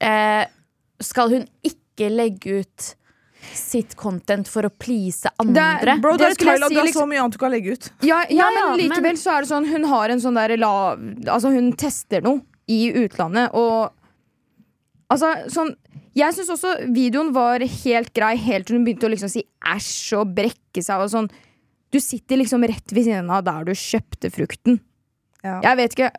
eh, 0.00 0.46
Skal 1.00 1.28
hun 1.30 1.48
ikke 1.64 2.10
legge 2.10 2.60
ut 2.62 2.94
sitt 3.54 3.94
content 3.96 4.48
for 4.48 4.62
å 4.66 4.70
please 4.78 5.28
andre? 5.38 5.98
Bro, 6.00 6.16
det, 6.16 6.30
Det 6.30 6.34
skulle 6.38 6.56
si, 6.56 6.74
det 6.74 6.78
er 6.80 6.84
liksom- 6.88 7.02
så 7.02 7.08
mye 7.08 7.20
annet 7.22 7.32
du 7.32 7.38
kan 7.38 7.52
legge 7.52 7.72
ut. 7.76 7.90
Ja, 8.02 8.24
ja, 8.28 8.48
Ja, 8.50 8.50
men 8.76 8.80
likevel 8.80 9.02
men- 9.02 9.16
så 9.16 9.36
er 9.36 9.40
det 9.42 9.48
sånn 9.50 9.66
Hun 9.68 9.84
har 9.84 10.08
en 10.10 10.18
sånn 10.18 10.34
der 10.34 10.56
lav 10.56 10.98
Altså, 11.26 11.52
hun 11.52 11.72
tester 11.72 12.20
noe 12.22 12.42
i 12.68 12.92
utlandet, 12.92 13.54
og 13.54 13.92
Altså, 15.10 15.46
sånn 15.48 15.76
Jeg 16.14 16.32
syns 16.34 16.48
også 16.50 16.92
videoen 16.94 17.32
var 17.32 17.60
helt 17.60 18.12
grei 18.14 18.36
helt 18.36 18.66
til 18.66 18.76
hun 18.78 18.84
begynte 18.86 19.04
å 19.04 19.10
liksom 19.12 19.28
si 19.30 19.44
æsj 19.62 20.18
og 20.18 20.34
brekke 20.34 20.82
seg 20.82 20.98
og 20.98 21.10
sånn. 21.10 21.30
Du 21.92 22.00
sitter 22.00 22.38
liksom 22.38 22.64
rett 22.66 22.90
ved 22.90 23.04
siden 23.04 23.30
av 23.30 23.44
der 23.44 23.64
du 23.64 23.72
kjøpte 23.72 24.30
frukten. 24.32 24.80
Ja. 25.44 25.60
Jeg 25.60 25.76
vet 25.76 25.94
ikke 25.94 26.10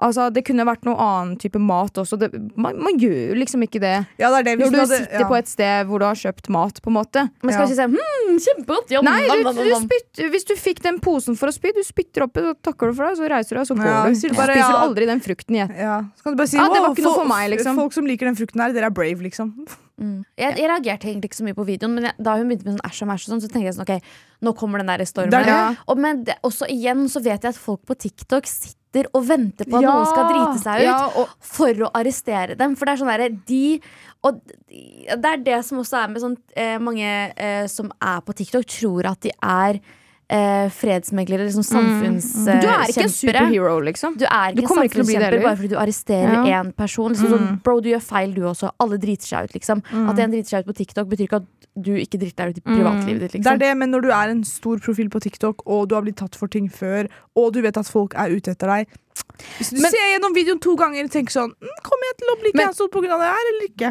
Altså, 0.00 0.30
Det 0.32 0.42
kunne 0.48 0.64
vært 0.64 0.86
noe 0.88 0.96
annen 0.96 1.36
type 1.40 1.60
mat 1.60 1.98
også. 2.00 2.16
Det, 2.20 2.30
man, 2.56 2.78
man 2.80 2.96
gjør 3.00 3.30
jo 3.30 3.34
liksom 3.36 3.64
ikke 3.66 3.80
det 3.82 3.92
Ja, 4.20 4.30
det 4.32 4.38
er 4.40 4.46
det. 4.48 4.54
Hvis 4.58 4.70
når 4.70 4.72
du 4.72 4.80
hadde- 4.80 5.00
sitter 5.04 5.20
ja. 5.20 5.28
på 5.28 5.36
et 5.36 5.50
sted 5.50 5.86
hvor 5.90 5.98
du 6.00 6.06
har 6.08 6.14
kjøpt 6.16 6.48
mat. 6.48 6.80
på 6.80 6.88
en 6.88 6.96
måte 6.96 7.26
Men 7.42 7.52
skal 7.52 7.60
Ja. 7.60 7.66
ikke 7.68 7.76
si 7.76 7.86
hm, 7.98 8.38
kjempegodt! 8.46 8.94
Nei, 9.04 9.20
du, 9.28 9.52
du 9.52 9.70
nam. 9.70 9.86
Hvis 10.32 10.46
du 10.48 10.54
fikk 10.56 10.80
den 10.82 11.00
posen 11.00 11.36
for 11.36 11.48
å 11.48 11.52
spy, 11.52 11.72
du 11.76 11.82
spytter 11.84 12.24
oppi, 12.24 12.40
så 12.40 12.54
takker 12.62 12.90
du 12.90 12.94
for 12.96 13.06
deg, 13.10 13.18
så 13.20 13.28
reiser 13.28 13.50
du 13.54 13.60
deg, 13.60 13.68
så 13.68 13.76
går 13.76 13.84
Ja, 13.90 14.00
du. 14.06 14.14
Så 14.14 14.28
Du 14.30 14.34
bare, 14.36 14.56
spiser 14.56 14.72
ja. 14.72 14.80
aldri 14.86 15.06
den 15.06 15.20
frukten 15.20 15.54
igjen. 15.60 15.76
Ja. 15.76 15.98
Så 16.16 16.22
kan 16.24 16.32
du 16.32 16.40
bare 16.40 16.48
si 16.48 16.56
Ja, 16.56 16.68
det 16.72 16.80
var 16.80 16.90
ikke 16.94 17.04
noe 17.04 17.20
for 17.20 17.28
meg, 17.28 17.50
liksom». 17.52 17.76
Folk 17.76 17.92
som 17.92 18.06
liker 18.06 18.26
den 18.30 18.36
frukten 18.36 18.60
her, 18.60 18.72
dere 18.72 18.88
er 18.88 18.96
brave, 18.96 19.20
liksom. 19.20 19.52
Mm. 20.00 20.24
Jeg, 20.38 20.56
jeg 20.56 20.68
reagerte 20.70 21.08
egentlig 21.12 21.28
ikke 21.28 21.40
så 21.42 21.44
mye 21.44 21.56
på 21.58 21.66
videoen, 21.68 21.92
men 21.94 22.04
jeg, 22.08 22.14
da 22.24 22.36
hun 22.40 22.48
begynte 22.48 22.64
med 22.64 22.78
sånn 22.78 22.88
æsj 22.88 23.02
og 23.04 23.08
mæsj, 23.12 23.24
sånn, 23.28 23.42
så 23.44 23.50
tenkte 23.52 23.68
jeg 23.68 23.76
sånn, 23.76 23.84
ok, 23.84 24.12
nå 24.48 24.54
kommer 24.56 24.80
den 24.80 24.88
der 24.88 25.04
stormen. 25.04 25.30
Det 25.34 25.44
det. 25.44 25.52
Ja. 25.52 25.74
Og 25.92 25.98
men 26.00 26.24
det, 26.24 26.38
også 26.46 26.64
igjen 26.72 27.04
så 27.12 27.20
vet 27.20 27.44
jeg 27.44 27.52
at 27.52 27.60
folk 27.60 27.84
på 27.84 27.96
TikTok 28.00 28.48
sitter 28.48 28.79
og 29.14 29.22
venter 29.28 29.68
på 29.70 29.78
at 29.78 29.86
noen 29.86 30.08
skal 30.08 30.28
drite 30.28 30.62
seg 30.62 30.82
ut. 30.82 30.88
Ja, 30.88 30.98
og, 31.20 31.34
For 31.44 31.86
å 31.86 31.90
arrestere 32.00 32.56
dem. 32.58 32.74
For 32.78 32.88
det 32.88 32.94
er 32.94 33.02
sånn 33.02 33.12
derre 33.12 33.30
de 33.50 33.64
Og 34.26 34.40
det 34.42 35.30
er 35.30 35.44
det 35.46 35.60
som 35.64 35.80
også 35.80 36.02
er 36.02 36.10
med 36.12 36.22
sånn 36.24 36.36
eh, 36.58 36.76
Mange 36.82 37.08
eh, 37.30 37.64
som 37.70 37.88
er 37.96 38.20
på 38.26 38.36
TikTok, 38.36 38.66
tror 38.66 39.12
at 39.12 39.22
de 39.24 39.32
er 39.38 39.80
eh, 40.30 40.68
fredsmeglere, 40.70 41.42
liksom 41.48 41.64
samfunnskjempere. 41.66 42.60
du 42.62 42.68
er 42.70 42.92
ikke 42.92 43.02
en 43.02 43.14
superhero, 43.14 43.80
liksom. 43.82 44.16
Du 44.20 44.24
er 44.28 44.52
ikke 44.52 44.60
du 44.60 44.62
en 44.62 44.68
samfunnskjemper 44.78 45.42
bare 45.42 45.56
fordi 45.58 45.70
du 45.72 45.76
arresterer 45.80 46.46
Ja. 46.46 46.62
person. 46.76 47.10
Liksom, 47.12 47.32
sånn, 47.34 47.62
bro, 47.64 47.80
du 47.80 47.88
gjør 47.90 48.02
feil, 48.02 48.34
du 48.34 48.42
også. 48.46 48.70
Alle 48.78 48.98
driter 49.02 49.26
seg 49.26 49.44
ut, 49.50 49.52
liksom. 49.58 49.82
At 50.08 50.18
en 50.22 50.30
driter 50.30 50.48
seg 50.54 50.62
ut 50.62 50.70
på 50.70 50.76
TikTok, 50.78 51.08
betyr 51.10 51.26
ikke 51.26 51.40
at 51.42 51.48
du 51.80 51.92
ikke 51.96 52.18
driter 52.18 52.46
deg 52.46 52.54
ut 52.54 52.58
i 52.58 52.66
privatlivet 52.70 53.20
ditt. 53.20 53.32
Det 53.32 53.46
er 53.46 53.56
Liksom. 53.56 53.58
det, 53.58 53.76
men 53.78 53.90
når 53.90 54.00
du 54.02 54.08
er 54.10 54.28
en 54.30 54.44
stor 54.44 54.78
profil 54.78 55.08
på 55.10 55.20
TikTok, 55.20 55.62
og 55.66 55.88
du 55.88 55.94
har 55.94 56.02
blitt 56.02 56.16
tatt 56.16 56.34
for 56.36 56.46
ting 56.48 56.68
før, 56.70 57.08
og 57.36 57.52
du 57.52 57.60
vet 57.62 57.76
at 57.76 57.86
folk 57.86 58.14
er 58.14 58.30
ute 58.30 58.50
etter 58.54 58.66
deg 58.66 58.86
Hvis 59.58 59.70
du 59.70 59.80
Men- 59.80 59.90
ser 59.90 60.18
gjennom 60.18 60.34
videoen 60.34 60.60
to 60.60 60.76
ganger 60.76 61.04
og 61.04 61.10
tenker 61.10 61.30
sånn 61.32 61.50
mm, 61.54 61.76
Kommer 61.82 62.04
jeg 62.10 62.16
til 62.18 62.28
å 62.30 62.40
bli 62.40 62.52
cancelled 62.52 62.90
pga. 62.90 63.18
det 63.18 63.30
her, 63.30 63.44
eller 63.50 63.64
ikke? 63.70 63.90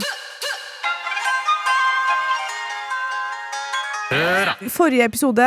I 4.65 4.69
forrige 4.73 5.03
episode 5.05 5.45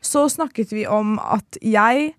så 0.00 0.28
snakket 0.32 0.72
vi 0.72 0.86
om 0.88 1.18
at 1.20 1.58
jeg 1.62 2.12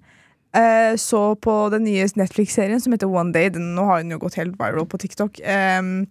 eh, 0.55 0.93
så 1.01 1.21
på 1.35 1.55
den 1.73 1.85
nye 1.87 2.07
Netflix-serien 2.15 2.81
som 2.81 2.93
heter 2.93 3.09
One 3.09 3.33
Day. 3.33 3.49
Den, 3.53 3.73
nå 3.75 3.87
har 3.89 4.03
den 4.03 4.13
jo 4.13 4.21
gått 4.21 4.37
helt 4.39 4.57
viral 4.59 4.87
på 4.89 4.99
TikTok. 5.01 5.41
Um, 5.79 6.05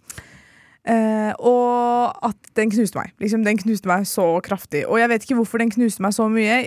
eh, 0.83 1.31
og 1.39 2.27
at 2.27 2.51
den 2.59 2.73
knuste 2.73 2.99
meg. 2.99 3.13
Liksom, 3.23 3.45
den 3.47 3.61
knuste 3.61 3.91
meg 3.91 4.07
så 4.09 4.33
kraftig. 4.43 4.83
Og 4.87 4.99
jeg 4.99 5.11
vet 5.13 5.27
ikke 5.27 5.39
hvorfor 5.39 5.63
den 5.63 5.71
knuste 5.73 6.03
meg 6.03 6.15
så 6.17 6.27
mye. 6.31 6.61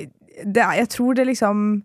Det 0.45 0.71
jeg 0.81 0.91
tror 0.91 1.15
det 1.15 1.29
liksom 1.29 1.85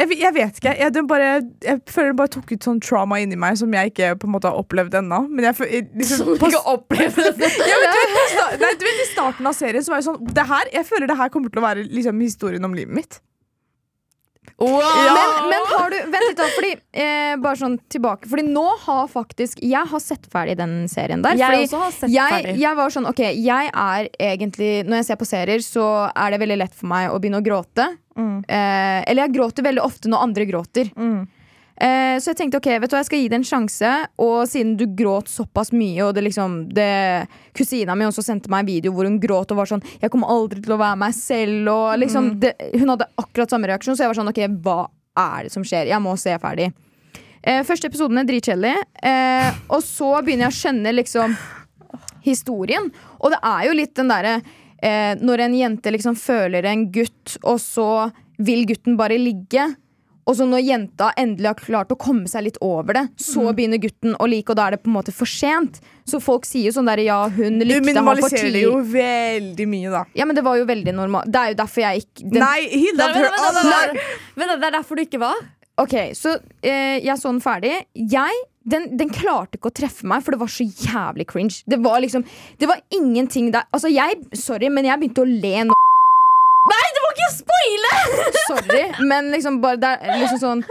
jeg, 0.00 0.16
jeg 0.20 0.34
vet 0.36 0.58
ikke. 0.60 0.72
Jeg, 0.80 0.94
den 0.96 1.06
bare, 1.10 1.30
jeg 1.64 1.80
føler 1.92 2.10
det 2.12 2.18
bare 2.20 2.32
tok 2.34 2.52
ut 2.56 2.66
sånn 2.68 2.80
trauma 2.84 3.20
inni 3.22 3.38
meg 3.40 3.56
som 3.60 3.72
jeg 3.76 3.92
ikke 3.92 4.12
på 4.22 4.28
en 4.28 4.34
måte 4.34 4.50
har 4.50 4.58
opplevd 4.60 4.98
ennå. 5.02 5.22
Men 5.30 5.50
jeg, 5.50 5.58
føl- 5.60 5.72
jeg, 5.76 5.88
liksom, 6.00 6.34
opplevd 6.74 7.18
det. 7.40 7.50
ja, 7.70 7.80
du, 8.56 8.64
du 8.64 8.86
vet, 8.88 9.02
I 9.06 9.08
starten 9.12 9.46
av 9.50 9.56
serien 9.58 9.84
så 9.86 9.94
var 9.94 10.00
jeg 10.02 10.08
sånn 10.10 10.22
det 10.40 10.46
her, 10.50 10.70
Jeg 10.80 10.88
føler 10.88 11.10
det 11.12 11.18
her 11.20 11.32
kommer 11.34 11.52
til 11.52 11.62
å 11.62 11.68
være 11.70 11.84
liksom, 11.88 12.22
historien 12.24 12.64
om 12.66 12.76
livet 12.76 12.96
mitt. 13.02 13.20
Men, 14.60 15.48
men 15.48 15.62
har 15.70 15.88
du 15.92 15.96
Vent 16.10 16.24
litt, 16.26 16.36
da. 16.36 16.46
Fordi, 16.52 16.70
eh, 17.00 17.34
bare 17.40 17.56
sånn 17.60 17.76
tilbake 17.92 18.28
Fordi 18.28 18.42
nå 18.48 18.64
har 18.82 19.06
faktisk 19.08 19.60
Jeg 19.64 19.88
har 19.88 20.02
sett 20.04 20.26
ferdig 20.32 20.56
den 20.58 20.74
serien 20.90 21.22
der. 21.24 21.38
Jeg 21.40 21.62
også 21.64 21.80
har 21.80 21.94
sett 21.94 22.12
jeg, 22.12 22.34
ferdig. 22.34 22.54
jeg 22.60 22.76
var 22.76 22.92
sånn, 22.92 23.08
ok, 23.08 23.22
jeg 23.40 23.70
er 23.72 24.08
egentlig 24.32 24.70
Når 24.88 25.00
jeg 25.00 25.08
ser 25.10 25.20
på 25.22 25.28
serier, 25.28 25.64
så 25.64 25.86
er 26.12 26.34
det 26.34 26.40
veldig 26.42 26.58
lett 26.60 26.76
for 26.76 26.90
meg 26.92 27.08
å 27.12 27.20
begynne 27.20 27.40
å 27.40 27.46
gråte. 27.46 27.86
Eh, 28.46 29.02
eller 29.10 29.26
jeg 29.26 29.36
gråter 29.36 29.66
veldig 29.66 29.84
ofte 29.84 30.10
når 30.12 30.26
andre 30.28 30.48
gråter. 30.48 30.90
Eh, 31.80 32.16
så 32.20 32.32
jeg 32.34 32.36
tenkte 32.36 32.58
ok, 32.60 32.68
vet 32.82 32.92
du 32.92 32.94
hva, 32.94 33.00
jeg 33.00 33.08
skal 33.08 33.22
gi 33.22 33.28
det 33.32 33.38
en 33.38 33.46
sjanse. 33.48 33.92
Og 34.20 34.36
siden 34.50 34.74
du 34.76 34.84
gråt 34.96 35.30
såpass 35.32 35.72
mye, 35.72 36.02
og 36.04 36.12
det 36.16 36.26
liksom 36.26 36.58
det, 36.76 36.90
Kusina 37.56 37.96
mi 37.96 38.08
også 38.08 38.24
sendte 38.26 38.52
meg 38.52 38.64
en 38.64 38.70
video 38.70 38.94
hvor 38.96 39.08
hun 39.08 39.20
gråt 39.22 39.54
og 39.54 39.62
var 39.62 39.70
sånn 39.70 39.84
'Jeg 40.00 40.12
kommer 40.12 40.28
aldri 40.28 40.60
til 40.60 40.76
å 40.76 40.82
være 40.82 41.00
meg 41.00 41.16
selv'. 41.16 41.70
Og 41.72 41.98
liksom, 42.02 42.40
det, 42.40 42.54
hun 42.76 42.92
hadde 42.92 43.08
akkurat 43.16 43.50
samme 43.50 43.70
reaksjon, 43.70 43.96
så 43.96 44.04
jeg 44.04 44.12
var 44.12 44.20
sånn 44.20 44.32
ok, 44.32 44.42
hva 44.60 44.80
er 45.16 45.44
det 45.44 45.52
som 45.52 45.64
skjer? 45.64 45.88
Jeg 45.88 46.00
må 46.02 46.16
se 46.18 46.36
ferdig. 46.38 46.72
Eh, 47.42 47.62
første 47.64 47.88
episoden 47.88 48.18
er 48.20 48.28
dritkjedelig, 48.28 48.76
eh, 49.02 49.50
og 49.72 49.80
så 49.80 50.20
begynner 50.20 50.50
jeg 50.50 50.52
å 50.52 50.60
skjønne 50.60 50.92
liksom 50.92 51.36
historien. 52.22 52.90
Og 53.20 53.32
det 53.32 53.40
er 53.42 53.64
jo 53.66 53.72
litt 53.72 53.94
den 53.96 54.12
derre 54.12 54.42
eh, 54.82 55.12
Når 55.20 55.46
en 55.46 55.54
jente 55.58 55.92
liksom 55.94 56.16
føler 56.18 56.66
en 56.70 56.88
gutt, 56.92 57.36
og 57.42 57.60
så 57.62 58.10
vil 58.40 58.66
gutten 58.68 58.96
bare 59.00 59.18
ligge. 59.20 59.68
Og 60.28 60.36
så 60.38 60.44
når 60.46 60.62
jenta 60.62 61.08
endelig 61.18 61.48
har 61.48 61.58
klart 61.58 61.92
å 61.94 61.96
komme 61.98 62.28
seg 62.30 62.44
litt 62.46 62.58
over 62.62 62.94
det, 62.94 63.04
så 63.18 63.50
begynner 63.56 63.80
gutten 63.82 64.14
å 64.14 64.28
like, 64.30 64.52
og 64.52 64.58
da 64.58 64.68
er 64.68 64.76
det 64.76 64.82
på 64.84 64.90
en 64.90 64.96
måte 64.98 65.14
for 65.16 65.26
sent. 65.30 65.80
Så 66.06 66.20
folk 66.22 66.46
sier 66.46 66.68
jo 66.68 66.74
sånn 66.76 66.90
der 66.90 67.02
ja, 67.02 67.18
hun 67.26 67.58
Du 67.58 67.64
likte 67.64 67.80
ham 67.80 67.82
for 67.82 67.88
minimaliserer 67.90 68.52
det 68.54 68.62
jo 68.62 68.76
veldig 68.92 69.66
mye, 69.72 69.94
da. 69.94 70.04
Ja, 70.18 70.28
men 70.28 70.38
det 70.38 70.44
var 70.46 70.60
jo 70.60 70.68
veldig 70.68 70.94
normalt. 70.94 71.30
Det 71.32 71.40
er 71.40 71.54
jo 71.54 71.58
derfor 71.62 71.86
jeg 71.86 72.04
ikke 72.04 72.28
den, 72.28 72.44
Nei, 72.44 72.60
he 72.70 72.92
loved 72.94 73.18
her 73.18 73.40
all 73.40 73.62
along. 73.64 73.98
Men 74.38 74.54
det 74.54 74.70
er 74.70 74.76
derfor 74.78 75.00
du 75.00 75.06
ikke 75.06 75.22
var? 75.22 75.42
Ok, 75.80 75.96
så 76.18 76.36
eh, 76.60 77.00
jeg 77.00 77.16
så 77.18 77.32
den 77.32 77.42
ferdig. 77.42 77.74
Jeg, 77.96 78.40
den, 78.68 78.96
den 79.00 79.08
klarte 79.12 79.56
ikke 79.56 79.70
å 79.70 79.74
treffe 79.74 80.08
meg, 80.08 80.24
for 80.24 80.34
det 80.34 80.40
var 80.42 80.50
så 80.52 80.66
jævlig 80.66 81.26
cringe. 81.30 81.62
Det 81.64 81.78
var 81.80 82.00
liksom 82.04 82.26
Det 82.60 82.68
var 82.68 82.82
ingenting 82.92 83.50
der 83.54 83.64
Altså, 83.72 83.88
jeg 83.88 84.20
Sorry, 84.36 84.68
men 84.68 84.84
jeg 84.84 85.00
begynte 85.00 85.24
å 85.24 85.28
le 85.30 85.64
nå. 85.70 85.76
Nei, 86.70 86.86
du 86.92 87.00
må 87.00 87.12
ikke 87.14 87.30
spoile! 87.38 87.92
Sorry, 88.50 88.82
men 89.08 89.30
liksom 89.32 89.60
bare 89.64 89.80
Det 89.80 89.94
er 89.96 90.20
liksom 90.20 90.42
sånn 90.44 90.64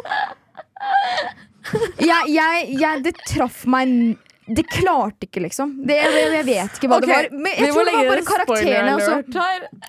jeg, 2.00 2.30
jeg, 2.34 2.70
jeg 2.80 3.04
Det 3.06 3.14
traff 3.28 3.66
meg 3.70 4.18
Det 4.56 4.66
klarte 4.70 5.28
ikke, 5.28 5.44
liksom. 5.46 5.76
Det, 5.88 5.98
jeg, 6.00 6.30
jeg 6.34 6.46
vet 6.48 6.80
ikke 6.80 6.90
hva 6.92 7.00
okay, 7.00 7.10
det 7.10 7.18
var. 7.18 7.42
Men 7.46 7.56
jeg 7.56 7.74
tror 7.74 7.90
det 7.90 7.96
var 7.96 8.10
bare 8.10 8.26
karakterene. 8.30 8.94
Altså. 8.96 9.18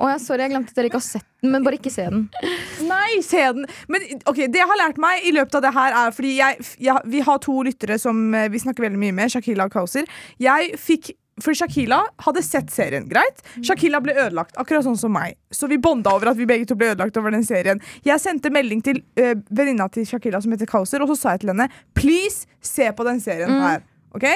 Oh, 0.01 0.09
ja, 0.11 0.19
sorry, 0.23 0.45
jeg 0.45 0.55
glemte 0.55 0.75
at 0.75 0.81
dere 0.81 0.91
ikke 0.91 1.01
har 1.01 1.07
sett 1.07 1.27
den, 1.41 1.53
men 1.55 1.65
bare 1.67 1.81
ikke 1.81 1.93
se 1.95 2.09
den. 2.11 2.27
Nei, 2.91 3.21
se 3.25 3.47
den. 3.57 3.65
Men 3.93 4.05
ok, 4.25 4.45
det 4.53 4.61
jeg 4.61 4.69
har 4.73 4.83
lært 4.83 5.01
meg 5.01 5.25
i 5.29 5.33
løpet 5.37 5.57
av 5.61 5.65
det 5.67 5.73
her, 5.79 5.97
er 6.03 6.15
fordi 6.17 6.35
jeg, 6.37 6.69
jeg, 6.91 7.09
vi 7.15 7.25
har 7.31 7.41
to 7.47 7.57
lyttere 7.67 7.97
som 8.03 8.21
eh, 8.37 8.51
vi 8.53 8.61
snakker 8.63 8.89
veldig 8.89 9.01
mye 9.01 9.17
med, 9.17 9.33
Shakila 9.33 9.71
og 9.71 9.75
Kauser. 9.75 10.09
Jeg 10.41 10.77
fikk 10.81 11.15
for 11.41 11.57
Shakila 11.57 12.03
hadde 12.25 12.43
sett 12.45 12.71
serien, 12.73 13.07
greit. 13.09 13.43
Shakila 13.65 14.01
ble 14.05 14.15
ødelagt, 14.17 14.57
akkurat 14.61 14.85
sånn 14.85 14.99
som 15.01 15.13
meg. 15.15 15.39
Så 15.55 15.69
vi 15.71 15.81
bonda 15.81 16.13
over 16.17 16.33
at 16.33 16.39
vi 16.39 16.49
begge 16.49 16.69
to 16.69 16.77
ble 16.79 16.93
ødelagt 16.93 17.17
over 17.21 17.35
den 17.35 17.47
serien. 17.47 17.81
Jeg 18.07 18.21
sendte 18.23 18.53
melding 18.53 18.83
til 18.85 19.03
øh, 19.21 19.37
venninna 19.49 19.89
til 19.93 20.07
Shakila 20.09 20.43
som 20.45 20.53
heter 20.55 20.69
Kauser, 20.71 21.03
og 21.03 21.13
så 21.13 21.19
sa 21.21 21.35
jeg 21.35 21.45
til 21.45 21.55
henne 21.55 21.71
please, 21.97 22.45
se 22.61 22.91
på 22.93 23.07
den 23.09 23.23
serien 23.25 23.57
her. 23.63 23.87
Ok? 24.17 24.27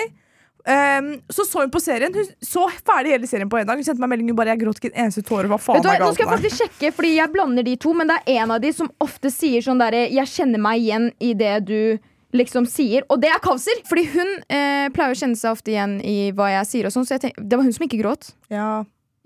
Um, 0.64 1.20
så 1.28 1.44
så 1.44 1.60
hun 1.60 1.70
på 1.70 1.80
serien. 1.80 2.14
Hun 2.14 2.24
så 2.40 2.64
ferdig 2.86 3.12
hele 3.12 3.28
serien 3.28 3.50
på 3.52 3.58
en 3.60 3.68
dag. 3.68 3.76
Hun 3.76 3.84
sendte 3.84 4.00
meg 4.00 4.14
melding 4.14 4.30
hun 4.32 4.38
bare, 4.38 4.54
jeg 4.54 4.62
gråt 4.62 4.80
ikke 4.80 4.94
en 4.94 5.04
eneste 5.04 5.24
tåre. 5.26 5.50
Hva 5.50 5.58
faen 5.60 5.76
Vet 5.76 5.84
du, 5.84 5.90
er 5.92 6.00
galt 6.00 6.08
nå 6.08 6.16
skal 6.16 6.24
jeg 6.24 6.32
faktisk 6.38 6.62
sjekke, 6.62 6.92
fordi 6.96 7.12
jeg 7.18 7.32
blander 7.34 7.66
de 7.66 7.76
to, 7.84 7.92
men 7.96 8.08
det 8.08 8.16
er 8.22 8.40
en 8.40 8.54
av 8.56 8.62
de 8.64 8.72
som 8.72 8.88
ofte 9.04 9.32
sier 9.32 9.64
sånn 9.64 9.82
derre 9.82 10.06
Jeg 10.08 10.30
kjenner 10.32 10.62
meg 10.64 10.80
igjen 10.80 11.10
i 11.20 11.34
det 11.36 11.54
du 11.68 11.78
liksom 12.34 12.64
sier, 12.66 13.04
og 13.12 13.20
det 13.22 13.28
er 13.30 13.42
Kavser! 13.44 13.84
Fordi 13.86 14.06
hun 14.10 14.30
eh, 14.48 14.88
pleier 14.94 15.12
å 15.12 15.18
kjenne 15.18 15.38
seg 15.38 15.52
ofte 15.54 15.70
igjen 15.70 16.00
i 16.02 16.32
hva 16.34 16.48
jeg 16.56 16.70
sier, 16.70 16.88
og 16.88 16.94
sånn, 16.96 17.06
så 17.06 17.14
jeg 17.14 17.28
tenk, 17.28 17.36
det 17.38 17.60
var 17.60 17.68
hun 17.68 17.76
som 17.76 17.84
ikke 17.86 18.00
gråt. 18.00 18.32
Ja. 18.50 18.70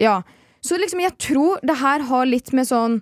Ja. 0.02 0.18
Så 0.60 0.76
liksom, 0.76 1.00
jeg 1.00 1.14
tror 1.22 1.62
det 1.64 1.78
her 1.80 2.04
har 2.10 2.28
litt 2.28 2.52
med 2.52 2.68
sånn 2.68 2.98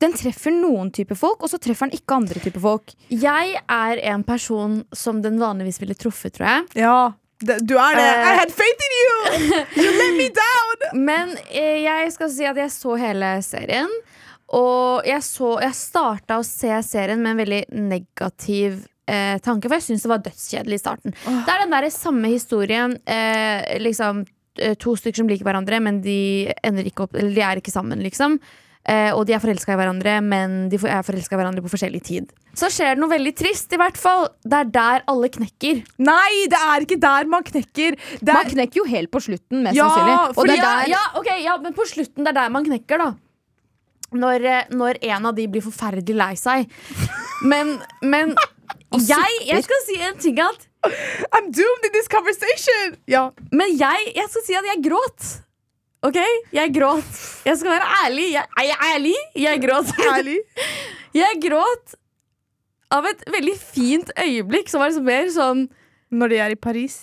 Den 0.00 0.14
treffer 0.16 0.54
noen 0.54 0.88
type 0.96 1.16
folk, 1.18 1.42
og 1.44 1.52
så 1.52 1.58
treffer 1.60 1.90
den 1.90 2.00
ikke 2.00 2.16
andre 2.16 2.40
type 2.40 2.60
folk. 2.62 2.94
Jeg 3.12 3.58
er 3.60 4.04
en 4.14 4.24
person 4.24 4.80
som 4.96 5.20
den 5.24 5.36
vanligvis 5.42 5.80
ville 5.82 5.96
truffet, 5.98 6.38
tror 6.38 6.48
jeg. 6.48 6.68
Ja, 6.80 7.00
du 7.40 7.74
er 7.80 7.96
det. 7.96 8.08
Uh, 8.08 8.30
I 8.30 8.38
had 8.38 8.52
faith 8.52 8.86
in 8.86 8.96
you! 9.00 9.10
You 9.80 9.92
let 9.96 10.16
me 10.16 10.28
down! 10.36 10.88
Men 11.10 11.36
eh, 11.48 11.82
jeg 11.84 12.12
skal 12.16 12.32
si 12.32 12.48
at 12.48 12.58
jeg 12.60 12.72
så 12.72 12.96
hele 13.00 13.34
serien. 13.44 13.92
Og 14.56 15.06
jeg, 15.06 15.22
så, 15.22 15.52
jeg 15.62 15.76
starta 15.78 16.40
å 16.40 16.46
se 16.46 16.72
serien 16.82 17.20
med 17.22 17.36
en 17.36 17.42
veldig 17.44 17.60
negativ 17.92 18.80
eh, 19.06 19.36
tanke, 19.44 19.68
for 19.68 19.78
jeg 19.78 19.86
syns 19.86 20.06
det 20.06 20.10
var 20.10 20.24
dødskjedelig 20.24 20.80
i 20.80 20.82
starten. 20.82 21.14
Det 21.14 21.54
er 21.54 21.62
den 21.64 21.76
der 21.76 21.86
samme 21.94 22.32
historien. 22.32 22.96
Eh, 23.04 23.78
liksom 23.84 24.24
eh, 24.58 24.74
To 24.80 24.96
stykker 24.98 25.22
som 25.22 25.30
liker 25.30 25.46
hverandre, 25.46 25.78
men 25.84 26.02
de 26.04 26.50
ender 26.66 26.88
ikke 26.88 27.06
opp 27.06 27.14
Eller 27.16 27.36
de 27.36 27.46
er 27.46 27.62
ikke 27.62 27.74
sammen, 27.74 28.02
liksom. 28.04 28.40
Eh, 28.88 29.10
og 29.12 29.26
de 29.28 29.34
er 29.36 29.42
forelska 29.42 29.74
i 29.74 29.76
hverandre, 29.76 30.14
men 30.24 30.68
de 30.72 30.78
er 30.88 31.02
forelska 31.04 31.36
i 31.36 31.38
hverandre 31.38 31.60
på 31.64 31.68
forskjellig 31.68 32.00
tid. 32.06 32.30
Så 32.56 32.70
skjer 32.72 32.94
det 32.96 33.02
noe 33.02 33.12
veldig 33.12 33.32
trist, 33.36 33.68
i 33.76 33.78
hvert 33.78 33.98
fall. 34.00 34.28
Det 34.40 34.56
er 34.56 34.70
der 34.72 35.04
alle 35.10 35.28
knekker. 35.34 35.82
Nei, 36.00 36.30
det 36.50 36.60
er 36.72 36.86
ikke 36.86 36.98
der 37.02 37.28
man 37.30 37.44
knekker. 37.44 37.98
Det 38.18 38.32
Man 38.32 38.46
er, 38.46 38.54
knekker 38.54 38.80
jo 38.80 38.86
helt 38.88 39.12
på 39.12 39.20
slutten, 39.20 39.60
mest 39.66 39.76
Ja, 39.76 39.88
sannsynlig. 39.92 40.34
Fordi- 40.38 40.54
det 40.54 40.58
er 40.58 40.64
der 40.64 40.94
ja, 40.94 41.02
okay, 41.20 41.42
ja, 41.44 41.58
men 41.58 41.76
på 41.76 41.86
slutten 41.90 42.24
det 42.24 42.32
er 42.32 42.38
der 42.40 42.48
man 42.56 42.64
knekker, 42.64 43.04
da. 43.04 43.10
Når, 44.12 44.44
eh, 44.48 44.64
når 44.72 44.98
en 45.02 45.26
av 45.26 45.36
de 45.36 45.46
blir 45.46 45.62
forferdelig 45.62 46.16
lei 46.16 46.32
seg. 46.40 46.66
Men, 47.44 47.76
men 48.02 48.34
jeg, 49.12 49.30
jeg 49.46 49.62
skal 49.68 49.84
si 49.86 50.00
en 50.00 50.16
ting 50.18 50.40
at 50.40 50.66
I'm 51.36 51.52
doomed 51.52 51.84
in 51.84 51.92
this 51.92 52.08
conversation! 52.08 52.96
Ja. 53.06 53.30
Men 53.52 53.76
jeg, 53.76 54.12
jeg 54.16 54.28
skal 54.32 54.42
si 54.46 54.56
at 54.56 54.64
jeg 54.64 54.82
gråt. 54.88 55.30
Ok? 56.06 56.16
Jeg 56.56 56.72
gråt. 56.72 57.08
Jeg 57.44 57.58
skal 57.60 57.74
være 57.74 57.88
ærlig. 58.06 58.26
Jeg, 58.32 58.46
er 58.56 58.66
jeg 58.70 58.78
ærlig? 58.94 59.16
Jeg 59.36 59.62
gråt. 59.64 59.92
Ærlig. 60.14 60.38
Jeg 61.20 61.40
gråt 61.42 61.96
av 62.94 63.06
et 63.10 63.24
veldig 63.26 63.54
fint 63.58 64.12
øyeblikk 64.14 64.68
som 64.70 64.78
var 64.78 64.92
liksom 64.92 65.08
mer 65.08 65.26
sånn 65.34 65.64
Når 66.14 66.30
de 66.30 66.38
er 66.38 66.54
i 66.54 66.58
Paris. 66.58 67.00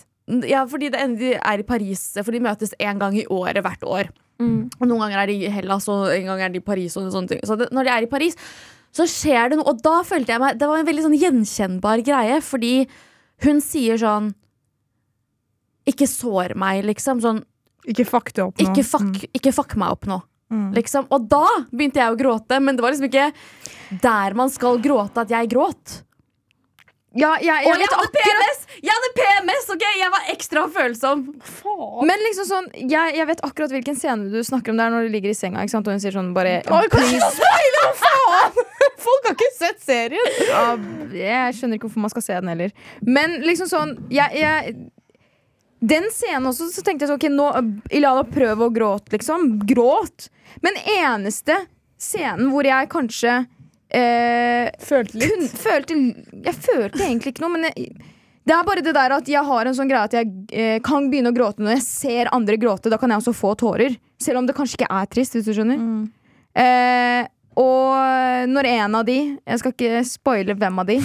Ja, 0.47 0.61
fordi 0.67 0.87
det, 0.91 1.01
de 1.19 1.33
er 1.35 1.59
i 1.59 1.65
Paris, 1.67 2.01
for 2.19 2.31
de 2.35 2.39
møtes 2.43 2.71
én 2.79 2.99
gang 2.99 3.15
i 3.19 3.25
året 3.31 3.59
hvert 3.63 3.83
år. 3.87 4.09
Og 4.39 4.83
Noen 4.85 4.99
ganger 5.05 5.21
er 5.21 5.29
de 5.31 5.37
i 5.47 5.51
Hellas, 5.51 5.87
og 5.91 6.09
en 6.13 6.27
gang 6.27 6.41
er 6.43 6.51
de 6.53 6.59
i 6.61 6.65
Paris. 6.65 6.95
Og 6.99 7.07
sånne 7.13 7.31
ting. 7.31 7.43
Så 7.47 7.55
det, 7.59 7.69
når 7.75 7.87
de 7.87 7.93
er 7.93 8.07
i 8.07 8.09
Paris, 8.11 8.35
så 8.95 9.07
skjer 9.09 9.51
det 9.51 9.59
noe. 9.59 9.71
Og 9.71 9.79
da 9.83 10.01
følte 10.07 10.33
jeg 10.33 10.43
meg 10.43 10.59
Det 10.59 10.67
var 10.69 10.81
en 10.81 10.87
veldig 10.87 11.05
sånn 11.07 11.19
gjenkjennbar 11.19 12.03
greie, 12.07 12.39
fordi 12.43 12.73
hun 13.45 13.61
sier 13.63 13.99
sånn 14.01 14.31
Ikke 15.87 16.07
sår 16.09 16.55
meg, 16.59 16.83
liksom. 16.87 17.21
Sånn 17.23 17.43
Ikke 17.87 18.05
fuck 18.07 18.33
det 18.35 18.43
opp 18.43 18.57
nå. 18.59 18.65
ikke 18.67 18.83
fuck, 18.87 19.21
ikke 19.37 19.53
fuck 19.55 19.77
meg 19.79 19.95
opp 19.95 20.09
nå. 20.09 20.19
Mm. 20.51 20.67
Liksom. 20.75 21.07
Og 21.11 21.27
da 21.27 21.45
begynte 21.71 21.99
jeg 21.99 22.13
å 22.13 22.19
gråte, 22.19 22.59
men 22.63 22.77
det 22.77 22.83
var 22.83 22.93
liksom 22.93 23.09
ikke 23.09 23.31
der 24.03 24.35
man 24.37 24.51
skal 24.51 24.79
gråte 24.83 25.23
at 25.23 25.31
jeg 25.31 25.49
gråt. 25.51 26.01
Ja, 27.17 27.31
jeg, 27.41 27.49
jeg 27.49 27.71
Og 27.71 27.81
jeg 27.81 27.89
hadde 27.89 28.09
PMS! 28.13 28.63
Jeg 28.83 28.93
hadde 28.93 29.09
PMS, 29.17 29.69
ok? 29.73 29.83
Jeg 29.97 30.09
var 30.13 30.27
ekstra 30.33 30.63
følsom. 30.69 31.21
Men 32.05 32.23
liksom 32.27 32.45
sånn 32.49 32.67
jeg, 32.77 33.15
jeg 33.17 33.27
vet 33.29 33.41
akkurat 33.47 33.73
hvilken 33.73 33.97
scene 33.97 34.27
du 34.29 34.37
snakker 34.45 34.73
om 34.73 34.81
der 34.81 34.91
når 34.93 35.07
du 35.07 35.15
ligger 35.15 35.33
i 35.33 35.37
senga. 35.37 35.63
Ikke 35.65 35.73
sant? 35.73 35.87
Og 35.89 35.95
hun 35.97 36.03
sier 36.03 36.13
sånn 36.13 36.33
bare 36.35 36.59
Oi, 36.61 36.83
kan 36.91 37.07
ikke 37.07 37.31
spoile, 37.39 37.85
hva 37.87 37.93
faen! 38.03 38.59
Folk 39.07 39.29
har 39.29 39.37
ikke 39.37 39.49
sett 39.55 39.81
serien! 39.87 40.29
ja, 40.51 40.67
Jeg 41.15 41.57
skjønner 41.57 41.79
ikke 41.79 41.87
hvorfor 41.87 42.05
man 42.05 42.13
skal 42.13 42.27
se 42.27 42.37
den 42.37 42.53
heller. 42.53 42.75
Men 43.07 43.39
liksom 43.47 43.71
sånn 43.71 43.95
jeg, 44.13 44.43
jeg, 44.43 44.75
Den 45.79 46.09
scenen 46.13 46.49
også, 46.49 46.71
så 46.73 46.81
tenkte 46.81 47.05
jeg 47.05 47.11
sånn 47.11 47.19
Ok, 47.19 47.27
nå 47.29 47.91
Ilana, 47.93 48.23
prøv 48.25 48.65
å 48.65 48.71
gråte, 48.73 49.13
liksom. 49.13 49.59
Gråt. 49.69 50.29
Men 50.65 50.79
eneste 50.81 51.59
scenen 52.01 52.49
hvor 52.53 52.65
jeg 52.65 52.89
kanskje 52.89 53.33
eh, 53.93 54.69
Følte 54.81 55.19
litt. 55.21 55.33
kun, 55.33 55.49
følte, 55.61 55.97
Jeg 56.45 56.55
følte 56.55 57.03
egentlig 57.03 57.35
ikke 57.35 57.45
noe, 57.45 57.53
men 57.57 57.69
jeg, 57.69 57.91
det 58.47 58.55
er 58.55 58.67
bare 58.67 58.83
det 58.85 58.93
der 58.95 59.13
at 59.17 59.29
jeg 59.29 59.43
har 59.43 59.67
en 59.67 59.75
sånn 59.75 59.89
greie 59.89 60.07
at 60.07 60.13
jeg 60.15 60.29
eh, 60.55 60.77
kan 60.85 61.09
begynne 61.11 61.33
å 61.33 61.35
gråte 61.35 61.63
når 61.63 61.77
jeg 61.77 61.85
ser 61.85 62.29
andre 62.31 62.55
gråte. 62.61 62.89
Da 62.89 62.99
kan 63.01 63.11
jeg 63.11 63.19
også 63.19 63.35
få 63.35 63.51
tårer. 63.59 63.97
Selv 64.23 64.39
om 64.39 64.47
det 64.47 64.55
kanskje 64.57 64.79
ikke 64.79 64.93
er 64.97 65.09
trist, 65.11 65.35
hvis 65.35 65.49
du 65.49 65.51
skjønner. 65.57 65.81
Eh, 66.57 67.27
og 67.57 68.47
når 68.49 68.67
en 68.69 68.95
av 68.99 69.05
de 69.05 69.17
Jeg 69.17 69.59
skal 69.59 69.73
ikke 69.73 70.01
spoile 70.07 70.55
hvem 70.57 70.79
av 70.81 70.87
de. 70.87 70.97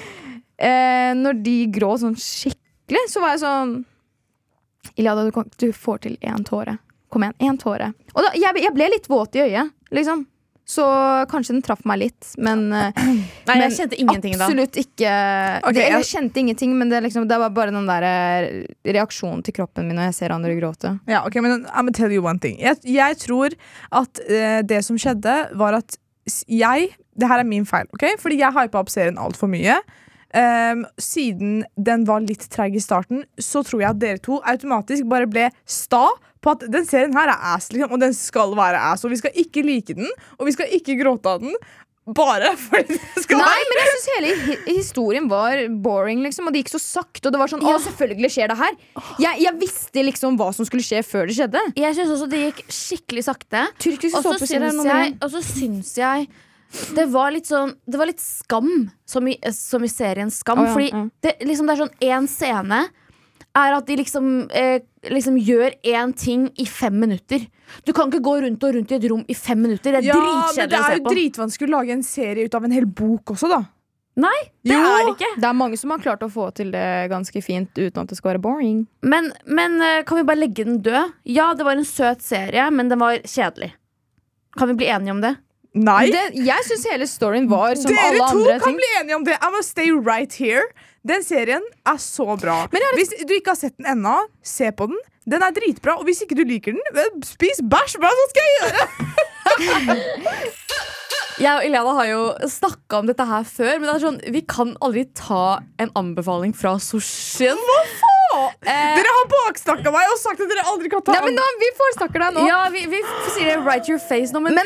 eh, 0.66 1.12
når 1.18 1.42
de 1.44 1.56
gråt 1.74 2.02
sånn 2.02 2.16
skikkelig, 2.16 3.04
så 3.12 3.22
var 3.22 3.36
jeg 3.36 3.44
sånn 3.44 3.76
Iliada, 4.96 5.26
du, 5.26 5.44
du 5.56 5.70
får 5.76 6.04
til 6.06 6.18
én 6.20 6.44
tåre. 6.46 6.78
Kom 7.10 7.24
igjen, 7.26 7.38
én 7.50 7.58
tåre. 7.58 7.92
Og 8.14 8.22
da, 8.22 8.34
jeg, 8.38 8.62
jeg 8.62 8.74
ble 8.74 8.90
litt 8.92 9.08
våt 9.10 9.38
i 9.38 9.46
øyet, 9.48 9.72
liksom. 9.94 10.26
Så 10.70 10.84
kanskje 11.26 11.56
den 11.56 11.64
traff 11.66 11.80
meg 11.88 11.98
litt, 11.98 12.28
men 12.38 12.68
eh, 12.70 12.94
Nei, 13.48 13.54
Men 13.56 13.64
jeg 13.64 13.74
kjente 13.74 13.96
ingenting 13.98 14.36
da. 14.38 14.46
Ikke 14.78 15.14
okay, 15.64 15.74
det, 15.74 15.86
Jeg 15.96 16.06
kjente 16.12 16.42
ingenting, 16.44 16.76
men 16.78 16.92
det, 16.92 17.00
liksom, 17.08 17.26
det 17.26 17.38
var 17.42 17.50
bare 17.56 17.74
den 17.74 17.88
der 17.90 18.06
eh, 18.06 18.60
reaksjonen 18.86 19.42
til 19.46 19.56
kroppen 19.56 19.88
min 19.88 19.98
når 19.98 20.12
jeg 20.12 20.18
ser 20.20 20.34
andre 20.36 20.54
gråte. 20.60 20.92
Ja, 21.10 21.24
ok, 21.26 21.40
men 21.42 21.64
I'm 21.64 21.88
gonna 21.88 21.96
tell 21.96 22.14
you 22.14 22.22
one 22.22 22.38
thing. 22.38 22.60
Jeg, 22.62 22.78
jeg 22.86 23.18
tror 23.24 23.56
at 23.90 24.22
uh, 24.28 24.60
det 24.62 24.84
som 24.86 25.00
skjedde, 25.00 25.34
var 25.58 25.80
at 25.80 25.98
jeg 26.46 26.92
Det 27.18 27.26
her 27.26 27.42
er 27.42 27.48
min 27.48 27.66
feil, 27.66 27.88
ok? 27.90 28.04
Fordi 28.22 28.38
jeg 28.38 28.54
hypa 28.54 28.78
opp 28.78 28.92
serien 28.92 29.18
altfor 29.18 29.50
mye. 29.50 29.80
Ehm, 30.36 30.84
siden 31.00 31.64
den 31.74 32.06
var 32.06 32.22
litt 32.22 32.46
treig 32.52 32.76
i 32.78 32.82
starten, 32.82 33.24
så 33.40 33.64
tror 33.66 33.82
jeg 33.82 33.90
at 33.90 34.02
dere 34.02 34.22
to 34.22 34.38
automatisk 34.46 35.08
bare 35.10 35.26
ble 35.30 35.48
sta 35.66 36.06
på 36.40 36.54
at 36.54 36.64
den 36.72 36.86
serien 36.88 37.16
her 37.16 37.32
er 37.32 37.52
ass, 37.54 37.68
liksom, 37.74 37.92
og 37.92 38.00
den 38.00 38.14
skal 38.16 38.54
være 38.56 38.80
ass. 38.92 39.04
Og 39.04 39.12
vi 39.12 39.20
skal 39.20 39.34
ikke 39.42 39.64
like 39.66 39.96
den, 39.98 40.08
og 40.38 40.48
vi 40.48 40.54
skal 40.56 40.72
ikke 40.78 40.96
gråte 41.00 41.34
av 41.34 41.42
den. 41.42 41.56
Bare 42.16 42.54
fordi 42.66 42.96
det 42.96 43.22
skal 43.22 43.38
Nei, 43.38 43.58
men 43.68 43.78
jeg 43.78 43.90
syns 43.90 44.06
hele 44.14 44.54
historien 44.70 45.26
var 45.30 45.60
boring, 45.84 46.22
liksom, 46.24 46.48
og 46.48 46.54
det 46.54 46.64
gikk 46.64 46.72
så 46.72 46.80
sakte. 46.82 47.26
Og 47.28 47.34
det 47.34 47.42
var 47.42 47.52
sånn, 47.52 47.62
å, 47.62 47.74
selvfølgelig 47.84 48.30
skjer 48.34 48.50
det 48.50 48.56
her 48.58 48.78
jeg, 49.20 49.42
jeg 49.44 49.54
visste 49.60 50.04
liksom 50.08 50.38
hva 50.40 50.48
som 50.56 50.66
skulle 50.66 50.86
skje 50.86 51.02
før 51.06 51.28
det 51.28 51.36
skjedde. 51.36 51.62
Jeg 51.78 51.98
syns 51.98 52.14
også 52.16 52.30
det 52.32 52.40
gikk 52.46 52.62
skikkelig 52.72 53.26
sakte. 53.28 53.66
Og 55.20 55.34
så 55.36 55.44
syns 55.44 55.92
jeg, 56.00 56.30
det 56.94 57.06
var 57.10 57.32
litt 57.34 57.48
sånn 57.50 57.72
Det 57.82 57.98
var 57.98 58.06
litt 58.06 58.22
skam, 58.22 58.90
som 59.08 59.26
i, 59.26 59.36
som 59.52 59.82
i 59.84 59.90
serien 59.90 60.30
Skam. 60.30 60.60
Oh, 60.62 60.68
ja, 60.68 60.74
fordi 60.76 60.90
ja. 60.92 61.04
det, 61.26 61.36
liksom, 61.42 61.66
det 61.66 61.74
er 61.74 61.82
sånn 61.84 62.10
én 62.12 62.28
scene 62.30 62.84
er 63.58 63.74
at 63.74 63.86
de 63.88 63.96
liksom, 63.98 64.26
eh, 64.54 64.82
liksom 65.10 65.34
gjør 65.42 65.74
én 65.82 66.12
ting 66.14 66.46
i 66.54 66.66
fem 66.70 66.94
minutter. 67.00 67.42
Du 67.82 67.92
kan 67.92 68.06
ikke 68.10 68.22
gå 68.22 68.36
rundt 68.44 68.62
og 68.62 68.76
rundt 68.76 68.92
i 68.92 68.98
et 68.98 69.08
rom 69.10 69.24
i 69.26 69.34
fem 69.34 69.58
minutter. 69.58 69.96
Det 69.96 70.04
er 70.04 70.06
Ja, 70.06 70.14
men 70.14 70.54
det 70.54 70.62
på. 70.62 70.70
Det 70.70 70.78
er 70.78 70.98
jo 70.98 71.10
dritvanskelig 71.10 71.68
å 71.68 71.74
lage 71.74 71.92
en 71.96 72.06
serie 72.06 72.46
ut 72.46 72.54
av 72.54 72.64
en 72.64 72.70
hel 72.70 72.86
bok 72.86 73.34
også, 73.34 73.50
da. 73.50 73.64
Nei, 74.20 74.38
det 74.66 74.74
Jo. 74.74 74.78
er 74.78 75.04
det 75.06 75.14
ikke. 75.16 75.40
Det 75.40 75.48
er 75.48 75.52
mange 75.54 75.78
som 75.78 75.90
har 75.90 75.98
klart 75.98 76.22
å 76.22 76.30
få 76.30 76.52
til 76.54 76.70
det 76.70 77.10
ganske 77.10 77.42
fint 77.42 77.70
uten 77.78 78.02
at 78.02 78.08
det 78.08 78.16
skal 78.18 78.34
være 78.34 78.42
boring. 78.42 78.86
Men, 79.02 79.32
men 79.46 79.80
eh, 79.80 80.02
kan 80.04 80.18
vi 80.18 80.26
bare 80.26 80.42
legge 80.42 80.64
den 80.64 80.82
død? 80.82 81.14
Ja, 81.24 81.54
det 81.54 81.64
var 81.64 81.78
en 81.78 81.84
søt 81.84 82.22
serie, 82.22 82.70
men 82.70 82.88
den 82.88 82.98
var 82.98 83.18
kjedelig. 83.24 83.72
Kan 84.58 84.68
vi 84.68 84.74
bli 84.74 84.86
enige 84.90 85.10
om 85.14 85.20
det? 85.20 85.36
Nei. 85.78 86.10
Det, 86.10 86.22
jeg 86.34 86.64
syns 86.66 86.86
hele 86.90 87.06
storyen 87.06 87.46
var 87.50 87.76
som 87.78 87.92
Dere 87.92 88.08
alle 88.10 88.30
to 88.32 88.64
kan 88.64 88.74
bli 88.78 88.88
enige 88.98 89.16
om 89.20 89.24
det. 89.26 89.36
I'm 89.38 89.52
gonna 89.54 89.62
stay 89.62 89.92
right 89.94 90.32
here. 90.34 90.64
Den 91.06 91.22
serien 91.24 91.62
er 91.86 91.96
så 92.02 92.26
bra. 92.40 92.64
Men 92.72 92.82
har 92.84 92.98
Hvis 92.98 93.14
du 93.22 93.32
ikke 93.36 93.54
har 93.54 93.60
sett 93.60 93.76
den 93.78 93.86
ennå, 93.94 94.16
se 94.42 94.72
på 94.74 94.90
den. 94.90 94.98
Den 95.30 95.44
er 95.46 95.54
dritbra. 95.54 95.94
Og 96.00 96.04
hvis 96.08 96.24
ikke 96.26 96.34
du 96.36 96.42
liker 96.44 96.74
den, 96.74 96.82
eh, 96.98 97.12
spis 97.24 97.62
bæsj! 97.62 97.96
Hva 98.02 98.10
skal 98.32 98.42
jeg 98.42 98.54
gjøre? 98.60 98.82
Jeg 101.40 101.56
og 101.56 101.64
Eliana 101.64 101.92
har 101.96 102.08
jo 102.10 102.24
snakka 102.52 102.98
om 103.00 103.06
dette 103.08 103.24
her 103.24 103.46
før, 103.48 103.78
men 103.78 103.86
det 103.88 103.92
er 103.94 104.02
sånn, 104.02 104.18
vi 104.34 104.42
kan 104.44 104.74
aldri 104.84 105.06
ta 105.16 105.60
en 105.80 105.92
anbefaling 105.96 106.52
fra 106.56 106.74
sushien. 106.84 107.56
Eh, 108.36 108.66
Dere 108.68 109.14
har 109.16 109.30
baksnakka 109.32 109.88
meg 109.94 110.10
og 110.12 110.18
sagt 110.20 110.42
at 110.44 110.50
dere 110.52 110.66
aldri 110.68 110.90
kan 110.92 111.00
ta 111.02 111.16
Nei, 111.16 111.22
men 111.30 111.38
nå, 111.40 111.46
Vi 111.62 111.70
foresnakker 111.78 112.22
deg 112.22 112.36
nå. 112.36 112.44
ja, 112.46 112.60
vi, 112.70 112.84
vi 112.92 113.00
sier 113.32 113.48
det 113.48 113.56
right 113.64 113.88
your 113.90 113.98
face 113.98 114.36
nå, 114.36 114.42
men, 114.44 114.60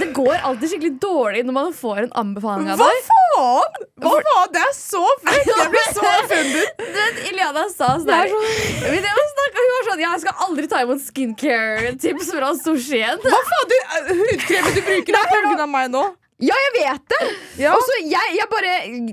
det 0.00 0.08
går 0.16 0.34
alltid 0.34 0.70
skikkelig 0.72 0.94
dårlig 1.02 1.42
når 1.46 1.56
man 1.56 1.74
får 1.76 1.98
en 2.06 2.14
anbefaling 2.22 2.70
av 2.72 2.80
deg. 2.80 3.02
Hva 3.08 3.18
faen? 3.34 3.84
Hva 4.04 4.14
faen? 4.26 4.52
Det 4.54 4.62
er 4.62 4.72
så 4.76 5.02
frekt! 5.24 5.50
Jeg 5.62 5.72
blir 5.74 5.90
så 5.96 6.06
offended. 6.12 6.82
Iliana 7.30 7.66
sa 7.72 7.92
sånn 8.00 8.12
her 8.12 8.32
Hun 8.32 9.06
var 9.08 9.86
sånn 9.88 10.02
Jeg 10.04 10.22
skal 10.24 10.46
aldri 10.46 10.70
ta 10.70 10.82
imot 10.86 11.04
skincare-tips 11.06 12.32
fra 12.36 12.52
sushien. 12.60 13.22
Hva 13.26 13.44
faen? 13.50 13.70
Du, 13.72 13.78
eh, 13.82 14.12
hudkremen 14.22 14.76
du 14.76 14.82
bruker, 14.88 15.20
er 15.22 15.64
av 15.66 15.70
meg 15.70 15.92
nå. 15.92 16.06
Ja, 16.42 16.56
jeg 16.58 16.72
vet 16.80 17.12
det! 17.12 17.24
Ja. 17.62 17.76
Og 17.76 17.84
så 17.86 18.00
jeg, 18.02 18.38
jeg 18.38 18.48
bare 18.50 18.72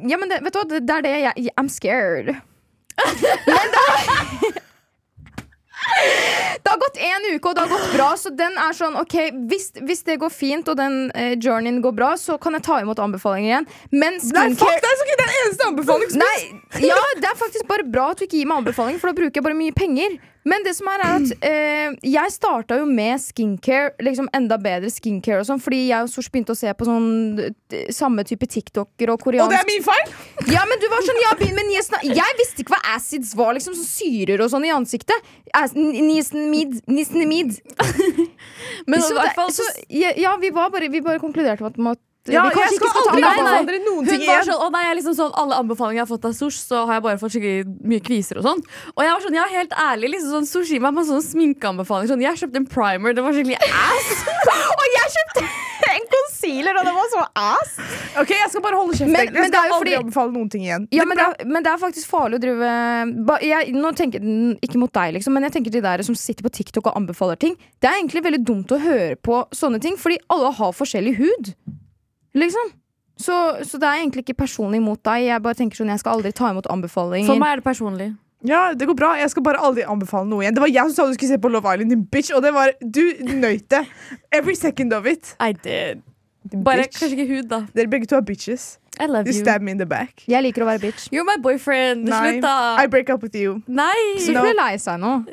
Ja, 0.09 0.17
men 0.17 0.31
det, 0.31 0.39
vet 0.45 0.55
du 0.55 0.61
hva, 0.63 0.69
det, 0.71 0.85
det 0.87 0.95
er 0.95 1.05
det 1.05 1.17
jeg 1.27 1.53
I'm 1.59 1.69
scared. 1.69 2.33
Men 3.47 3.69
det 3.75 4.59
Det 6.63 6.69
har 6.71 6.80
gått 6.82 6.97
én 7.02 7.28
uke, 7.34 7.49
og 7.49 7.56
det 7.56 7.63
har 7.63 7.71
gått 7.71 7.93
bra, 7.95 8.10
så 8.19 8.32
den 8.36 8.58
er 8.62 8.75
sånn 8.78 8.97
OK, 8.99 9.15
hvis, 9.49 9.69
hvis 9.86 10.04
det 10.08 10.19
går 10.21 10.32
fint, 10.34 10.67
og 10.69 10.78
den 10.80 10.97
eh, 11.17 11.36
journeyen 11.41 11.80
går 11.84 11.95
bra, 11.97 12.12
så 12.19 12.38
kan 12.41 12.58
jeg 12.58 12.65
ta 12.67 12.80
imot 12.84 12.99
anbefalinger 13.02 13.49
igjen. 13.49 13.69
Men 13.93 14.19
Nei, 14.36 14.47
fuck, 14.60 14.75
det 14.84 14.91
er 14.91 15.06
ikke 15.06 15.19
den 15.23 15.36
eneste 15.43 15.69
anbefalingen. 15.69 16.19
Nei, 16.21 16.86
ja, 16.86 16.99
det 17.21 17.32
er 17.32 17.39
faktisk 17.39 17.69
bare 17.69 17.88
bra 17.88 18.12
at 18.13 18.21
du 18.21 18.28
ikke 18.28 18.41
gir 18.41 18.49
meg 18.52 18.63
anbefaling, 18.63 18.99
for 19.02 19.12
da 19.12 19.17
bruker 19.21 19.41
jeg 19.41 19.47
bare 19.49 19.58
mye 19.58 19.75
penger. 19.78 20.19
Men 20.49 20.63
det 20.65 20.73
som 20.77 20.88
er, 20.91 21.03
er 21.05 21.15
at 21.19 21.45
eh, 21.45 21.95
jeg 22.09 22.33
starta 22.33 22.79
jo 22.79 22.88
med 22.89 23.21
skincare, 23.21 23.91
liksom 24.03 24.29
enda 24.35 24.57
bedre 24.62 24.89
skincare 24.93 25.43
og 25.43 25.47
sånn, 25.49 25.62
fordi 25.62 25.83
jeg 25.91 26.07
og 26.07 26.12
Sosh 26.12 26.31
begynte 26.33 26.55
å 26.55 26.59
se 26.59 26.73
på 26.79 26.88
sånn 26.88 27.07
samme 27.93 28.25
type 28.27 28.47
TikToker 28.49 29.13
og 29.13 29.21
koreansk 29.21 29.45
Og 29.45 29.53
det 29.53 29.62
er 29.62 29.69
min 29.69 29.85
feil? 29.85 30.13
Ja, 30.55 30.63
men 30.69 30.81
du 30.81 30.88
var 30.91 31.05
sånn, 31.05 31.21
ja, 31.21 31.33
men 31.59 31.69
jeg, 31.75 31.85
snak- 31.85 32.07
jeg 32.09 32.38
visste 32.41 32.63
ikke 32.65 32.73
hva 32.75 32.95
acids 32.95 33.35
var, 33.38 33.53
liksom, 33.57 33.75
sånn 33.77 33.89
syrer 33.91 34.41
og 34.45 34.49
sånn 34.53 34.65
i 34.65 34.73
ansiktet. 34.73 35.29
As- 35.53 35.75
n- 35.77 35.93
Niacinamid. 36.09 36.79
Niacinamid. 36.89 37.59
Men 38.89 39.01
i 39.03 39.13
hvert 39.15 39.35
fall 39.38 39.51
så 39.53 39.65
ja, 39.91 40.35
vi, 40.41 40.49
var 40.55 40.69
bare, 40.73 40.89
vi 40.91 41.01
bare 41.05 41.21
konkluderte 41.21 41.62
med 41.77 41.91
at 41.97 42.01
Ja, 42.27 42.43
jeg 42.51 42.75
skal 42.75 42.89
aldri 42.99 43.23
anbefale 43.23 43.65
dere 43.65 43.79
noen 43.86 44.05
ting 44.05 44.21
igjen. 44.21 44.43
sånn, 44.45 44.60
å 44.62 44.67
nei, 44.73 44.82
jeg 44.86 44.97
liksom 44.99 45.15
sånn 45.17 45.32
Alle 45.39 45.55
anbefalinger 45.55 46.01
jeg 46.01 46.03
har 46.03 46.10
fått 46.12 46.25
av 46.27 46.34
Sosh, 46.36 46.60
så 46.62 46.82
har 46.86 46.99
jeg 46.99 47.03
bare 47.05 47.17
fått 47.17 47.32
skikkelig 47.32 47.63
mye 47.89 48.01
kviser 48.05 48.38
og 48.38 48.43
sånn. 48.45 48.60
Og 48.93 49.01
jeg 49.05 49.13
var 49.15 49.21
sånn, 49.23 49.38
ja, 49.39 49.45
helt 49.49 49.71
ærlig, 49.71 50.12
liksom 50.13 50.36
sånn 50.36 50.49
sushi 50.51 50.79
med 50.84 50.93
masse 50.93 51.10
sånn 51.10 51.23
sminkeanbefalinger. 51.25 52.12
Sånn, 52.12 52.21
jeg 52.21 52.38
kjøpte 52.43 52.60
en 52.62 52.67
primer, 52.69 53.15
det 53.15 53.23
var 53.23 53.34
skikkelig 53.34 53.58
ass. 53.63 54.12
Og 54.79 54.86
jeg 54.93 55.15
kjøpte 55.15 55.47
en 55.89 56.05
concealer, 56.12 56.77
og 56.77 56.86
det 56.86 56.93
var 56.93 57.08
så 57.10 57.21
ass! 57.39 57.71
Ok, 58.19 58.29
Jeg 58.36 58.49
skal 58.51 58.62
bare 58.62 58.77
holde 58.77 58.93
kjeft. 58.99 59.10
Men- 59.10 59.34
men 59.34 59.49
det 59.49 59.58
er 59.58 59.63
skal 59.63 59.73
aldri 59.73 59.89
fordi- 59.95 59.97
anbefale 60.03 60.32
noen 60.36 60.49
ting 60.51 60.62
igjen. 60.67 60.86
Ja, 60.93 61.05
men 61.05 61.17
det, 61.17 61.25
er, 61.25 61.45
men 61.49 61.63
det 61.65 61.71
er 61.71 61.77
faktisk 61.82 62.05
farlig 62.12 62.38
å 62.38 62.41
drive 62.43 63.25
ba, 63.25 63.39
jeg, 63.41 63.73
Nå 63.73 63.91
tenker 63.97 64.21
jeg 64.21 64.60
ikke 64.62 64.77
mot 64.77 64.91
deg, 64.93 65.15
liksom, 65.17 65.34
men 65.34 65.43
jeg 65.47 65.53
tenker 65.55 65.71
de 65.71 65.82
der 65.82 66.03
som 66.05 66.13
sitter 66.19 66.43
på 66.45 66.51
TikTok 66.51 66.91
og 66.91 66.99
anbefaler 66.99 67.39
ting. 67.41 67.55
Det 67.82 67.89
er 67.89 67.97
egentlig 68.03 68.21
veldig 68.27 68.43
dumt 68.45 68.67
å 68.75 68.79
høre 68.84 69.15
på 69.17 69.47
sånne 69.55 69.82
ting, 69.82 69.97
fordi 69.97 70.19
alle 70.29 70.51
har 70.51 70.73
forskjellig 70.77 71.15
hud. 71.17 71.53
Liksom. 72.35 72.71
Så, 73.19 73.35
så 73.67 73.77
det 73.81 73.83
er 73.89 73.99
egentlig 73.99 74.23
ikke 74.23 74.37
personlig 74.45 74.79
mot 74.81 74.99
deg. 75.03 75.25
Jeg 75.27 75.41
bare 75.43 75.57
tenker 75.59 75.75
sånn, 75.81 75.89
jeg 75.91 75.99
skal 75.99 76.17
aldri 76.19 76.31
ta 76.31 76.51
imot 76.53 76.67
anbefalinger. 76.71 77.27
For 77.27 77.41
meg 77.41 77.51
er 77.57 77.61
det 77.61 77.65
personlig. 77.67 78.09
Ja, 78.47 78.73
det 78.73 78.85
går 78.87 78.95
bra. 78.95 79.09
Jeg 79.19 79.29
skal 79.33 79.43
bare 79.43 79.59
aldri 79.59 79.83
anbefale 79.83 80.29
noe 80.29 80.45
igjen. 80.45 80.55
Det 80.55 80.61
var 80.63 80.69
jeg 80.71 80.85
som 80.87 80.95
sa 80.95 81.07
du 81.09 81.17
skulle 81.17 81.33
se 81.33 81.39
på 81.43 81.49
Love 81.51 81.73
Island, 81.73 81.89
din 81.91 82.05
bitch, 82.07 82.31
og 82.35 82.41
det 82.45 82.53
var 82.55 82.71
Du 82.79 83.01
nøyt 83.41 83.65
det. 83.73 83.81
Every 84.31 84.55
second 84.55 84.93
of 84.95 85.05
it. 85.05 85.33
I 85.43 85.51
did. 85.51 85.99
Bare 86.63 86.85
bitch. 86.85 87.01
kanskje 87.01 87.17
ikke 87.19 87.27
hud, 87.33 87.49
da. 87.51 87.59
Dere 87.75 87.91
begge 87.91 88.07
to 88.07 88.15
er 88.15 88.21
bitches. 88.23 88.77
I 88.99 89.07
love 89.07 89.27
You 89.27 89.33
you. 89.35 89.41
stab 89.43 89.61
me 89.61 89.71
in 89.71 89.77
the 89.79 89.85
back. 89.85 90.23
Jeg 90.27 90.41
liker 90.43 90.63
å 90.63 90.69
være 90.71 90.79
bitch. 90.87 91.09
You're 91.11 91.27
my 91.27 91.35
boyfriend. 91.43 92.07
Slutt, 92.07 92.39
da. 92.43 92.55
I 92.79 92.87
break 92.87 93.09
up 93.11 93.21
with 93.23 93.35
you. 93.35 93.61
Nei. 93.67 94.15
Så 94.23 94.31
No. 94.31 94.41
blir 94.47 94.55
lei 94.55 94.77
seg 94.79 94.99
nå. 95.03 95.25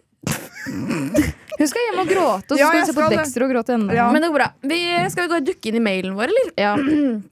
Hun 1.57 1.69
skal 1.71 1.81
hjem 1.87 2.03
og 2.03 2.11
gråte, 2.11 2.53
og 2.53 2.57
så 2.57 2.61
Ja, 2.61 2.69
skal 2.69 2.83
hun 2.83 2.89
se 2.91 2.97
på. 2.97 3.07
Dexter 3.15 3.45
og 3.47 3.53
gråte 3.55 3.77
enda. 3.77 3.95
Ja. 3.97 4.11
Men 4.13 4.23
det 4.25 4.29
går 4.33 4.39
bra. 4.41 4.49
Vi, 4.67 4.81
skal 5.13 5.25
vi 5.25 5.31
gå 5.33 5.39
og 5.41 5.47
dukke 5.47 5.71
inn 5.71 5.79
i 5.79 5.85
mailen 5.87 6.17
vår, 6.19 6.33
eller? 6.35 6.53
Ja. 6.61 6.75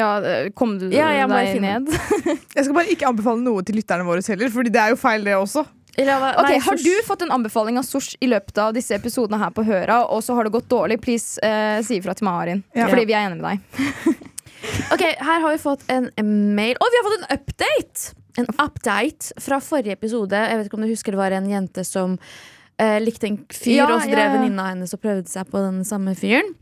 ja, 0.00 0.08
eh, 0.24 0.48
kom 0.56 0.78
du 0.80 0.88
Ja, 0.94 1.10
jeg 1.12 1.28
deg 1.28 1.60
ned? 1.64 1.92
Jeg 2.56 2.64
skal 2.64 2.74
bare 2.76 2.88
ikke 2.94 3.10
anbefale 3.10 3.42
noe 3.44 3.64
til 3.66 3.76
lytterne 3.80 4.06
våre 4.08 4.24
heller, 4.24 4.52
Fordi 4.54 4.72
det 4.72 4.80
er 4.80 4.94
jo 4.94 5.00
feil, 5.00 5.24
det 5.28 5.36
også. 5.36 5.66
Eller, 6.00 6.24
Ok, 6.40 6.48
nei, 6.48 6.58
Har 6.64 6.80
du 6.80 6.92
fått 7.04 7.22
en 7.26 7.34
anbefaling 7.36 7.76
av 7.76 7.84
Sosh 7.84 8.14
i 8.24 8.30
løpet 8.32 8.56
av 8.62 8.72
disse 8.72 8.96
episodene 8.96 9.36
her 9.42 9.52
på 9.52 9.64
Høra, 9.66 10.06
og 10.08 10.22
så 10.24 10.32
har 10.38 10.48
det 10.48 10.54
gått 10.54 10.70
dårlig? 10.72 10.96
Please 11.04 11.36
eh, 11.44 11.82
si 11.84 11.98
ifra 12.00 12.14
til 12.16 12.24
Marin, 12.30 12.62
Ja. 12.72 12.88
fordi 12.88 13.04
vi 13.10 13.12
er 13.18 13.26
enige 13.28 13.42
med 13.42 13.50
deg. 13.50 13.60
Ok, 14.94 15.00
Her 15.02 15.40
har 15.42 15.50
vi 15.50 15.58
fått 15.58 15.80
en 15.90 16.04
mail. 16.54 16.76
Og 16.78 16.86
vi 16.94 16.98
har 17.00 17.06
fått 17.08 17.18
en 17.18 17.32
update! 17.34 18.12
En 18.40 18.48
update 18.56 19.34
fra 19.44 19.58
forrige 19.60 19.96
episode. 19.98 20.36
Jeg 20.36 20.58
vet 20.58 20.68
ikke 20.68 20.78
om 20.78 20.84
du 20.86 20.90
husker 20.92 21.12
Det 21.12 21.20
var 21.20 21.34
en 21.36 21.48
jente 21.50 21.84
som 21.84 22.14
eh, 22.80 22.98
likte 23.02 23.28
en 23.28 23.40
fyr, 23.52 23.82
Ja, 23.82 23.88
og 23.90 24.00
så 24.00 24.08
ja, 24.08 24.14
drev 24.16 24.28
ja. 24.30 24.36
venninna 24.38 24.70
hennes 24.70 24.94
og 24.96 25.02
prøvde 25.02 25.28
seg 25.28 25.50
på 25.52 25.60
den 25.60 25.82
samme 25.88 26.14
fyren. 26.18 26.54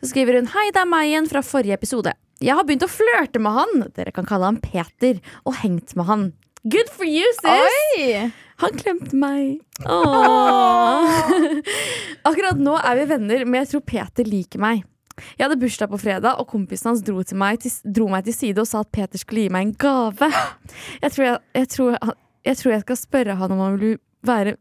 Så 0.00 0.12
skriver 0.12 0.40
hun 0.40 0.50
Hei, 0.52 0.68
det 0.74 0.82
er 0.82 0.90
meg 0.90 1.08
igjen 1.08 1.30
fra 1.30 1.44
forrige 1.44 1.78
episode. 1.78 2.12
Jeg 2.40 2.56
har 2.56 2.64
begynt 2.64 2.86
å 2.86 2.92
flørte 2.92 3.40
med 3.42 3.56
han. 3.56 3.82
Dere 3.96 4.12
kan 4.16 4.28
kalle 4.28 4.48
han 4.48 4.60
Peter. 4.64 5.18
Og 5.44 5.58
hengt 5.60 5.96
med 5.96 6.08
han. 6.08 6.30
Good 6.68 6.92
for 6.92 7.08
you, 7.08 7.24
sis! 7.40 7.96
Oi! 7.96 8.30
Han 8.60 8.76
klemte 8.76 9.16
meg. 9.16 9.60
Åh. 9.88 11.20
Akkurat 12.28 12.60
nå 12.60 12.74
er 12.76 12.98
vi 12.98 13.06
venner, 13.14 13.44
men 13.48 13.62
jeg 13.62 13.70
tror 13.72 13.84
Peter 13.88 14.28
liker 14.28 14.60
meg. 14.60 14.82
Jeg 15.36 15.46
hadde 15.46 15.60
bursdag 15.60 15.90
på 15.92 16.00
fredag, 16.00 16.40
og 16.40 16.48
kompisen 16.50 16.92
hans 16.92 17.04
dro, 17.06 17.22
meg, 17.38 17.60
til, 17.62 17.74
dro 17.84 18.08
meg 18.12 18.26
til 18.26 18.36
side 18.36 18.62
og 18.62 18.68
sa 18.70 18.84
at 18.84 18.92
Peter 18.94 19.20
skulle 19.20 19.46
gi 19.46 19.52
meg 19.52 19.68
en 19.68 19.74
gave. 19.80 20.30
Jeg 21.02 21.14
tror 21.14 21.26
jeg, 21.26 21.38
jeg, 21.56 21.70
tror, 21.74 21.98
jeg 22.46 22.60
tror 22.60 22.74
jeg 22.74 22.86
skal 22.86 23.00
spørre 23.00 23.38
han 23.40 23.54
om 23.56 23.62
han 23.64 23.78
vil 23.80 23.98
være 24.26 24.56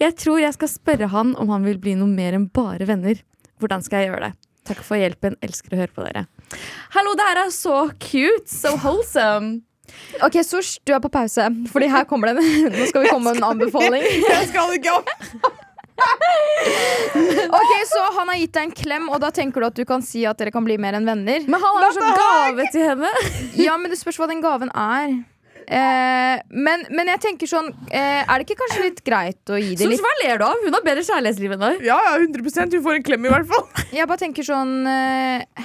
Jeg 0.00 0.14
tror 0.16 0.38
jeg 0.40 0.56
skal 0.56 0.70
spørre 0.72 1.10
han 1.12 1.34
om 1.36 1.50
han 1.52 1.66
vil 1.68 1.80
bli 1.82 1.96
noe 1.98 2.08
mer 2.08 2.38
enn 2.38 2.48
bare 2.48 2.88
venner. 2.88 3.20
Hvordan 3.60 3.84
skal 3.84 4.02
jeg 4.02 4.12
gjøre 4.12 4.30
det? 4.30 4.32
Takk 4.68 4.80
for 4.86 4.98
hjelpen. 4.98 5.36
Elsker 5.42 5.74
å 5.74 5.82
høre 5.82 5.94
på 5.94 6.06
dere. 6.06 6.24
Hallo, 6.94 7.16
det 7.18 7.26
her 7.28 7.42
er 7.44 7.52
så 7.54 7.76
cute! 7.98 8.46
So 8.50 8.76
wholesome. 8.78 9.62
Ok, 10.24 10.38
Sosh, 10.46 10.78
du 10.86 10.94
er 10.94 11.02
på 11.04 11.10
pause, 11.12 11.48
Fordi 11.72 11.88
her 11.90 12.06
kommer 12.08 12.32
det 12.32 12.44
Nå 12.72 12.86
skal 12.88 13.04
vi 13.04 13.10
komme 13.10 13.32
med 13.32 13.42
en 13.42 13.50
anbefaling. 13.50 14.06
Jeg 14.32 14.48
skal 14.52 14.78
ikke 14.78 14.94
opp. 15.00 15.12
Ok, 17.52 17.72
Så 17.88 18.02
han 18.16 18.30
har 18.30 18.38
gitt 18.40 18.54
deg 18.54 18.68
en 18.68 18.76
klem, 18.76 19.08
og 19.12 19.20
da 19.22 19.30
tenker 19.34 19.62
du 19.62 19.68
at 19.68 19.76
du 19.76 19.84
kan 19.88 20.04
si 20.04 20.24
at 20.28 20.38
dere 20.40 20.52
kan 20.54 20.64
bli 20.64 20.78
mer 20.80 20.96
enn 20.98 21.08
venner? 21.08 21.44
Men 21.44 21.60
han 21.60 21.82
har 21.82 21.96
sånn 21.96 22.16
gave 22.16 22.68
til 22.72 22.88
henne. 22.92 23.12
Ja, 23.66 23.76
men 23.80 23.92
det 23.92 23.98
spørs 24.00 24.18
hva 24.20 24.28
den 24.30 24.40
gaven 24.44 24.72
er. 24.72 25.12
Eh, 25.62 26.38
men, 26.50 26.86
men 26.90 27.10
jeg 27.12 27.20
tenker 27.22 27.46
sånn 27.46 27.68
eh, 27.94 28.24
Er 28.26 28.32
det 28.40 28.48
ikke 28.48 28.56
kanskje 28.64 28.80
litt 28.82 28.98
greit 29.06 29.46
å 29.46 29.54
gi 29.60 29.76
det 29.76 29.84
Så 29.84 29.90
litt 29.92 30.02
hva 30.02 30.10
ler 30.18 30.40
du 30.40 30.44
av? 30.48 30.58
Hun 30.58 30.74
har 30.74 30.82
bedre 30.82 31.04
kjærlighetsliv 31.06 31.54
enn 31.54 31.62
deg. 31.62 31.84
Ja, 31.86 31.98
ja, 32.02 32.16
100 32.18 32.66
Hun 32.74 32.82
får 32.88 32.98
en 32.98 33.06
klem, 33.06 33.28
i 33.28 33.30
hvert 33.30 33.46
fall. 33.52 33.68
Jeg 33.98 34.08
bare 34.10 34.22
tenker 34.24 34.48
sånn 34.48 34.74
eh, 34.90 35.62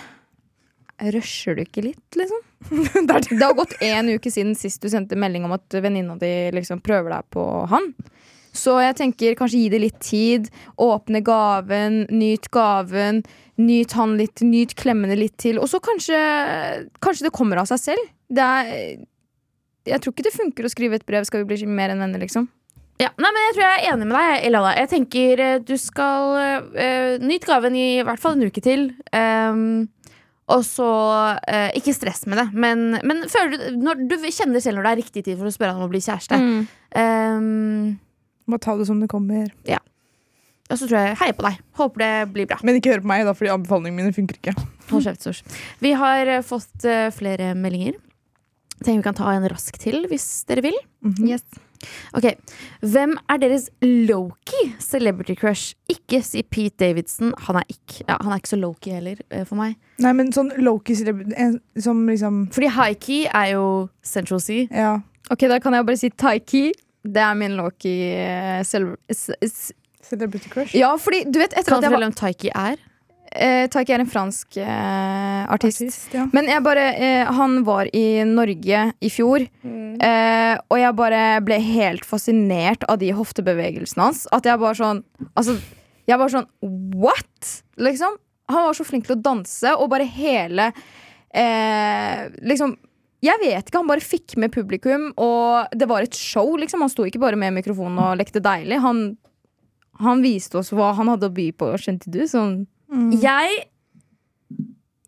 Rusher 1.16 1.58
du 1.58 1.64
ikke 1.66 1.84
litt, 1.86 2.06
liksom? 2.18 2.44
Det. 2.70 3.18
Det 3.30 3.42
har 3.42 3.58
gått 3.58 3.76
én 3.86 4.10
uke 4.16 4.32
siden 4.34 4.56
sist 4.58 4.82
du 4.82 4.90
sendte 4.90 5.18
melding 5.20 5.46
om 5.46 5.54
at 5.58 5.76
venninna 5.82 6.16
di 6.20 6.32
liksom 6.56 6.82
prøver 6.84 7.14
deg 7.14 7.28
på 7.34 7.44
han. 7.70 7.92
Så 8.58 8.78
jeg 8.82 8.98
tenker 8.98 9.38
kanskje 9.38 9.64
gi 9.64 9.74
det 9.74 9.82
litt 9.84 10.00
tid. 10.04 10.50
Åpne 10.82 11.22
gaven, 11.26 12.06
nyt 12.10 12.50
gaven. 12.54 13.22
Nyt 13.62 13.94
han 13.98 14.18
litt, 14.20 14.44
nyt 14.46 14.76
klemmene 14.78 15.18
litt 15.18 15.38
til. 15.42 15.62
Og 15.62 15.70
så 15.72 15.82
kanskje, 15.84 16.18
kanskje 17.04 17.30
det 17.30 17.36
kommer 17.38 17.62
av 17.62 17.70
seg 17.70 17.82
selv. 17.84 18.12
Det 18.28 18.44
er, 18.44 19.00
jeg 19.88 20.04
tror 20.04 20.14
ikke 20.14 20.28
det 20.28 20.36
funker 20.36 20.68
å 20.68 20.72
skrive 20.72 21.00
et 21.00 21.08
brev 21.08 21.26
'skal 21.26 21.44
vi 21.44 21.56
bli 21.56 21.66
mer 21.66 21.94
enn 21.94 22.04
venner', 22.04 22.22
liksom. 22.22 22.50
Ja, 22.98 23.12
nei, 23.22 23.30
men 23.30 23.44
Jeg 23.46 23.54
tror 23.54 23.64
jeg 23.64 23.78
er 23.78 23.94
enig 23.94 24.08
med 24.10 24.18
deg, 24.18 24.46
Elala. 24.48 24.72
Jeg 24.74 24.90
tenker 24.90 25.44
eh, 25.44 25.60
du 25.62 25.76
skal 25.78 26.34
uh, 26.74 27.18
Nyt 27.22 27.46
gaven 27.46 27.76
i 27.78 28.02
hvert 28.02 28.22
fall 28.22 28.38
en 28.38 28.50
uke 28.50 28.64
til. 28.64 28.90
Um, 29.14 29.88
og 30.50 30.64
så 30.66 30.90
uh, 31.38 31.70
Ikke 31.78 31.94
stress 31.94 32.26
med 32.26 32.40
det, 32.42 32.48
men, 32.54 32.98
men 33.04 33.22
du, 33.28 33.58
når, 33.78 34.02
du 34.10 34.18
kjenner 34.32 34.64
selv 34.64 34.80
når 34.80 34.88
det 34.88 34.92
er 34.92 35.02
riktig 35.04 35.26
tid 35.28 35.38
for 35.38 35.50
å 35.50 35.54
spørre 35.54 35.76
han 35.76 35.84
om 35.84 35.90
å 35.90 35.92
bli 35.92 36.02
kjæreste. 36.02 36.40
Um, 36.98 38.00
Bare 38.48 38.60
ta 38.64 38.76
det 38.80 38.88
som 38.88 39.00
det 39.04 39.10
kommer. 39.12 39.50
og 40.70 40.76
så 40.78 40.88
tror 40.88 40.98
jeg 41.00 41.16
heier 41.22 41.36
på 41.38 41.46
deg. 41.48 41.60
Håper 41.80 42.04
det 42.04 42.34
blir 42.34 42.48
bra. 42.50 42.58
Men 42.64 42.76
ikke 42.80 42.92
hør 42.96 43.02
på 43.06 43.08
meg, 43.12 43.24
da, 43.28 43.34
fordi 43.38 43.52
anbefalingene 43.54 43.96
mine 44.02 44.16
funker 44.16 44.36
ikke. 44.42 44.54
Hold 44.90 45.04
kjeft, 45.06 45.24
Sors. 45.24 45.44
Vi 45.84 45.94
har 45.96 46.28
eh, 46.28 46.42
fått 46.44 46.84
eh, 46.88 47.08
flere 47.16 47.54
meldinger. 47.56 47.96
Tenker 48.84 49.00
vi 49.00 49.06
kan 49.08 49.16
ta 49.18 49.32
en 49.34 49.48
rask 49.50 49.78
til, 49.82 50.04
hvis 50.12 50.26
dere 50.48 50.62
vil. 50.68 50.76
Mhm. 51.08 51.24
Yes. 51.32 51.44
Ok, 52.18 52.26
Hvem 52.82 53.12
er 53.30 53.38
deres 53.38 53.68
Loki 53.86 54.64
celebrity 54.82 55.36
crush? 55.38 55.76
Ikke 55.94 56.24
si 56.26 56.42
Pete 56.44 56.76
Davidson. 56.82 57.34
Han 57.48 57.60
er 57.62 57.68
ikke, 57.70 58.02
ja, 58.08 58.16
han 58.20 58.34
er 58.34 58.40
ikke 58.42 58.50
så 58.56 58.60
Loki 58.60 58.92
heller, 58.96 59.20
eh, 59.30 59.44
for 59.46 59.56
meg. 59.60 59.76
Nei, 60.02 60.12
men 60.18 60.32
sånn 60.34 60.52
Loki 60.58 60.96
en- 61.38 61.62
som 61.80 62.02
liksom 62.08 62.48
Fordi 62.52 62.68
High-Key 62.74 63.28
er 63.34 63.52
jo 63.54 63.90
Central 64.04 64.40
Sea. 64.42 64.68
Ja. 64.72 65.00
Ok, 65.30 65.48
Da 65.48 65.60
kan 65.60 65.74
jeg 65.74 65.86
bare 65.86 65.98
si 65.98 66.10
Taiki. 66.10 66.72
Det 67.08 67.24
er 67.24 67.38
min 67.40 67.56
Loki 67.60 67.96
eh, 68.18 68.60
s- 68.64 69.32
s- 69.48 69.72
Celebrity 70.08 70.50
crush. 70.52 70.76
Ja, 70.78 70.94
fordi 71.00 71.24
du 71.28 71.40
vet 71.42 71.54
etter 71.54 71.68
Kan 71.74 71.80
at 71.80 71.84
du 71.84 71.88
jeg 71.88 71.92
var 71.92 71.98
fortelle 71.98 72.12
hvem 72.12 72.20
Taiki 72.22 72.52
er? 72.56 72.78
eh, 73.38 73.66
Taiki 73.74 73.94
er 73.96 74.00
en 74.04 74.10
fransk 74.10 74.58
eh, 74.64 75.42
artist. 75.52 75.82
Artist, 75.84 76.14
ja. 76.16 76.28
Men 76.34 76.48
jeg 76.48 76.64
bare 76.64 76.86
eh, 76.96 77.32
Han 77.40 77.58
var 77.68 77.90
i 77.94 78.06
Norge 78.28 78.86
i 79.04 79.10
fjor. 79.12 79.44
Eh, 79.68 80.54
og 80.70 80.78
jeg 80.80 80.96
bare 80.96 81.24
ble 81.44 81.58
helt 81.64 82.06
fascinert 82.08 82.84
av 82.88 83.00
de 83.02 83.10
hoftebevegelsene 83.18 84.06
hans. 84.08 84.24
At 84.32 84.46
jeg 84.48 84.60
bare 84.62 84.78
sånn 84.80 85.04
Altså, 85.36 85.58
jeg 86.08 86.18
bare 86.22 86.34
sånn 86.38 86.48
What?! 86.96 87.52
Liksom. 87.78 88.16
Han 88.48 88.64
var 88.70 88.78
så 88.80 88.86
flink 88.88 89.10
til 89.10 89.18
å 89.18 89.22
danse, 89.22 89.74
og 89.76 89.90
bare 89.92 90.06
hele 90.08 90.70
eh, 91.36 92.28
Liksom 92.48 92.78
jeg 93.24 93.42
vet 93.42 93.66
ikke, 93.70 93.80
Han 93.80 93.90
bare 93.90 94.04
fikk 94.04 94.36
med 94.38 94.54
publikum, 94.54 95.08
og 95.18 95.72
det 95.74 95.88
var 95.90 96.06
et 96.06 96.18
show. 96.18 96.52
liksom 96.60 96.84
Han 96.86 96.92
sto 96.94 97.06
ikke 97.08 97.22
bare 97.22 97.40
med 97.40 97.56
mikrofonen 97.56 97.98
og 98.04 98.20
lekte 98.20 98.44
deilig. 98.44 98.78
Han, 98.84 99.18
han 100.04 100.22
viste 100.22 100.60
oss 100.60 100.70
hva 100.76 100.92
han 100.98 101.10
hadde 101.10 101.30
å 101.30 101.34
by 101.34 101.50
på, 101.58 101.72
skjønte 101.82 102.12
du? 102.14 102.22
Sånn 102.30 102.68
Jeg 103.18 103.66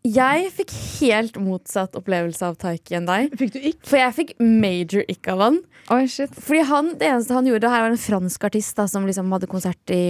Jeg 0.02 0.50
fikk 0.56 0.72
helt 1.00 1.36
motsatt 1.40 1.94
opplevelse 1.98 2.42
av 2.48 2.58
Taiki 2.60 2.96
enn 2.98 3.06
deg. 3.08 3.34
Fikk 3.38 3.54
du 3.54 3.60
ikke? 3.60 3.86
For 3.92 4.00
jeg 4.00 4.16
fikk 4.16 4.34
major 4.40 5.04
ikke 5.12 5.34
av 5.36 5.44
han. 5.44 5.60
Oh, 5.92 6.02
shit. 6.08 6.34
Fordi 6.34 6.64
han, 6.66 6.92
Det 6.98 7.06
eneste 7.06 7.36
han 7.36 7.46
gjorde, 7.46 7.70
her 7.70 7.84
var 7.84 7.94
en 7.94 8.00
fransk 8.00 8.44
artist 8.50 8.76
da, 8.80 8.88
som 8.90 9.06
liksom 9.06 9.30
hadde 9.32 9.50
konsert 9.50 9.94
i 9.94 10.02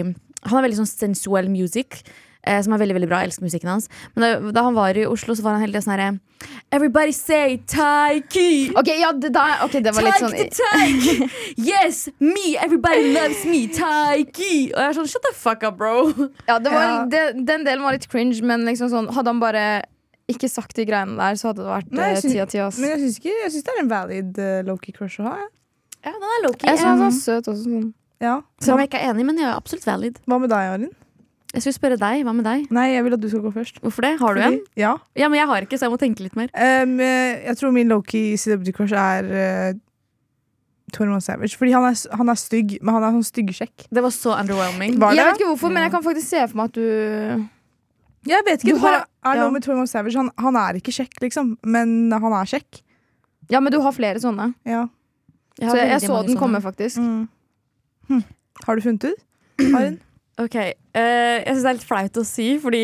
Han 0.46 0.56
har 0.56 0.64
veldig 0.64 0.80
sånn 0.80 0.88
sensuell 0.88 1.50
music. 1.52 2.00
Eh, 2.48 2.62
som 2.64 2.72
er 2.72 2.78
veldig 2.80 2.94
veldig 2.96 3.08
bra. 3.10 3.18
Jeg 3.20 3.28
elsker 3.34 3.44
musikken 3.44 3.68
hans. 3.68 3.88
Men 4.16 4.22
da, 4.24 4.52
da 4.56 4.62
han 4.64 4.74
var 4.74 4.96
i 4.96 5.02
Oslo, 5.04 5.34
så 5.36 5.42
var 5.44 5.58
han 5.58 5.66
tiden 5.68 5.82
sånn 5.84 5.92
herre 5.92 6.06
Everybody 6.72 7.12
say 7.12 7.58
Taiki! 7.68 8.72
Ok, 8.80 8.88
ja, 8.96 9.10
det, 9.12 9.28
da, 9.34 9.42
ok, 9.66 9.74
det 9.84 9.92
var 9.92 10.06
litt 10.06 10.22
sånn 10.22 10.32
Taiki 10.32 10.48
to 10.56 10.70
Taiki! 10.72 11.28
Yes, 11.68 12.08
me! 12.18 12.54
Everybody 12.64 13.10
loves 13.12 13.42
me! 13.44 13.66
Taiki! 13.76 14.70
Og 14.72 14.80
jeg 14.80 14.86
er 14.88 14.96
sånn, 14.96 15.10
shut 15.12 15.22
the 15.28 15.34
fuck 15.36 15.66
up, 15.68 15.76
bro. 15.76 16.06
Ja, 16.48 16.56
det 16.58 16.72
var, 16.72 16.86
Ja. 16.86 17.04
det, 17.12 17.24
Den 17.44 17.66
delen 17.68 17.84
var 17.84 17.92
litt 17.98 18.08
cringe, 18.08 18.40
men 18.42 18.64
liksom 18.64 18.88
sånn, 18.88 19.10
hadde 19.12 19.34
han 19.34 19.42
bare 19.42 19.66
ikke 20.30 20.48
sagt 20.48 20.76
de 20.78 20.84
greiene 20.88 21.18
der, 21.20 21.36
så 21.36 21.50
hadde 21.50 21.64
det 21.66 21.70
vært 21.74 21.92
Nei, 21.92 22.08
jeg 22.14 22.16
eh, 22.16 22.20
syns- 22.24 22.32
ti 22.32 22.40
av 22.40 22.48
ti. 22.54 22.58
ass. 22.64 22.78
Men 22.80 22.90
jeg 22.94 23.00
syns 23.04 23.16
ikke 23.20 23.36
Jeg 23.42 23.50
synes 23.52 23.64
det 23.68 23.72
er 23.76 23.80
en 23.82 23.88
valid 23.92 24.38
uh, 24.38 24.62
Loki 24.70 24.92
crush 24.96 25.20
å 25.20 25.26
ha. 25.28 25.36
jeg. 25.42 25.48
Ja, 26.06 26.12
den 26.16 26.22
er 26.32 26.44
low-key. 26.46 26.68
Jeg 26.70 26.78
synes 26.78 26.86
Eh, 26.86 26.90
han 26.94 27.04
var 27.04 27.10
søt 27.20 27.48
også. 27.52 27.64
Sånn. 27.68 27.92
Ja. 28.22 28.34
Selv 28.62 28.74
om 28.78 28.80
jeg 28.80 28.88
ikke 28.88 29.00
er 29.04 29.10
enig, 29.12 29.26
men 29.28 29.36
jeg 29.42 29.48
er 29.50 29.56
absolutt 29.60 29.84
valid. 29.90 30.20
hva 30.24 30.38
med 30.40 30.48
deg, 30.54 30.70
Arin? 30.72 30.90
Jeg 31.50 31.62
skulle 31.64 31.74
spørre 31.74 31.96
deg. 31.98 32.22
Hva 32.24 32.32
med 32.36 32.44
deg? 32.46 32.66
Nei, 32.70 32.92
jeg 32.94 33.02
vil 33.04 33.14
at 33.16 33.20
du 33.20 33.28
skal 33.28 33.40
gå 33.42 33.50
først. 33.52 33.80
Hvorfor 33.82 34.04
det? 34.06 34.12
Har 34.20 34.34
du 34.34 34.40
en? 34.46 34.58
Ja. 34.78 34.92
Ja, 35.18 35.28
men 35.28 35.40
jeg 35.40 35.48
har 35.50 35.64
ikke, 35.66 35.78
så 35.80 35.88
jeg 35.88 35.90
må 35.94 35.98
tenke 35.98 36.22
litt 36.22 36.36
mer. 36.38 36.50
Um, 36.54 36.92
eh, 37.02 37.40
jeg 37.48 37.56
tror 37.58 37.72
min 37.74 37.88
Loki 37.90 38.36
celebrity 38.38 38.70
crush 38.76 38.94
er 38.94 39.26
uh, 39.74 39.78
21 40.94 41.20
Savage. 41.26 41.56
Fordi 41.58 41.72
han 41.74 41.88
er, 41.88 41.96
han 42.16 42.28
er 42.30 42.38
stygg, 42.38 42.76
men 42.82 42.94
han 42.94 43.02
er 43.08 43.16
sånn 43.18 43.26
styggesjekk. 43.26 43.88
Det 43.90 44.02
var 44.04 44.14
så 44.14 44.36
underwhelming. 44.38 44.94
Var 45.02 45.14
Jeg 45.18 45.26
vet 45.26 45.40
ikke 45.40 45.48
hvorfor, 45.52 45.74
men 45.74 45.86
jeg 45.88 45.94
kan 45.96 46.04
faktisk 46.06 46.28
se 46.30 46.44
for 46.50 46.60
meg 46.60 46.70
at 46.70 46.78
du 46.78 47.48
Jeg 48.30 48.44
vet 48.46 48.60
ikke, 48.64 48.74
Du 48.74 48.78
det 48.78 48.80
har- 48.84 49.06
er 49.24 49.34
ja. 49.36 49.42
noe 49.42 49.50
med 49.54 49.62
21 49.66 49.86
Savage. 49.90 50.16
Han, 50.16 50.30
han 50.38 50.56
er 50.56 50.78
ikke 50.78 50.92
kjekk, 50.92 51.18
liksom, 51.22 51.56
men 51.64 52.12
han 52.12 52.32
er 52.32 52.44
kjekk. 52.46 52.82
Ja, 53.50 53.58
men 53.60 53.72
du 53.72 53.80
har 53.80 53.92
flere 53.92 54.20
sånne. 54.22 54.52
Ja. 54.64 54.86
Jeg 55.58 55.70
Så 55.70 55.76
jeg, 55.76 55.88
jeg 55.88 56.00
så 56.06 56.22
den 56.22 56.36
sånne. 56.36 56.38
komme, 56.38 56.60
faktisk. 56.62 56.98
Mm. 56.98 57.28
Hm. 58.08 58.22
Har 58.66 58.76
du 58.76 58.82
funnet 58.82 59.04
ut? 59.10 59.20
Arin? 59.74 59.98
Ok, 60.40 60.56
Uh, 60.90 61.38
Jeg 61.46 61.54
syns 61.54 61.62
det 61.62 61.68
er 61.70 61.76
litt 61.76 61.86
flaut 61.86 62.16
å 62.18 62.22
si, 62.26 62.44
fordi 62.58 62.82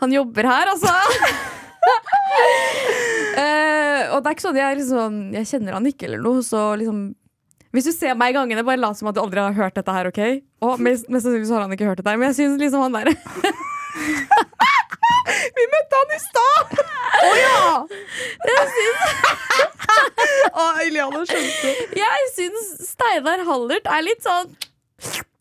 han 0.00 0.10
jobber 0.10 0.48
her, 0.50 0.66
altså. 0.72 0.90
uh, 3.38 4.02
og 4.16 4.18
det 4.18 4.26
er 4.26 4.34
ikke 4.34 4.42
sånn 4.42 4.58
jeg, 4.58 4.78
liksom, 4.80 5.18
jeg 5.36 5.46
kjenner 5.52 5.76
han 5.78 5.86
ikke, 5.86 6.08
eller 6.08 6.24
noe. 6.24 6.42
Så 6.42 6.58
liksom 6.80 7.04
Hvis 7.70 7.86
du 7.86 7.92
ser 7.94 8.18
meg 8.18 8.32
i 8.32 8.36
gangene, 8.40 8.64
bare 8.66 8.82
lat 8.82 8.98
som 8.98 9.06
at 9.12 9.14
du 9.14 9.22
aldri 9.22 9.38
har 9.44 9.54
hørt 9.54 9.78
dette 9.78 9.94
her. 9.94 10.10
ok? 10.10 10.20
Og 10.66 10.82
mest, 10.82 11.06
mest 11.06 11.28
sannsynlig 11.28 11.54
har 11.54 11.62
han 11.62 11.76
ikke 11.76 11.86
hørt 11.86 12.00
dette 12.02 12.10
her, 12.10 12.18
men 12.18 12.32
jeg 12.32 12.40
syns 12.40 12.58
liksom 12.58 12.82
han 12.88 12.98
der 12.98 13.14
Vi 15.54 15.64
møtte 15.70 16.00
han 16.00 16.10
i 16.16 16.20
stad! 16.24 16.66
Å 17.20 17.30
ja! 17.38 17.62
Å, 20.50 20.64
Eliana 20.82 21.22
skjønte. 21.30 21.70
Jeg 22.00 22.28
syns 22.34 22.74
Steinar 22.90 23.46
Hallert 23.46 23.86
er 23.86 24.02
litt 24.06 24.26
sånn 24.26 24.50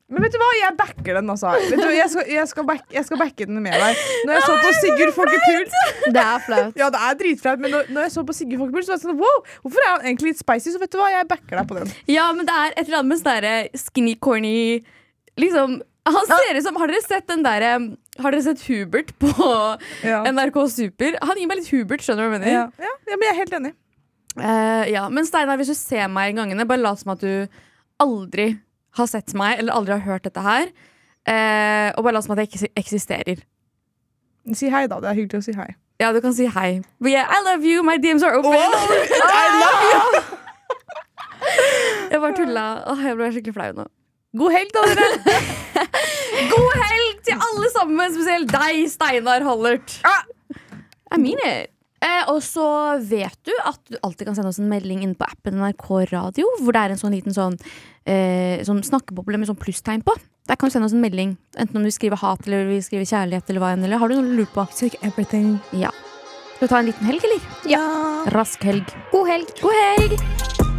Men 0.09 0.23
vet 0.25 0.33
du 0.33 0.39
hva, 0.41 0.47
jeg 0.57 0.73
backer 0.77 1.17
den, 1.19 1.27
altså. 1.29 1.51
Vet 1.69 1.81
du, 1.83 1.89
jeg, 1.93 2.09
skal, 2.09 2.29
jeg, 2.33 2.45
skal 2.49 2.65
back, 2.65 2.85
jeg 2.93 3.05
skal 3.05 3.19
backe 3.21 3.45
den 3.45 3.59
med 3.61 3.75
deg. 3.77 3.99
Når 4.25 4.37
jeg 4.39 4.45
så 4.47 4.55
på 4.63 4.71
Sigurd 4.79 5.11
Folkepult 5.13 5.75
Det 6.15 6.23
er 6.23 6.39
flaut. 6.47 6.79
Ja, 6.81 6.87
det 6.95 7.01
er 7.07 7.19
dritflaut, 7.19 7.61
men 7.61 7.75
når, 7.75 7.91
når 7.93 8.07
jeg 8.07 8.13
så 8.15 8.23
på 8.25 8.35
Sigurd 8.37 8.63
Folkepult, 8.63 8.87
så 8.87 8.95
var 8.95 8.97
jeg 8.97 9.05
sånn 9.05 9.19
wow, 9.19 9.43
hvorfor 9.61 9.83
er 9.85 9.91
han 9.91 10.07
egentlig 10.09 10.31
litt 10.33 10.41
spicy? 10.41 10.73
Så 10.73 10.81
vet 10.81 10.93
du 10.95 10.97
hva, 11.01 11.11
jeg 11.13 11.27
backer 11.29 11.61
deg 11.61 11.69
på 11.69 11.77
den. 11.77 11.91
Ja, 12.09 12.25
men 12.33 12.49
det 12.49 12.55
er 12.55 12.73
et 12.73 12.81
eller 12.87 13.01
annet 13.03 13.11
med 13.11 13.21
sånn 13.21 13.29
derre 13.29 13.83
skinny 13.83 14.15
corny 14.17 14.55
Liksom 15.39 15.77
Han 16.09 16.25
ser 16.27 16.57
ut 16.57 16.65
som 16.65 16.79
Har 16.81 16.91
dere 16.91 17.03
sett 17.05 17.27
den 17.29 17.43
derre 17.45 17.73
Har 18.19 18.33
dere 18.33 18.43
sett 18.43 18.63
Hubert 18.67 19.13
på 19.21 19.29
Ja. 20.03 20.23
NRK 20.25 20.57
Super? 20.73 21.19
Han 21.21 21.37
gir 21.39 21.51
meg 21.51 21.61
litt 21.61 21.69
Hubert, 21.75 22.03
skjønner 22.03 22.25
du 22.25 22.31
hva 22.31 22.39
jeg 22.39 22.41
mener? 22.41 22.55
Ja, 22.55 22.65
ja, 22.81 22.95
ja, 23.13 23.19
men 23.19 23.27
jeg 23.27 23.35
er 23.35 23.39
helt 23.43 23.55
enig. 23.59 23.71
Uh, 24.39 24.83
ja, 24.89 25.05
Men 25.11 25.27
Steinar, 25.27 25.59
hvis 25.59 25.71
du 25.71 25.77
ser 25.77 26.09
meg 26.11 26.33
i 26.33 26.37
gangene, 26.37 26.65
bare 26.69 26.81
lat 26.81 27.01
som 27.01 27.13
at 27.13 27.21
du 27.23 27.61
aldri 27.99 28.53
har 28.97 29.07
sett 29.07 29.33
meg, 29.37 29.59
eller 29.59 29.73
aldri 29.75 29.93
har 29.97 30.05
hørt 30.07 30.23
dette 30.23 30.41
her. 30.41 30.71
eh, 31.29 31.91
og 31.97 32.03
bare 32.03 32.13
lat 32.15 32.23
som 32.25 32.33
at 32.33 32.39
jeg 32.41 32.49
ikke 32.49 32.69
eksisterer. 32.79 33.43
Si 34.55 34.69
hei, 34.71 34.87
da. 34.89 34.97
Det 35.03 35.09
er 35.11 35.17
hyggelig 35.19 35.43
å 35.43 35.45
si 35.45 35.53
hei. 35.53 35.67
Ja, 36.01 36.13
du 36.15 36.21
kan 36.23 36.33
si 36.33 36.47
hei. 36.47 36.81
But 36.99 37.11
yeah, 37.11 37.27
I 37.29 37.43
love 37.45 37.65
you, 37.67 37.83
my 37.83 37.97
DMs 38.01 38.23
are 38.23 38.37
open. 38.39 38.55
I 38.55 39.47
love 39.61 39.81
you! 39.91 40.37
Jeg 42.09 42.21
bare 42.23 42.35
tulla. 42.37 42.63
Åh, 42.89 43.01
jeg 43.05 43.17
ble 43.19 43.27
skikkelig 43.35 43.55
flau 43.57 43.71
nå. 43.81 43.85
God 44.39 44.53
helg, 44.53 44.71
da, 44.75 44.83
dere. 44.93 45.35
God 46.53 46.71
helg 46.83 47.21
til 47.27 47.43
alle 47.49 47.69
sammen, 47.73 48.13
spesielt 48.15 48.51
deg, 48.53 48.81
Steinar 48.91 49.45
Hallert. 49.45 49.99
I 51.13 51.17
mean 51.21 51.41
it. 51.45 51.71
Eh, 51.99 52.29
og 52.31 52.39
så 52.45 52.63
vet 53.03 53.35
du 53.43 53.51
at 53.67 53.79
du 53.91 53.97
alltid 54.05 54.29
kan 54.29 54.35
sende 54.37 54.53
oss 54.53 54.59
en 54.61 54.69
melding 54.71 55.01
inne 55.03 55.17
på 55.19 55.27
appen 55.27 55.57
NRK 55.59 55.87
Radio, 56.13 56.47
hvor 56.63 56.71
det 56.77 56.83
er 56.85 56.93
en 56.95 57.01
sånn 57.01 57.11
liten 57.17 57.35
sånn, 57.35 57.57
eh, 58.09 58.65
sånn 58.67 58.81
snakkeboble 58.85 59.39
med 59.39 59.49
sånn 59.49 59.59
plusstegn 59.59 60.03
på. 60.05 60.15
Der 60.49 60.57
kan 60.57 60.69
du 60.69 60.73
sende 60.73 60.89
oss 60.89 60.95
en 60.97 61.03
melding, 61.03 61.35
enten 61.61 61.77
om 61.77 61.85
du 61.85 61.93
skriver 61.93 62.17
hat 62.23 62.47
eller 62.47 62.65
vi 62.71 62.79
skriver 62.81 63.05
kjærlighet 63.05 63.51
eller 63.51 63.61
hva 63.61 63.73
enn. 63.75 63.85
Eller 63.85 64.01
har 64.01 64.09
du 64.09 64.17
noe 64.17 64.25
du 64.25 64.39
lurer 64.41 64.53
på? 64.55 64.65
Everything. 65.05 65.59
Ja. 65.71 65.93
Skal 66.55 66.65
vi 66.65 66.71
ta 66.73 66.81
en 66.81 66.89
liten 66.89 67.07
helg, 67.07 67.23
eller? 67.29 67.45
Ja. 67.69 67.85
Rask 68.33 68.65
helg. 68.67 68.97
God 69.13 69.29
helg. 69.29 69.55
God 69.61 69.77
helg! 69.77 70.78